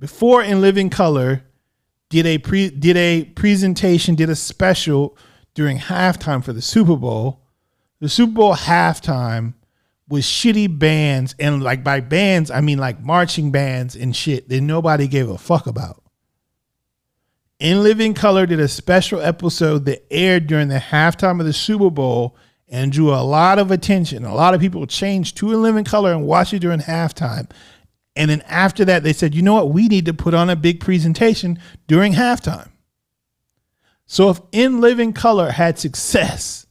Before 0.00 0.42
In 0.42 0.60
Living 0.60 0.90
Color, 0.90 1.44
did 2.14 2.26
a 2.26 2.38
pre 2.38 2.70
did 2.70 2.96
a 2.96 3.24
presentation, 3.24 4.14
did 4.14 4.30
a 4.30 4.36
special 4.36 5.18
during 5.54 5.78
halftime 5.78 6.44
for 6.44 6.52
the 6.52 6.62
Super 6.62 6.94
Bowl. 6.94 7.40
The 7.98 8.08
Super 8.08 8.32
Bowl 8.32 8.54
halftime 8.54 9.54
was 10.08 10.22
shitty 10.24 10.78
bands, 10.78 11.34
and 11.40 11.60
like 11.60 11.82
by 11.82 11.98
bands, 11.98 12.52
I 12.52 12.60
mean 12.60 12.78
like 12.78 13.02
marching 13.02 13.50
bands 13.50 13.96
and 13.96 14.14
shit 14.14 14.48
that 14.48 14.60
nobody 14.60 15.08
gave 15.08 15.28
a 15.28 15.36
fuck 15.36 15.66
about. 15.66 16.04
In 17.58 17.82
Living 17.82 18.14
Color 18.14 18.46
did 18.46 18.60
a 18.60 18.68
special 18.68 19.20
episode 19.20 19.84
that 19.86 20.06
aired 20.08 20.46
during 20.46 20.68
the 20.68 20.78
halftime 20.78 21.40
of 21.40 21.46
the 21.46 21.52
Super 21.52 21.90
Bowl, 21.90 22.36
and 22.68 22.92
drew 22.92 23.12
a 23.12 23.22
lot 23.24 23.58
of 23.58 23.72
attention. 23.72 24.24
A 24.24 24.34
lot 24.34 24.54
of 24.54 24.60
people 24.60 24.86
changed 24.86 25.36
to 25.38 25.52
In 25.52 25.56
living 25.56 25.84
color 25.84 26.12
and 26.12 26.26
watched 26.26 26.54
it 26.54 26.60
during 26.60 26.80
halftime. 26.80 27.50
And 28.16 28.30
then 28.30 28.42
after 28.42 28.84
that, 28.84 29.02
they 29.02 29.12
said, 29.12 29.34
you 29.34 29.42
know 29.42 29.54
what? 29.54 29.70
We 29.70 29.88
need 29.88 30.06
to 30.06 30.14
put 30.14 30.34
on 30.34 30.48
a 30.48 30.56
big 30.56 30.80
presentation 30.80 31.58
during 31.86 32.12
halftime. 32.12 32.70
So 34.06 34.30
if 34.30 34.40
In 34.52 34.80
Living 34.80 35.12
Color 35.12 35.50
had 35.50 35.78
success 35.78 36.66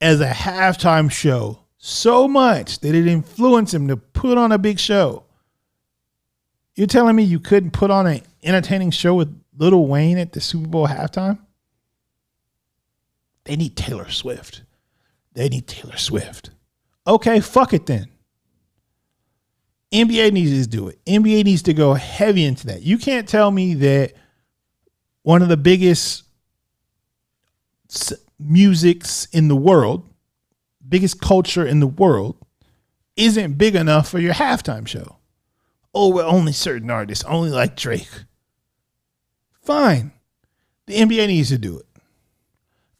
as 0.00 0.20
a 0.20 0.30
halftime 0.30 1.10
show 1.10 1.60
so 1.78 2.28
much 2.28 2.80
that 2.80 2.94
it 2.94 3.06
influenced 3.06 3.74
him 3.74 3.88
to 3.88 3.96
put 3.96 4.38
on 4.38 4.52
a 4.52 4.58
big 4.58 4.78
show, 4.78 5.24
you're 6.76 6.86
telling 6.86 7.16
me 7.16 7.24
you 7.24 7.40
couldn't 7.40 7.72
put 7.72 7.90
on 7.90 8.06
an 8.06 8.22
entertaining 8.42 8.90
show 8.90 9.14
with 9.14 9.34
Little 9.56 9.88
Wayne 9.88 10.18
at 10.18 10.32
the 10.32 10.40
Super 10.40 10.68
Bowl 10.68 10.86
halftime? 10.86 11.38
They 13.44 13.56
need 13.56 13.76
Taylor 13.76 14.10
Swift. 14.10 14.62
They 15.32 15.48
need 15.48 15.66
Taylor 15.66 15.96
Swift. 15.96 16.50
Okay, 17.06 17.40
fuck 17.40 17.72
it 17.72 17.86
then. 17.86 18.08
NBA 19.92 20.32
needs 20.32 20.66
to 20.66 20.68
do 20.68 20.88
it. 20.88 21.02
NBA 21.06 21.44
needs 21.44 21.62
to 21.62 21.74
go 21.74 21.94
heavy 21.94 22.44
into 22.44 22.66
that. 22.66 22.82
You 22.82 22.98
can't 22.98 23.28
tell 23.28 23.50
me 23.50 23.74
that 23.74 24.12
one 25.22 25.42
of 25.42 25.48
the 25.48 25.56
biggest 25.56 26.24
musics 28.38 29.26
in 29.32 29.48
the 29.48 29.56
world, 29.56 30.08
biggest 30.86 31.20
culture 31.20 31.66
in 31.66 31.80
the 31.80 31.86
world, 31.86 32.36
isn't 33.16 33.58
big 33.58 33.74
enough 33.74 34.08
for 34.08 34.18
your 34.18 34.34
halftime 34.34 34.86
show. 34.86 35.16
Oh, 35.94 36.08
well, 36.08 36.30
only 36.30 36.52
certain 36.52 36.90
artists, 36.90 37.24
only 37.24 37.50
like 37.50 37.76
Drake. 37.76 38.08
Fine. 39.62 40.12
The 40.86 40.94
NBA 40.94 41.26
needs 41.26 41.48
to 41.48 41.58
do 41.58 41.78
it. 41.78 41.86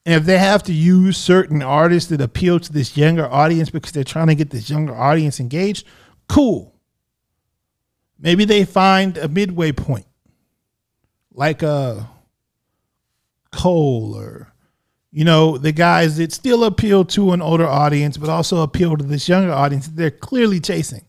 And 0.05 0.15
if 0.15 0.25
they 0.25 0.39
have 0.39 0.63
to 0.65 0.73
use 0.73 1.19
certain 1.19 1.63
artists 1.63 2.09
that 2.11 2.21
appeal 2.23 2.59
to 2.61 2.73
this 2.73 2.97
younger 2.97 3.27
audience 3.31 3.69
because 3.69 3.93
they're 3.93 4.05
trying 4.05 4.29
to 4.29 4.35
get 4.35 4.51
this 4.51 4.71
younger 4.71 4.97
audience 4.97 5.39
engaged, 5.39 5.87
cool. 6.29 6.78
Maybe 8.19 8.45
they 8.45 8.65
find 8.65 9.17
a 9.17 9.29
midway 9.29 9.73
point, 9.73 10.07
like 11.33 11.63
a 11.63 12.09
Cole 13.53 14.15
or, 14.17 14.53
you 15.11 15.25
know, 15.25 15.57
the 15.57 15.73
guys 15.73 16.17
that 16.17 16.33
still 16.33 16.65
appeal 16.65 17.05
to 17.07 17.33
an 17.33 17.41
older 17.41 17.67
audience, 17.67 18.17
but 18.17 18.29
also 18.29 18.63
appeal 18.63 18.97
to 18.97 19.05
this 19.05 19.29
younger 19.29 19.53
audience 19.53 19.87
that 19.87 19.97
they're 19.97 20.11
clearly 20.11 20.61
chasing. 20.61 21.05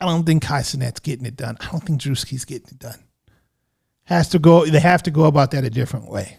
I 0.00 0.06
don't 0.06 0.24
think 0.24 0.42
Kai 0.42 0.60
Cenat's 0.60 1.00
getting 1.00 1.26
it 1.26 1.36
done. 1.36 1.56
I 1.60 1.70
don't 1.70 1.80
think 1.80 2.00
Drewski's 2.00 2.44
getting 2.44 2.68
it 2.72 2.78
done. 2.78 2.98
Has 4.04 4.28
to 4.30 4.38
go. 4.38 4.66
They 4.66 4.80
have 4.80 5.02
to 5.04 5.10
go 5.10 5.24
about 5.24 5.52
that 5.52 5.64
a 5.64 5.70
different 5.70 6.10
way. 6.10 6.38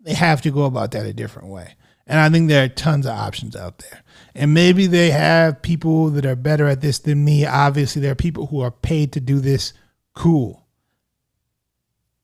They 0.00 0.14
have 0.14 0.40
to 0.42 0.50
go 0.50 0.64
about 0.64 0.92
that 0.92 1.04
a 1.04 1.12
different 1.12 1.48
way. 1.48 1.74
And 2.06 2.20
I 2.20 2.30
think 2.30 2.48
there 2.48 2.64
are 2.64 2.68
tons 2.68 3.06
of 3.06 3.12
options 3.12 3.56
out 3.56 3.78
there. 3.78 4.02
And 4.34 4.54
maybe 4.54 4.86
they 4.86 5.10
have 5.10 5.62
people 5.62 6.10
that 6.10 6.26
are 6.26 6.36
better 6.36 6.66
at 6.66 6.80
this 6.80 6.98
than 6.98 7.24
me. 7.24 7.46
Obviously, 7.46 8.02
there 8.02 8.12
are 8.12 8.16
people 8.16 8.46
who 8.46 8.60
are 8.60 8.70
paid 8.70 9.12
to 9.12 9.20
do 9.20 9.40
this. 9.40 9.72
Cool. 10.14 10.66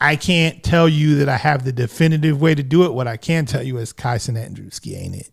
I 0.00 0.16
can't 0.16 0.62
tell 0.62 0.88
you 0.88 1.16
that 1.16 1.28
I 1.28 1.36
have 1.36 1.64
the 1.64 1.72
definitive 1.72 2.40
way 2.40 2.54
to 2.54 2.62
do 2.62 2.84
it. 2.84 2.92
What 2.92 3.06
I 3.06 3.16
can 3.16 3.46
tell 3.46 3.62
you 3.62 3.78
is 3.78 3.92
Kai 3.92 4.16
Cenat 4.16 4.46
and 4.46 4.56
Drewski 4.56 4.96
ain't 4.96 5.14
it. 5.14 5.30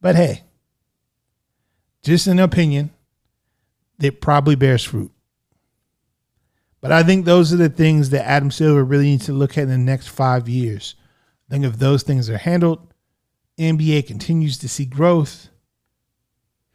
But 0.00 0.14
hey, 0.14 0.44
just 2.02 2.26
an 2.26 2.38
opinion 2.38 2.90
that 3.98 4.20
probably 4.20 4.54
bears 4.54 4.84
fruit. 4.84 5.10
But 6.80 6.92
I 6.92 7.02
think 7.02 7.24
those 7.24 7.52
are 7.52 7.56
the 7.56 7.68
things 7.68 8.10
that 8.10 8.28
Adam 8.28 8.50
Silver 8.50 8.84
really 8.84 9.06
needs 9.06 9.26
to 9.26 9.32
look 9.32 9.56
at 9.56 9.62
in 9.62 9.70
the 9.70 9.78
next 9.78 10.08
five 10.08 10.48
years. 10.48 10.94
I 11.48 11.54
think 11.54 11.64
if 11.64 11.78
those 11.78 12.02
things 12.02 12.28
are 12.28 12.38
handled, 12.38 12.92
NBA 13.58 14.06
continues 14.06 14.58
to 14.58 14.68
see 14.68 14.84
growth, 14.84 15.48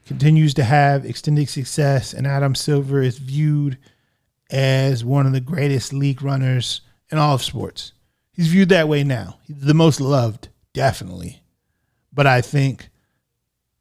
continues 0.05 0.53
to 0.55 0.63
have 0.63 1.05
extended 1.05 1.49
success, 1.49 2.13
and 2.13 2.25
Adam 2.25 2.55
Silver 2.55 3.01
is 3.01 3.17
viewed 3.17 3.77
as 4.49 5.05
one 5.05 5.25
of 5.25 5.33
the 5.33 5.41
greatest 5.41 5.93
league 5.93 6.21
runners 6.21 6.81
in 7.11 7.17
all 7.17 7.35
of 7.35 7.43
sports. 7.43 7.93
He's 8.33 8.47
viewed 8.47 8.69
that 8.69 8.87
way 8.87 9.03
now. 9.03 9.39
He's 9.43 9.61
the 9.61 9.73
most 9.73 10.01
loved, 10.01 10.49
definitely. 10.73 11.43
But 12.11 12.27
I 12.27 12.41
think 12.41 12.89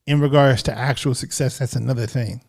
in 0.06 0.20
regards 0.20 0.62
to 0.64 0.76
actual 0.76 1.14
success, 1.14 1.58
that's 1.58 1.76
another 1.76 2.06
thing. 2.06 2.42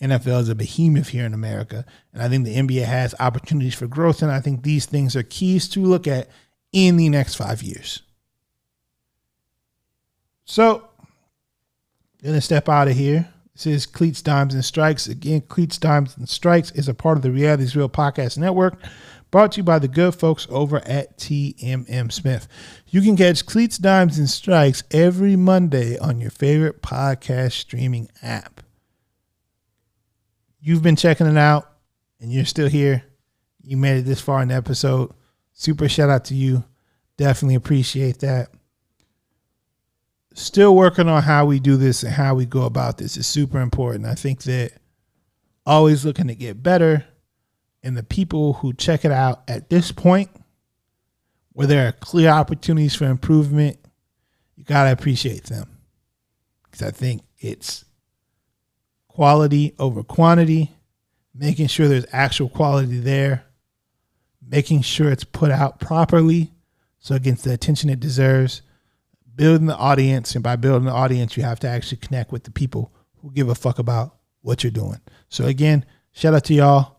NFL 0.00 0.40
is 0.40 0.48
a 0.48 0.54
behemoth 0.54 1.08
here 1.08 1.26
in 1.26 1.34
America, 1.34 1.84
and 2.12 2.22
I 2.22 2.28
think 2.28 2.44
the 2.44 2.56
NBA 2.56 2.84
has 2.84 3.14
opportunities 3.20 3.74
for 3.74 3.86
growth, 3.86 4.22
and 4.22 4.32
I 4.32 4.40
think 4.40 4.62
these 4.62 4.86
things 4.86 5.14
are 5.14 5.22
keys 5.22 5.68
to 5.70 5.80
look 5.80 6.06
at 6.06 6.28
in 6.72 6.96
the 6.96 7.10
next 7.10 7.34
five 7.34 7.62
years. 7.62 8.02
So, 10.44 10.88
gonna 12.22 12.40
step 12.40 12.68
out 12.68 12.88
of 12.88 12.96
here. 12.96 13.28
This 13.54 13.66
is 13.66 13.86
Cleats, 13.86 14.22
Dimes, 14.22 14.54
and 14.54 14.64
Strikes. 14.64 15.06
Again, 15.06 15.42
Cleats, 15.42 15.76
Dimes, 15.76 16.16
and 16.16 16.28
Strikes 16.28 16.70
is 16.72 16.88
a 16.88 16.94
part 16.94 17.18
of 17.18 17.22
the 17.22 17.30
Realities 17.30 17.76
Real 17.76 17.90
Podcast 17.90 18.38
Network, 18.38 18.78
brought 19.30 19.52
to 19.52 19.58
you 19.58 19.64
by 19.64 19.78
the 19.78 19.88
good 19.88 20.14
folks 20.14 20.46
over 20.50 20.78
at 20.86 21.18
TMM 21.18 22.10
Smith. 22.10 22.48
You 22.88 23.02
can 23.02 23.16
catch 23.16 23.44
Cleats, 23.44 23.76
Dimes, 23.76 24.18
and 24.18 24.30
Strikes 24.30 24.82
every 24.90 25.36
Monday 25.36 25.98
on 25.98 26.20
your 26.20 26.30
favorite 26.30 26.80
podcast 26.80 27.52
streaming 27.52 28.08
app. 28.22 28.62
You've 30.58 30.82
been 30.82 30.96
checking 30.96 31.26
it 31.26 31.38
out, 31.38 31.70
and 32.20 32.32
you're 32.32 32.44
still 32.44 32.68
here. 32.68 33.04
You 33.62 33.76
made 33.76 33.98
it 33.98 34.02
this 34.02 34.20
far 34.20 34.40
in 34.42 34.48
the 34.48 34.54
episode. 34.54 35.12
Super 35.52 35.88
shout 35.88 36.08
out 36.08 36.24
to 36.26 36.34
you. 36.34 36.64
Definitely 37.18 37.56
appreciate 37.56 38.20
that 38.20 38.48
still 40.34 40.76
working 40.76 41.08
on 41.08 41.22
how 41.22 41.44
we 41.44 41.60
do 41.60 41.76
this 41.76 42.02
and 42.02 42.12
how 42.12 42.34
we 42.34 42.46
go 42.46 42.64
about 42.64 42.98
this 42.98 43.16
is 43.16 43.26
super 43.26 43.60
important. 43.60 44.06
I 44.06 44.14
think 44.14 44.42
that 44.44 44.72
always 45.66 46.04
looking 46.04 46.28
to 46.28 46.34
get 46.34 46.62
better 46.62 47.04
and 47.82 47.96
the 47.96 48.02
people 48.02 48.54
who 48.54 48.72
check 48.72 49.04
it 49.04 49.12
out 49.12 49.42
at 49.48 49.70
this 49.70 49.92
point 49.92 50.30
where 51.52 51.66
there 51.66 51.88
are 51.88 51.92
clear 51.92 52.30
opportunities 52.30 52.94
for 52.94 53.06
improvement, 53.06 53.78
you 54.56 54.64
got 54.64 54.84
to 54.84 54.92
appreciate 54.92 55.44
them. 55.44 55.68
Cuz 56.70 56.82
I 56.82 56.90
think 56.90 57.22
it's 57.38 57.84
quality 59.08 59.74
over 59.78 60.02
quantity, 60.02 60.70
making 61.34 61.66
sure 61.66 61.88
there's 61.88 62.06
actual 62.12 62.48
quality 62.48 63.00
there, 63.00 63.44
making 64.46 64.82
sure 64.82 65.10
it's 65.10 65.24
put 65.24 65.50
out 65.50 65.80
properly 65.80 66.52
so 66.98 67.14
it 67.14 67.22
gets 67.22 67.42
the 67.42 67.52
attention 67.52 67.90
it 67.90 67.98
deserves 67.98 68.62
building 69.40 69.68
the 69.68 69.76
audience, 69.76 70.34
and 70.34 70.44
by 70.44 70.54
building 70.54 70.84
the 70.84 70.92
audience, 70.92 71.34
you 71.34 71.42
have 71.42 71.58
to 71.58 71.66
actually 71.66 71.96
connect 71.96 72.30
with 72.30 72.44
the 72.44 72.50
people 72.50 72.92
who 73.22 73.32
give 73.32 73.48
a 73.48 73.54
fuck 73.54 73.78
about 73.78 74.18
what 74.42 74.62
you're 74.62 74.70
doing. 74.70 75.00
So 75.30 75.46
again, 75.46 75.86
shout 76.12 76.34
out 76.34 76.44
to 76.44 76.54
y'all. 76.54 76.98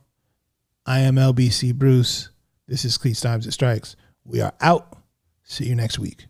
I 0.84 1.02
am 1.02 1.18
LBC 1.18 1.76
Bruce. 1.76 2.32
This 2.68 2.84
is 2.84 2.98
Cleats 2.98 3.22
Dimes 3.22 3.46
and 3.46 3.54
Strikes. 3.54 3.96
We 4.26 4.42
are 4.42 4.54
out. 4.60 4.98
See 5.44 5.66
you 5.66 5.76
next 5.76 6.00
week. 6.00 6.26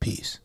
Peace. 0.00 0.40